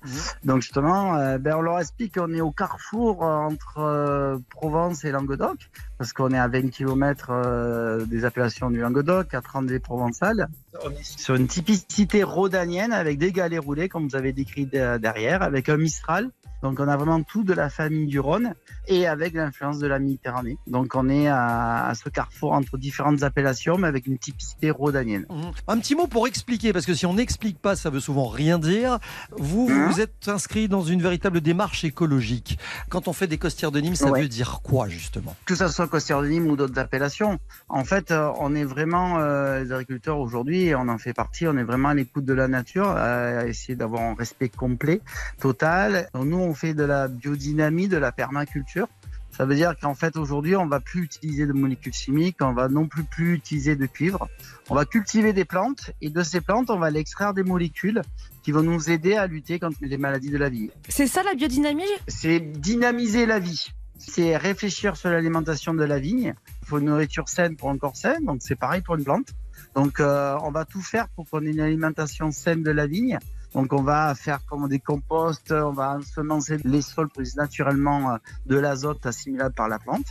Donc 0.43 0.61
justement, 0.61 1.15
euh, 1.15 1.37
ben, 1.37 1.55
on 1.57 1.61
leur 1.61 1.79
explique 1.79 2.17
qu'on 2.17 2.33
est 2.33 2.41
au 2.41 2.51
carrefour 2.51 3.23
euh, 3.25 3.35
entre 3.35 3.77
euh, 3.79 4.37
Provence 4.49 5.03
et 5.05 5.11
Languedoc, 5.11 5.57
parce 5.97 6.13
qu'on 6.13 6.31
est 6.31 6.37
à 6.37 6.47
20 6.47 6.69
km 6.69 8.05
des 8.05 8.25
appellations 8.25 8.69
du 8.69 8.79
Languedoc, 8.79 9.33
à 9.33 9.41
30 9.41 9.67
des 9.67 9.79
Provençales. 9.79 10.47
On 10.83 10.91
est 10.91 11.03
sur 11.03 11.35
une 11.35 11.47
typicité 11.47 12.23
rhodanienne 12.23 12.93
avec 12.93 13.17
des 13.17 13.31
galets 13.31 13.59
roulés, 13.63 13.89
comme 13.89 14.07
vous 14.07 14.15
avez 14.15 14.31
décrit 14.33 14.65
de- 14.65 14.97
derrière, 14.97 15.41
avec 15.41 15.69
un 15.69 15.77
Mistral. 15.77 16.29
Donc 16.67 16.79
on 16.81 16.87
a 16.89 16.97
vraiment 16.97 17.23
tout 17.23 17.43
de 17.43 17.53
la 17.53 17.69
famille 17.69 18.07
du 18.07 18.19
Rhône 18.19 18.53
et 18.89 19.07
avec 19.07 19.33
l'influence 19.33 19.79
de 19.79 19.87
la 19.87 19.99
Méditerranée. 19.99 20.57
Donc 20.67 20.95
on 20.95 21.07
est 21.07 21.27
à, 21.27 21.87
à 21.87 21.95
ce 21.95 22.09
carrefour 22.09 22.51
entre 22.51 22.77
différentes 22.77 23.23
appellations, 23.23 23.77
mais 23.77 23.87
avec 23.87 24.05
une 24.05 24.17
typicité 24.17 24.69
rhodanienne. 24.69 25.25
Mhm. 25.29 25.51
Un 25.69 25.77
petit 25.79 25.95
mot 25.95 26.07
pour 26.07 26.27
expliquer, 26.27 26.73
parce 26.73 26.85
que 26.85 26.93
si 26.93 27.05
on 27.05 27.13
n'explique 27.13 27.59
pas, 27.59 27.75
ça 27.77 27.89
veut 27.89 28.01
souvent 28.01 28.27
rien 28.27 28.59
dire. 28.59 28.99
Vous, 29.31 29.69
Hein 29.71 29.87
vous 29.89 30.01
êtes 30.01 30.27
inscrit 30.27 30.67
dans 30.67 30.81
une 30.83 31.01
véritable 31.01 31.39
démarche 31.39 31.85
écologique. 31.85 32.59
Quand 32.89 33.07
on 33.07 33.13
fait 33.13 33.27
des 33.27 33.37
costières 33.37 33.71
de 33.71 33.79
Nîmes, 33.79 33.95
ça 33.95 34.11
Ouais. 34.11 34.21
veut 34.23 34.27
dire 34.27 34.59
quoi, 34.61 34.89
justement? 34.89 35.35
Que 35.45 35.55
ça 35.55 35.69
soit 35.69 35.87
Costière 35.87 36.21
de 36.21 36.27
Nîmes 36.27 36.47
ou 36.47 36.55
d'autres 36.57 36.77
appellations. 36.79 37.39
En 37.69 37.83
fait, 37.85 38.11
euh, 38.11 38.29
on 38.39 38.53
est 38.55 38.63
vraiment 38.65 39.19
euh, 39.19 39.63
les 39.63 39.71
agriculteurs 39.71 40.19
aujourd'hui, 40.19 40.63
et 40.67 40.75
on 40.75 40.87
en 40.89 40.97
fait 40.97 41.13
partie. 41.13 41.47
On 41.47 41.55
est 41.57 41.63
vraiment 41.63 41.89
à 41.89 41.93
l'écoute 41.93 42.25
de 42.25 42.33
la 42.33 42.47
nature, 42.47 42.89
à 42.89 43.45
essayer 43.47 43.75
d'avoir 43.75 44.01
un 44.03 44.15
respect 44.15 44.49
complet, 44.49 45.01
total. 45.39 46.09
Donc, 46.13 46.25
nous, 46.25 46.37
on 46.39 46.53
fait 46.57 46.73
de 46.73 46.83
la 46.83 47.07
biodynamie, 47.07 47.87
de 47.87 47.95
la 47.97 48.11
permaculture. 48.11 48.89
Ça 49.31 49.45
veut 49.45 49.55
dire 49.55 49.75
qu'en 49.79 49.93
fait 49.93 50.17
aujourd'hui, 50.17 50.55
on 50.55 50.65
va 50.65 50.79
plus 50.79 51.03
utiliser 51.03 51.45
de 51.45 51.53
molécules 51.53 51.93
chimiques, 51.93 52.37
on 52.41 52.53
va 52.53 52.69
non 52.69 52.87
plus 52.87 53.03
plus 53.03 53.35
utiliser 53.35 53.75
de 53.75 53.85
cuivre. 53.85 54.27
On 54.69 54.75
va 54.75 54.85
cultiver 54.85 55.31
des 55.31 55.45
plantes 55.45 55.91
et 56.01 56.09
de 56.09 56.23
ces 56.23 56.41
plantes, 56.41 56.71
on 56.71 56.79
va 56.79 56.87
aller 56.87 56.99
extraire 56.99 57.35
des 57.35 57.43
molécules 57.43 58.01
qui 58.41 58.51
vont 58.51 58.63
nous 58.63 58.89
aider 58.89 59.13
à 59.13 59.27
lutter 59.27 59.59
contre 59.59 59.77
les 59.81 59.97
maladies 59.97 60.31
de 60.31 60.37
la 60.37 60.49
vie. 60.49 60.71
C'est 60.89 61.05
ça 61.05 61.21
la 61.21 61.35
biodynamie? 61.35 61.83
C'est 62.07 62.39
dynamiser 62.39 63.27
la 63.27 63.37
vie. 63.37 63.67
C'est 63.99 64.37
réfléchir 64.37 64.97
sur 64.97 65.09
l'alimentation 65.09 65.73
de 65.75 65.83
la 65.83 65.99
vigne. 65.99 66.33
Il 66.63 66.67
faut 66.67 66.79
une 66.79 66.85
nourriture 66.85 67.29
saine 67.29 67.55
pour 67.55 67.69
un 67.69 67.77
corps 67.77 67.95
sain, 67.95 68.19
donc 68.21 68.39
c'est 68.41 68.55
pareil 68.55 68.81
pour 68.81 68.95
une 68.95 69.03
plante. 69.03 69.27
Donc 69.75 69.99
euh, 69.99 70.35
on 70.43 70.49
va 70.49 70.65
tout 70.65 70.81
faire 70.81 71.09
pour 71.09 71.29
qu'on 71.29 71.45
ait 71.45 71.51
une 71.51 71.59
alimentation 71.59 72.31
saine 72.31 72.63
de 72.63 72.71
la 72.71 72.87
vigne. 72.87 73.19
Donc 73.53 73.73
on 73.73 73.81
va 73.81 74.13
faire 74.15 74.39
comme 74.45 74.67
des 74.67 74.79
composts, 74.79 75.51
on 75.51 75.71
va 75.71 75.97
ensemencer 75.97 76.57
les 76.63 76.81
sols 76.81 77.09
pour 77.09 77.23
naturellement 77.35 78.11
euh, 78.11 78.17
de 78.45 78.57
l'azote 78.57 79.05
assimilable 79.05 79.55
par 79.55 79.67
la 79.67 79.79
plante. 79.79 80.05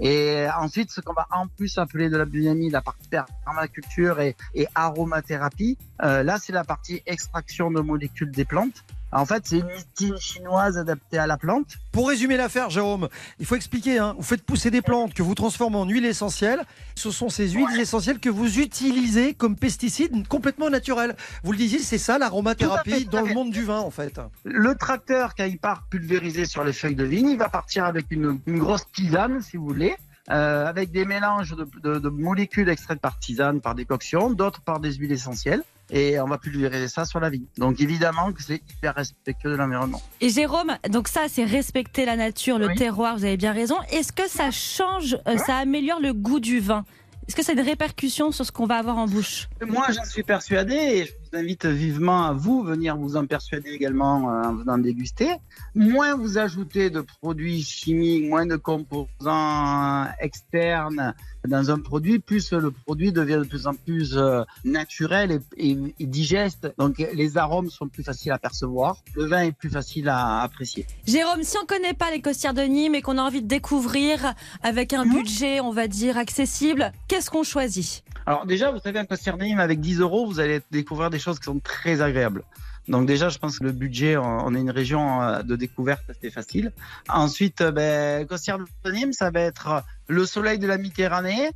Et 0.00 0.46
ensuite, 0.58 0.90
ce 0.90 1.00
qu'on 1.00 1.12
va 1.12 1.28
en 1.30 1.46
plus 1.46 1.78
appeler 1.78 2.08
de 2.08 2.16
la 2.16 2.24
biodynamie, 2.24 2.68
la 2.68 2.82
partie 2.82 3.08
permaculture 3.44 4.20
et, 4.20 4.36
et 4.54 4.66
aromathérapie, 4.74 5.78
euh, 6.02 6.22
là 6.22 6.38
c'est 6.38 6.52
la 6.52 6.64
partie 6.64 7.00
extraction 7.06 7.70
de 7.70 7.80
molécules 7.80 8.32
des 8.32 8.44
plantes 8.44 8.84
En 9.14 9.26
fait, 9.26 9.44
c'est 9.46 9.58
une 9.60 9.68
listine 9.68 10.18
chinoise 10.18 10.76
adaptée 10.76 11.18
à 11.18 11.28
la 11.28 11.36
plante. 11.36 11.76
Pour 11.92 12.08
résumer 12.08 12.36
l'affaire, 12.36 12.68
Jérôme, 12.68 13.08
il 13.38 13.46
faut 13.46 13.54
expliquer, 13.54 13.98
hein, 13.98 14.14
vous 14.16 14.24
faites 14.24 14.42
pousser 14.42 14.72
des 14.72 14.82
plantes 14.82 15.14
que 15.14 15.22
vous 15.22 15.36
transformez 15.36 15.76
en 15.76 15.86
huile 15.86 16.04
essentielle. 16.04 16.64
Ce 16.96 17.12
sont 17.12 17.28
ces 17.28 17.48
huiles 17.48 17.78
essentielles 17.78 18.18
que 18.18 18.28
vous 18.28 18.58
utilisez 18.58 19.34
comme 19.34 19.54
pesticides 19.54 20.26
complètement 20.26 20.68
naturels. 20.68 21.14
Vous 21.44 21.52
le 21.52 21.58
disiez, 21.58 21.78
c'est 21.78 21.98
ça 21.98 22.18
l'aromathérapie 22.18 23.06
dans 23.06 23.22
le 23.22 23.32
monde 23.32 23.52
du 23.52 23.62
vin, 23.62 23.78
en 23.78 23.90
fait. 23.90 24.20
Le 24.42 24.74
tracteur, 24.74 25.36
quand 25.36 25.44
il 25.44 25.58
part 25.58 25.86
pulvériser 25.88 26.44
sur 26.44 26.64
les 26.64 26.72
feuilles 26.72 26.96
de 26.96 27.04
vigne, 27.04 27.28
il 27.28 27.38
va 27.38 27.48
partir 27.48 27.84
avec 27.84 28.06
une, 28.10 28.40
une 28.46 28.58
grosse 28.58 28.90
tisane, 28.92 29.40
si 29.42 29.56
vous 29.56 29.66
voulez, 29.66 29.94
euh, 30.30 30.66
avec 30.66 30.90
des 30.90 31.04
mélanges 31.04 31.54
de, 31.56 31.66
de- 31.82 31.98
de 31.98 32.08
molécules 32.08 32.68
extraites 32.68 33.00
par 33.00 33.18
tisane, 33.18 33.60
par 33.60 33.74
décoction, 33.74 34.30
d'autres 34.30 34.60
par 34.62 34.80
des 34.80 34.92
huiles 34.94 35.12
essentielles. 35.12 35.62
Et 35.90 36.18
on 36.18 36.26
va 36.26 36.38
pulvériser 36.38 36.88
ça 36.88 37.04
sur 37.04 37.20
la 37.20 37.28
vigne. 37.28 37.44
Donc 37.58 37.78
évidemment 37.78 38.32
que 38.32 38.42
c'est 38.42 38.62
hyper 38.70 38.94
respectueux 38.94 39.50
de 39.50 39.56
l'environnement. 39.56 40.00
Et 40.22 40.30
Jérôme, 40.30 40.72
donc 40.88 41.08
ça, 41.08 41.22
c'est 41.28 41.44
respecter 41.44 42.06
la 42.06 42.16
nature, 42.16 42.58
le 42.58 42.74
terroir, 42.74 43.18
vous 43.18 43.24
avez 43.26 43.36
bien 43.36 43.52
raison. 43.52 43.76
Est-ce 43.92 44.10
que 44.12 44.26
ça 44.26 44.50
change, 44.50 45.18
euh, 45.28 45.36
ça 45.36 45.56
améliore 45.58 46.00
le 46.00 46.14
goût 46.14 46.40
du 46.40 46.58
vin? 46.58 46.86
Est-ce 47.28 47.36
que 47.36 47.42
ça 47.42 47.52
a 47.52 47.54
des 47.54 47.62
répercussions 47.62 48.32
sur 48.32 48.46
ce 48.46 48.52
qu'on 48.52 48.66
va 48.66 48.76
avoir 48.76 48.96
en 48.96 49.06
bouche? 49.06 49.48
Moi, 49.66 49.86
j'en 49.94 50.04
suis 50.04 50.22
persuadé 50.22 50.74
et 50.74 51.04
je 51.06 51.12
vous 51.12 51.23
invite 51.34 51.66
vivement 51.66 52.24
à 52.24 52.32
vous 52.32 52.62
venir 52.62 52.96
vous 52.96 53.16
en 53.16 53.26
persuader 53.26 53.70
également 53.70 54.30
euh, 54.30 54.42
en 54.44 54.54
venant 54.54 54.78
déguster. 54.78 55.28
Moins 55.74 56.14
vous 56.14 56.38
ajoutez 56.38 56.90
de 56.90 57.00
produits 57.00 57.62
chimiques, 57.62 58.28
moins 58.28 58.46
de 58.46 58.56
composants 58.56 60.06
externes 60.20 61.14
dans 61.46 61.70
un 61.70 61.78
produit, 61.78 62.18
plus 62.18 62.52
le 62.52 62.70
produit 62.70 63.12
devient 63.12 63.40
de 63.42 63.44
plus 63.48 63.66
en 63.66 63.74
plus 63.74 64.16
euh, 64.16 64.42
naturel 64.64 65.40
et, 65.56 65.70
et- 65.70 65.94
et 66.00 66.06
digeste. 66.06 66.72
Donc 66.78 66.98
les 67.12 67.36
arômes 67.36 67.68
sont 67.70 67.88
plus 67.88 68.02
faciles 68.02 68.32
à 68.32 68.38
percevoir, 68.38 68.96
le 69.14 69.26
vin 69.26 69.42
est 69.42 69.52
plus 69.52 69.70
facile 69.70 70.08
à 70.08 70.40
apprécier. 70.42 70.86
Jérôme, 71.06 71.42
si 71.42 71.56
on 71.62 71.66
connaît 71.66 71.92
pas 71.94 72.10
les 72.10 72.20
costières 72.22 72.54
de 72.54 72.62
Nîmes 72.62 72.94
et 72.94 73.02
qu'on 73.02 73.18
a 73.18 73.22
envie 73.22 73.42
de 73.42 73.46
découvrir 73.48 74.34
avec 74.62 74.92
un 74.92 75.04
budget, 75.04 75.60
on 75.60 75.70
va 75.70 75.86
dire, 75.86 76.16
accessible, 76.16 76.92
qu'est-ce 77.08 77.30
qu'on 77.30 77.42
choisit? 77.42 78.02
Alors 78.26 78.46
déjà, 78.46 78.70
vous 78.70 78.78
savez, 78.78 78.98
un 78.98 79.04
coaster 79.04 79.32
de 79.32 79.42
Nîmes 79.44 79.60
avec 79.60 79.80
10 79.80 80.00
euros, 80.00 80.26
vous 80.26 80.40
allez 80.40 80.62
découvrir 80.70 81.10
des 81.10 81.18
choses 81.24 81.38
qui 81.38 81.44
sont 81.44 81.60
très 81.60 82.00
agréables. 82.00 82.44
Donc 82.88 83.06
déjà, 83.06 83.30
je 83.30 83.38
pense 83.38 83.58
que 83.58 83.64
le 83.64 83.72
budget, 83.72 84.16
on 84.16 84.54
est 84.54 84.60
une 84.60 84.70
région 84.70 85.22
euh, 85.22 85.42
de 85.42 85.56
découverte 85.56 86.02
assez 86.10 86.30
facile. 86.30 86.72
Ensuite, 87.08 87.62
euh, 87.62 87.72
ben, 87.72 88.26
coaster 88.26 88.56
de 88.84 88.90
Nîmes, 88.90 89.12
ça 89.12 89.30
va 89.30 89.40
être 89.40 89.82
le 90.08 90.26
soleil 90.26 90.58
de 90.58 90.66
la 90.66 90.76
Méditerranée 90.76 91.50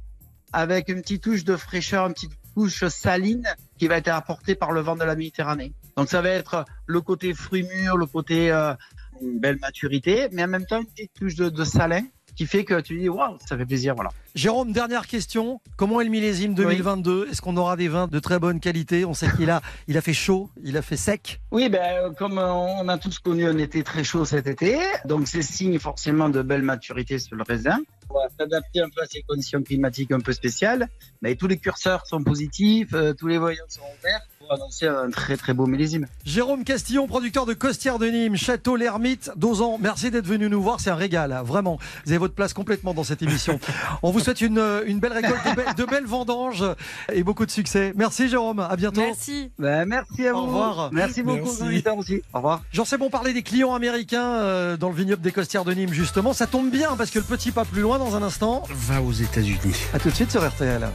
avec 0.53 0.89
une 0.89 1.03
petite 1.03 1.23
touche 1.23 1.45
de 1.45 1.57
fraîcheur, 1.57 2.07
une 2.07 2.15
petite 2.15 2.33
touche 2.55 2.87
saline 2.89 3.47
qui 3.79 3.89
va 3.89 3.99
être 3.99 4.09
apportée 4.09 4.55
par 4.55 4.73
le 4.73 4.81
vent 4.81 4.97
de 4.97 5.05
la 5.05 5.15
Méditerranée. 5.15 5.75
Donc 5.97 6.09
ça 6.09 6.23
va 6.23 6.31
être 6.31 6.65
le 6.87 7.01
côté 7.03 7.35
fruits 7.35 7.65
mûrs, 7.65 7.99
le 7.99 8.07
côté 8.07 8.51
euh, 8.51 8.73
une 9.21 9.39
belle 9.39 9.59
maturité, 9.61 10.29
mais 10.33 10.45
en 10.45 10.49
même 10.49 10.65
temps 10.65 10.81
une 10.81 10.87
petite 10.87 11.13
touche 11.13 11.35
de, 11.35 11.51
de 11.51 11.65
salin 11.65 12.03
qui 12.39 12.47
fait 12.47 12.65
que 12.65 12.81
tu 12.81 12.97
dis 12.97 13.09
waouh, 13.09 13.37
ça 13.45 13.59
fait 13.59 13.67
plaisir, 13.67 13.97
voilà. 13.97 14.11
Jérôme, 14.37 14.71
dernière 14.71 15.09
question. 15.09 15.61
Comment 15.77 16.01
est 16.01 16.05
le 16.05 16.11
millésime 16.11 16.55
2022 16.55 17.27
Est-ce 17.29 17.43
qu'on 17.43 17.57
aura 17.57 17.77
des 17.77 17.89
vins 17.89 18.07
de 18.07 18.21
très 18.21 18.39
bonne 18.39 18.61
qualité? 18.61 19.05
On 19.05 19.13
sait 19.13 19.27
qu'il 19.37 19.51
a, 19.51 19.61
il 19.89 19.99
a 19.99 20.01
fait 20.01 20.13
chaud, 20.13 20.49
il 20.63 20.77
a 20.77 20.83
fait 20.83 20.97
sec. 20.97 21.41
Oui, 21.51 21.69
ben, 21.69 22.15
comme 22.15 22.39
on 22.39 22.89
a 22.89 22.97
tous 22.97 23.19
connu 23.19 23.45
un 23.45 23.59
été 23.59 23.83
très 23.83 24.05
chaud 24.05 24.25
cet 24.25 24.47
été, 24.47 24.79
donc 25.05 25.27
c'est 25.27 25.43
signe 25.43 25.81
forcément 25.81 26.29
de 26.29 26.43
belle 26.43 26.63
maturité 26.63 27.19
sur 27.19 27.35
le 27.35 27.43
raisin. 27.43 27.81
On 28.09 28.15
va 28.15 28.29
s'adapter 28.39 28.83
un 28.83 28.89
peu 28.89 29.03
à 29.03 29.07
ces 29.07 29.23
conditions 29.23 29.61
climatiques 29.61 30.13
un 30.13 30.21
peu 30.21 30.33
spéciales, 30.33 30.87
mais 31.23 31.35
tous 31.35 31.49
les 31.49 31.59
curseurs 31.59 32.07
sont 32.07 32.23
positifs, 32.23 32.95
euh, 32.95 33.15
tous 33.15 33.27
les 33.27 33.39
voyants 33.39 33.65
sont 33.69 33.83
ouverts 33.99 34.23
annoncer 34.51 34.87
un 34.87 35.11
très 35.11 35.37
très 35.37 35.55
beau 35.55 35.67
millésime. 35.67 36.07
Jérôme 36.25 36.65
Castillon, 36.65 37.07
producteur 37.07 37.47
de 37.47 37.55
Costière 37.55 37.99
de 37.99 38.07
Nîmes, 38.07 38.37
Château 38.37 38.77
l'Ermite, 38.77 39.31
d'Ozan. 39.37 39.79
Merci 39.81 40.11
d'être 40.11 40.27
venu 40.27 40.49
nous 40.49 40.63
voir, 40.63 40.81
c'est 40.81 40.91
un 40.91 40.95
régal, 40.95 41.33
hein, 41.33 41.43
vraiment. 41.43 41.79
Vous 42.05 42.13
avez 42.13 42.19
votre 42.19 42.35
place 42.35 42.53
complètement 42.53 42.95
dans 42.95 43.05
cette 43.05 43.23
émission. 43.23 43.59
On 44.03 44.11
vous 44.11 44.21
souhaite 44.21 44.41
une, 44.41 44.63
une 44.87 44.99
belle 45.01 45.13
récolte, 45.13 45.45
de, 45.45 45.55
belles- 45.55 45.75
de 45.77 45.85
belles 45.85 46.07
vendanges 46.07 46.65
et 47.13 47.23
beaucoup 47.23 47.47
de 47.47 47.51
succès. 47.51 47.93
Merci 47.97 48.29
Jérôme, 48.29 48.61
à 48.61 48.77
bientôt. 48.77 49.01
Merci. 49.01 49.51
Ben, 49.59 49.85
merci 49.87 50.27
à 50.27 50.33
vous. 50.33 50.39
Au 50.39 50.43
revoir. 50.47 50.91
Merci 50.93 51.23
beaucoup 51.23 51.49
aussi. 51.49 52.23
Au 52.33 52.39
revoir. 52.39 52.63
J'en 52.73 52.85
sais 52.85 52.99
bon 52.99 53.11
parler 53.11 53.33
des 53.33 53.43
clients 53.43 53.75
américains 53.75 54.35
euh, 54.35 54.77
dans 54.77 54.89
le 54.89 54.95
vignoble 54.95 55.23
des 55.23 55.33
Costières 55.33 55.65
de 55.65 55.73
Nîmes, 55.73 55.93
justement. 55.93 56.33
Ça 56.33 56.47
tombe 56.47 56.71
bien 56.71 56.97
parce 56.97 57.11
que 57.11 57.19
le 57.19 57.25
petit 57.25 57.51
pas 57.51 57.65
plus 57.65 57.83
loin 57.83 57.99
dans 57.99 58.17
un 58.17 58.23
instant. 58.23 58.63
Va 58.71 59.01
aux 59.03 59.13
États-Unis. 59.13 59.59
À 59.93 59.99
tout 59.99 60.09
de 60.11 60.15
suite 60.15 60.31
sur 60.31 60.47
RTL. 60.47 60.87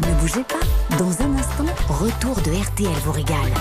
Ne 0.00 0.20
bougez 0.20 0.44
pas. 0.44 0.96
Dans 0.96 1.22
un 1.22 1.36
instant, 1.36 1.66
retour 1.88 2.36
de 2.36 2.52
RTL 2.52 2.92
vous 3.04 3.12
régale. 3.12 3.52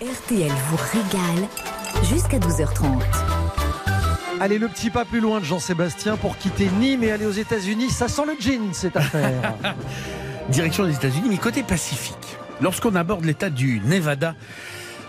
RTL 0.00 0.50
vous 0.68 0.78
régale 0.92 1.48
jusqu'à 2.02 2.38
12h30. 2.38 3.00
Allez, 4.40 4.58
le 4.58 4.68
petit 4.68 4.90
pas 4.90 5.04
plus 5.04 5.20
loin 5.20 5.38
de 5.38 5.44
Jean-Sébastien 5.44 6.16
pour 6.16 6.36
quitter 6.36 6.68
Nîmes 6.80 7.04
et 7.04 7.12
aller 7.12 7.26
aux 7.26 7.30
États-Unis. 7.30 7.90
Ça 7.90 8.08
sent 8.08 8.22
le 8.26 8.34
gin, 8.40 8.72
cette 8.72 8.96
affaire. 8.96 9.54
Direction 10.48 10.84
des 10.84 10.94
États-Unis, 10.94 11.28
mais 11.28 11.38
côté 11.38 11.62
Pacifique. 11.62 12.36
Lorsqu'on 12.60 12.96
aborde 12.96 13.24
l'état 13.24 13.50
du 13.50 13.80
Nevada, 13.84 14.34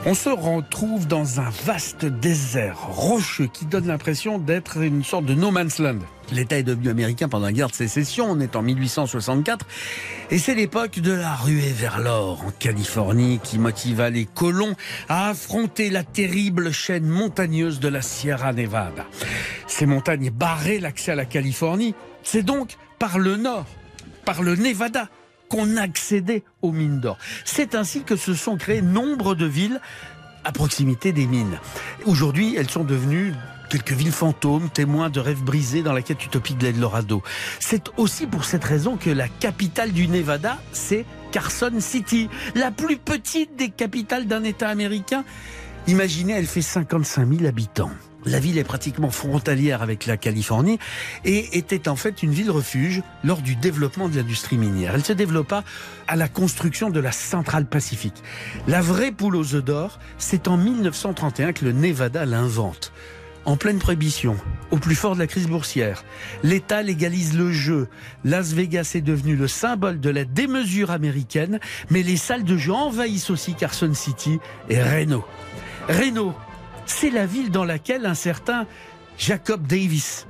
on 0.05 0.13
se 0.13 0.29
retrouve 0.29 1.07
dans 1.07 1.39
un 1.39 1.49
vaste 1.65 2.05
désert 2.05 2.77
rocheux 2.89 3.47
qui 3.47 3.65
donne 3.65 3.87
l'impression 3.87 4.37
d'être 4.37 4.77
une 4.81 5.03
sorte 5.03 5.25
de 5.25 5.33
no 5.33 5.49
man's 5.49 5.79
land. 5.79 5.99
L'État 6.31 6.57
est 6.57 6.63
devenu 6.63 6.89
américain 6.89 7.29
pendant 7.29 7.45
la 7.45 7.53
guerre 7.53 7.69
de 7.69 7.75
sécession, 7.75 8.27
on 8.29 8.39
est 8.39 8.55
en 8.55 8.61
1864, 8.61 9.65
et 10.31 10.37
c'est 10.37 10.55
l'époque 10.55 10.99
de 10.99 11.13
la 11.13 11.35
ruée 11.35 11.71
vers 11.71 11.99
l'or 11.99 12.43
en 12.45 12.51
Californie 12.51 13.39
qui 13.43 13.59
motiva 13.59 14.09
les 14.09 14.25
colons 14.25 14.75
à 15.07 15.29
affronter 15.29 15.89
la 15.89 16.03
terrible 16.03 16.71
chaîne 16.71 17.05
montagneuse 17.05 17.79
de 17.79 17.87
la 17.87 18.01
Sierra 18.01 18.51
Nevada. 18.51 19.05
Ces 19.67 19.85
montagnes 19.85 20.31
barraient 20.31 20.79
l'accès 20.79 21.11
à 21.11 21.15
la 21.15 21.25
Californie, 21.25 21.95
c'est 22.23 22.43
donc 22.43 22.77
par 22.99 23.19
le 23.19 23.37
nord, 23.37 23.65
par 24.25 24.43
le 24.43 24.55
Nevada, 24.55 25.07
qu'on 25.53 25.77
accédait 25.77 26.43
aux 26.63 26.71
mines 26.71 26.99
d'or. 26.99 27.19
C'est 27.45 27.75
ainsi 27.75 28.01
que 28.01 28.15
se 28.15 28.33
sont 28.33 28.57
créées 28.57 28.81
nombre 28.81 29.35
de 29.35 29.45
villes 29.45 29.79
à 30.43 30.51
proximité 30.51 31.11
des 31.11 31.27
mines. 31.27 31.59
Aujourd'hui, 32.05 32.55
elles 32.57 32.71
sont 32.71 32.83
devenues 32.83 33.33
quelques 33.69 33.91
villes 33.91 34.11
fantômes, 34.11 34.69
témoins 34.71 35.11
de 35.11 35.19
rêves 35.19 35.43
brisés 35.43 35.83
dans 35.83 35.93
la 35.93 36.01
quête 36.01 36.25
utopique 36.25 36.57
de 36.57 36.65
l'Eldorado. 36.65 37.21
C'est 37.59 37.91
aussi 37.97 38.25
pour 38.25 38.45
cette 38.45 38.63
raison 38.63 38.97
que 38.97 39.11
la 39.11 39.27
capitale 39.27 39.91
du 39.91 40.07
Nevada, 40.07 40.57
c'est 40.71 41.05
Carson 41.31 41.73
City, 41.79 42.29
la 42.55 42.71
plus 42.71 42.97
petite 42.97 43.55
des 43.55 43.69
capitales 43.69 44.25
d'un 44.25 44.43
État 44.43 44.69
américain. 44.69 45.23
Imaginez, 45.85 46.33
elle 46.33 46.47
fait 46.47 46.63
55 46.63 47.29
000 47.31 47.45
habitants. 47.45 47.91
La 48.25 48.39
ville 48.39 48.57
est 48.57 48.63
pratiquement 48.63 49.09
frontalière 49.09 49.81
avec 49.81 50.05
la 50.05 50.17
Californie 50.17 50.79
et 51.25 51.57
était 51.57 51.87
en 51.87 51.95
fait 51.95 52.23
une 52.23 52.31
ville 52.31 52.51
refuge 52.51 53.01
lors 53.23 53.41
du 53.41 53.55
développement 53.55 54.07
de 54.07 54.15
l'industrie 54.15 54.57
minière. 54.57 54.95
Elle 54.95 55.03
se 55.03 55.13
développa 55.13 55.63
à 56.07 56.15
la 56.15 56.27
construction 56.27 56.89
de 56.89 56.99
la 56.99 57.11
centrale 57.11 57.65
pacifique. 57.65 58.23
La 58.67 58.81
vraie 58.81 59.11
poule 59.11 59.35
aux 59.35 59.55
œufs 59.55 59.63
d'or, 59.63 59.99
c'est 60.17 60.47
en 60.47 60.57
1931 60.57 61.53
que 61.53 61.65
le 61.65 61.71
Nevada 61.73 62.25
l'invente. 62.25 62.93
En 63.45 63.57
pleine 63.57 63.77
prohibition, 63.77 64.37
au 64.71 64.77
plus 64.77 64.95
fort 64.95 65.15
de 65.15 65.19
la 65.19 65.27
crise 65.27 65.47
boursière, 65.49 66.05
l'État 66.43 66.81
légalise 66.81 67.37
le 67.37 67.51
jeu. 67.51 67.89
Las 68.23 68.53
Vegas 68.53 68.93
est 68.95 69.01
devenu 69.01 69.35
le 69.35 69.49
symbole 69.49 69.99
de 69.99 70.09
la 70.09 70.23
démesure 70.23 70.91
américaine, 70.91 71.59
mais 71.89 72.03
les 72.03 72.15
salles 72.15 72.45
de 72.45 72.55
jeu 72.55 72.71
envahissent 72.71 73.29
aussi 73.29 73.53
Carson 73.53 73.93
City 73.93 74.39
et 74.69 74.81
Reno. 74.81 75.25
Reno, 75.89 76.33
c'est 76.85 77.09
la 77.09 77.25
ville 77.25 77.51
dans 77.51 77.65
laquelle 77.65 78.05
un 78.05 78.13
certain 78.13 78.65
Jacob 79.17 79.65
Davis 79.67 80.27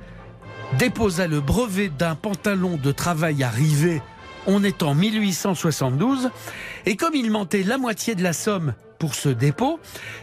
déposa 0.78 1.26
le 1.26 1.40
brevet 1.40 1.88
d'un 1.88 2.14
pantalon 2.14 2.76
de 2.76 2.92
travail 2.92 3.42
arrivé. 3.42 4.02
On 4.46 4.62
est 4.62 4.82
en 4.82 4.94
1872 4.94 6.30
et 6.86 6.96
comme 6.96 7.14
il 7.14 7.30
mentait 7.30 7.62
la 7.62 7.78
moitié 7.78 8.14
de 8.14 8.22
la 8.22 8.32
somme 8.32 8.74
pour 8.98 9.14
ce 9.14 9.28
dépôt, 9.28 9.80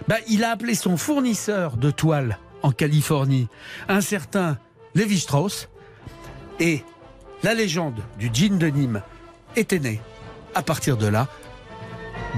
bah, 0.07 0.17
il 0.27 0.43
a 0.43 0.51
appelé 0.51 0.75
son 0.75 0.97
fournisseur 0.97 1.77
de 1.77 1.91
toile 1.91 2.37
en 2.63 2.71
Californie, 2.71 3.47
un 3.87 4.01
certain 4.01 4.57
Levi 4.93 5.19
Strauss, 5.19 5.69
et 6.59 6.83
la 7.43 7.53
légende 7.53 8.01
du 8.19 8.29
jean 8.31 8.57
de 8.57 8.67
Nîmes 8.67 9.01
était 9.55 9.79
née. 9.79 10.01
À 10.53 10.61
partir 10.61 10.97
de 10.97 11.07
là, 11.07 11.27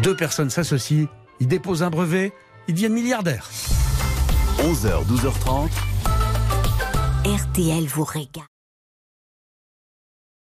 deux 0.01 0.15
personnes 0.15 0.49
s'associent, 0.49 1.07
ils 1.39 1.47
déposent 1.47 1.83
un 1.83 1.89
brevet, 1.89 2.31
ils 2.67 2.73
deviennent 2.73 2.93
milliardaires. 2.93 3.49
11h, 4.59 5.05
12h30. 5.07 5.69
RTL 7.25 7.85
vous 7.87 8.03
régale. 8.03 8.52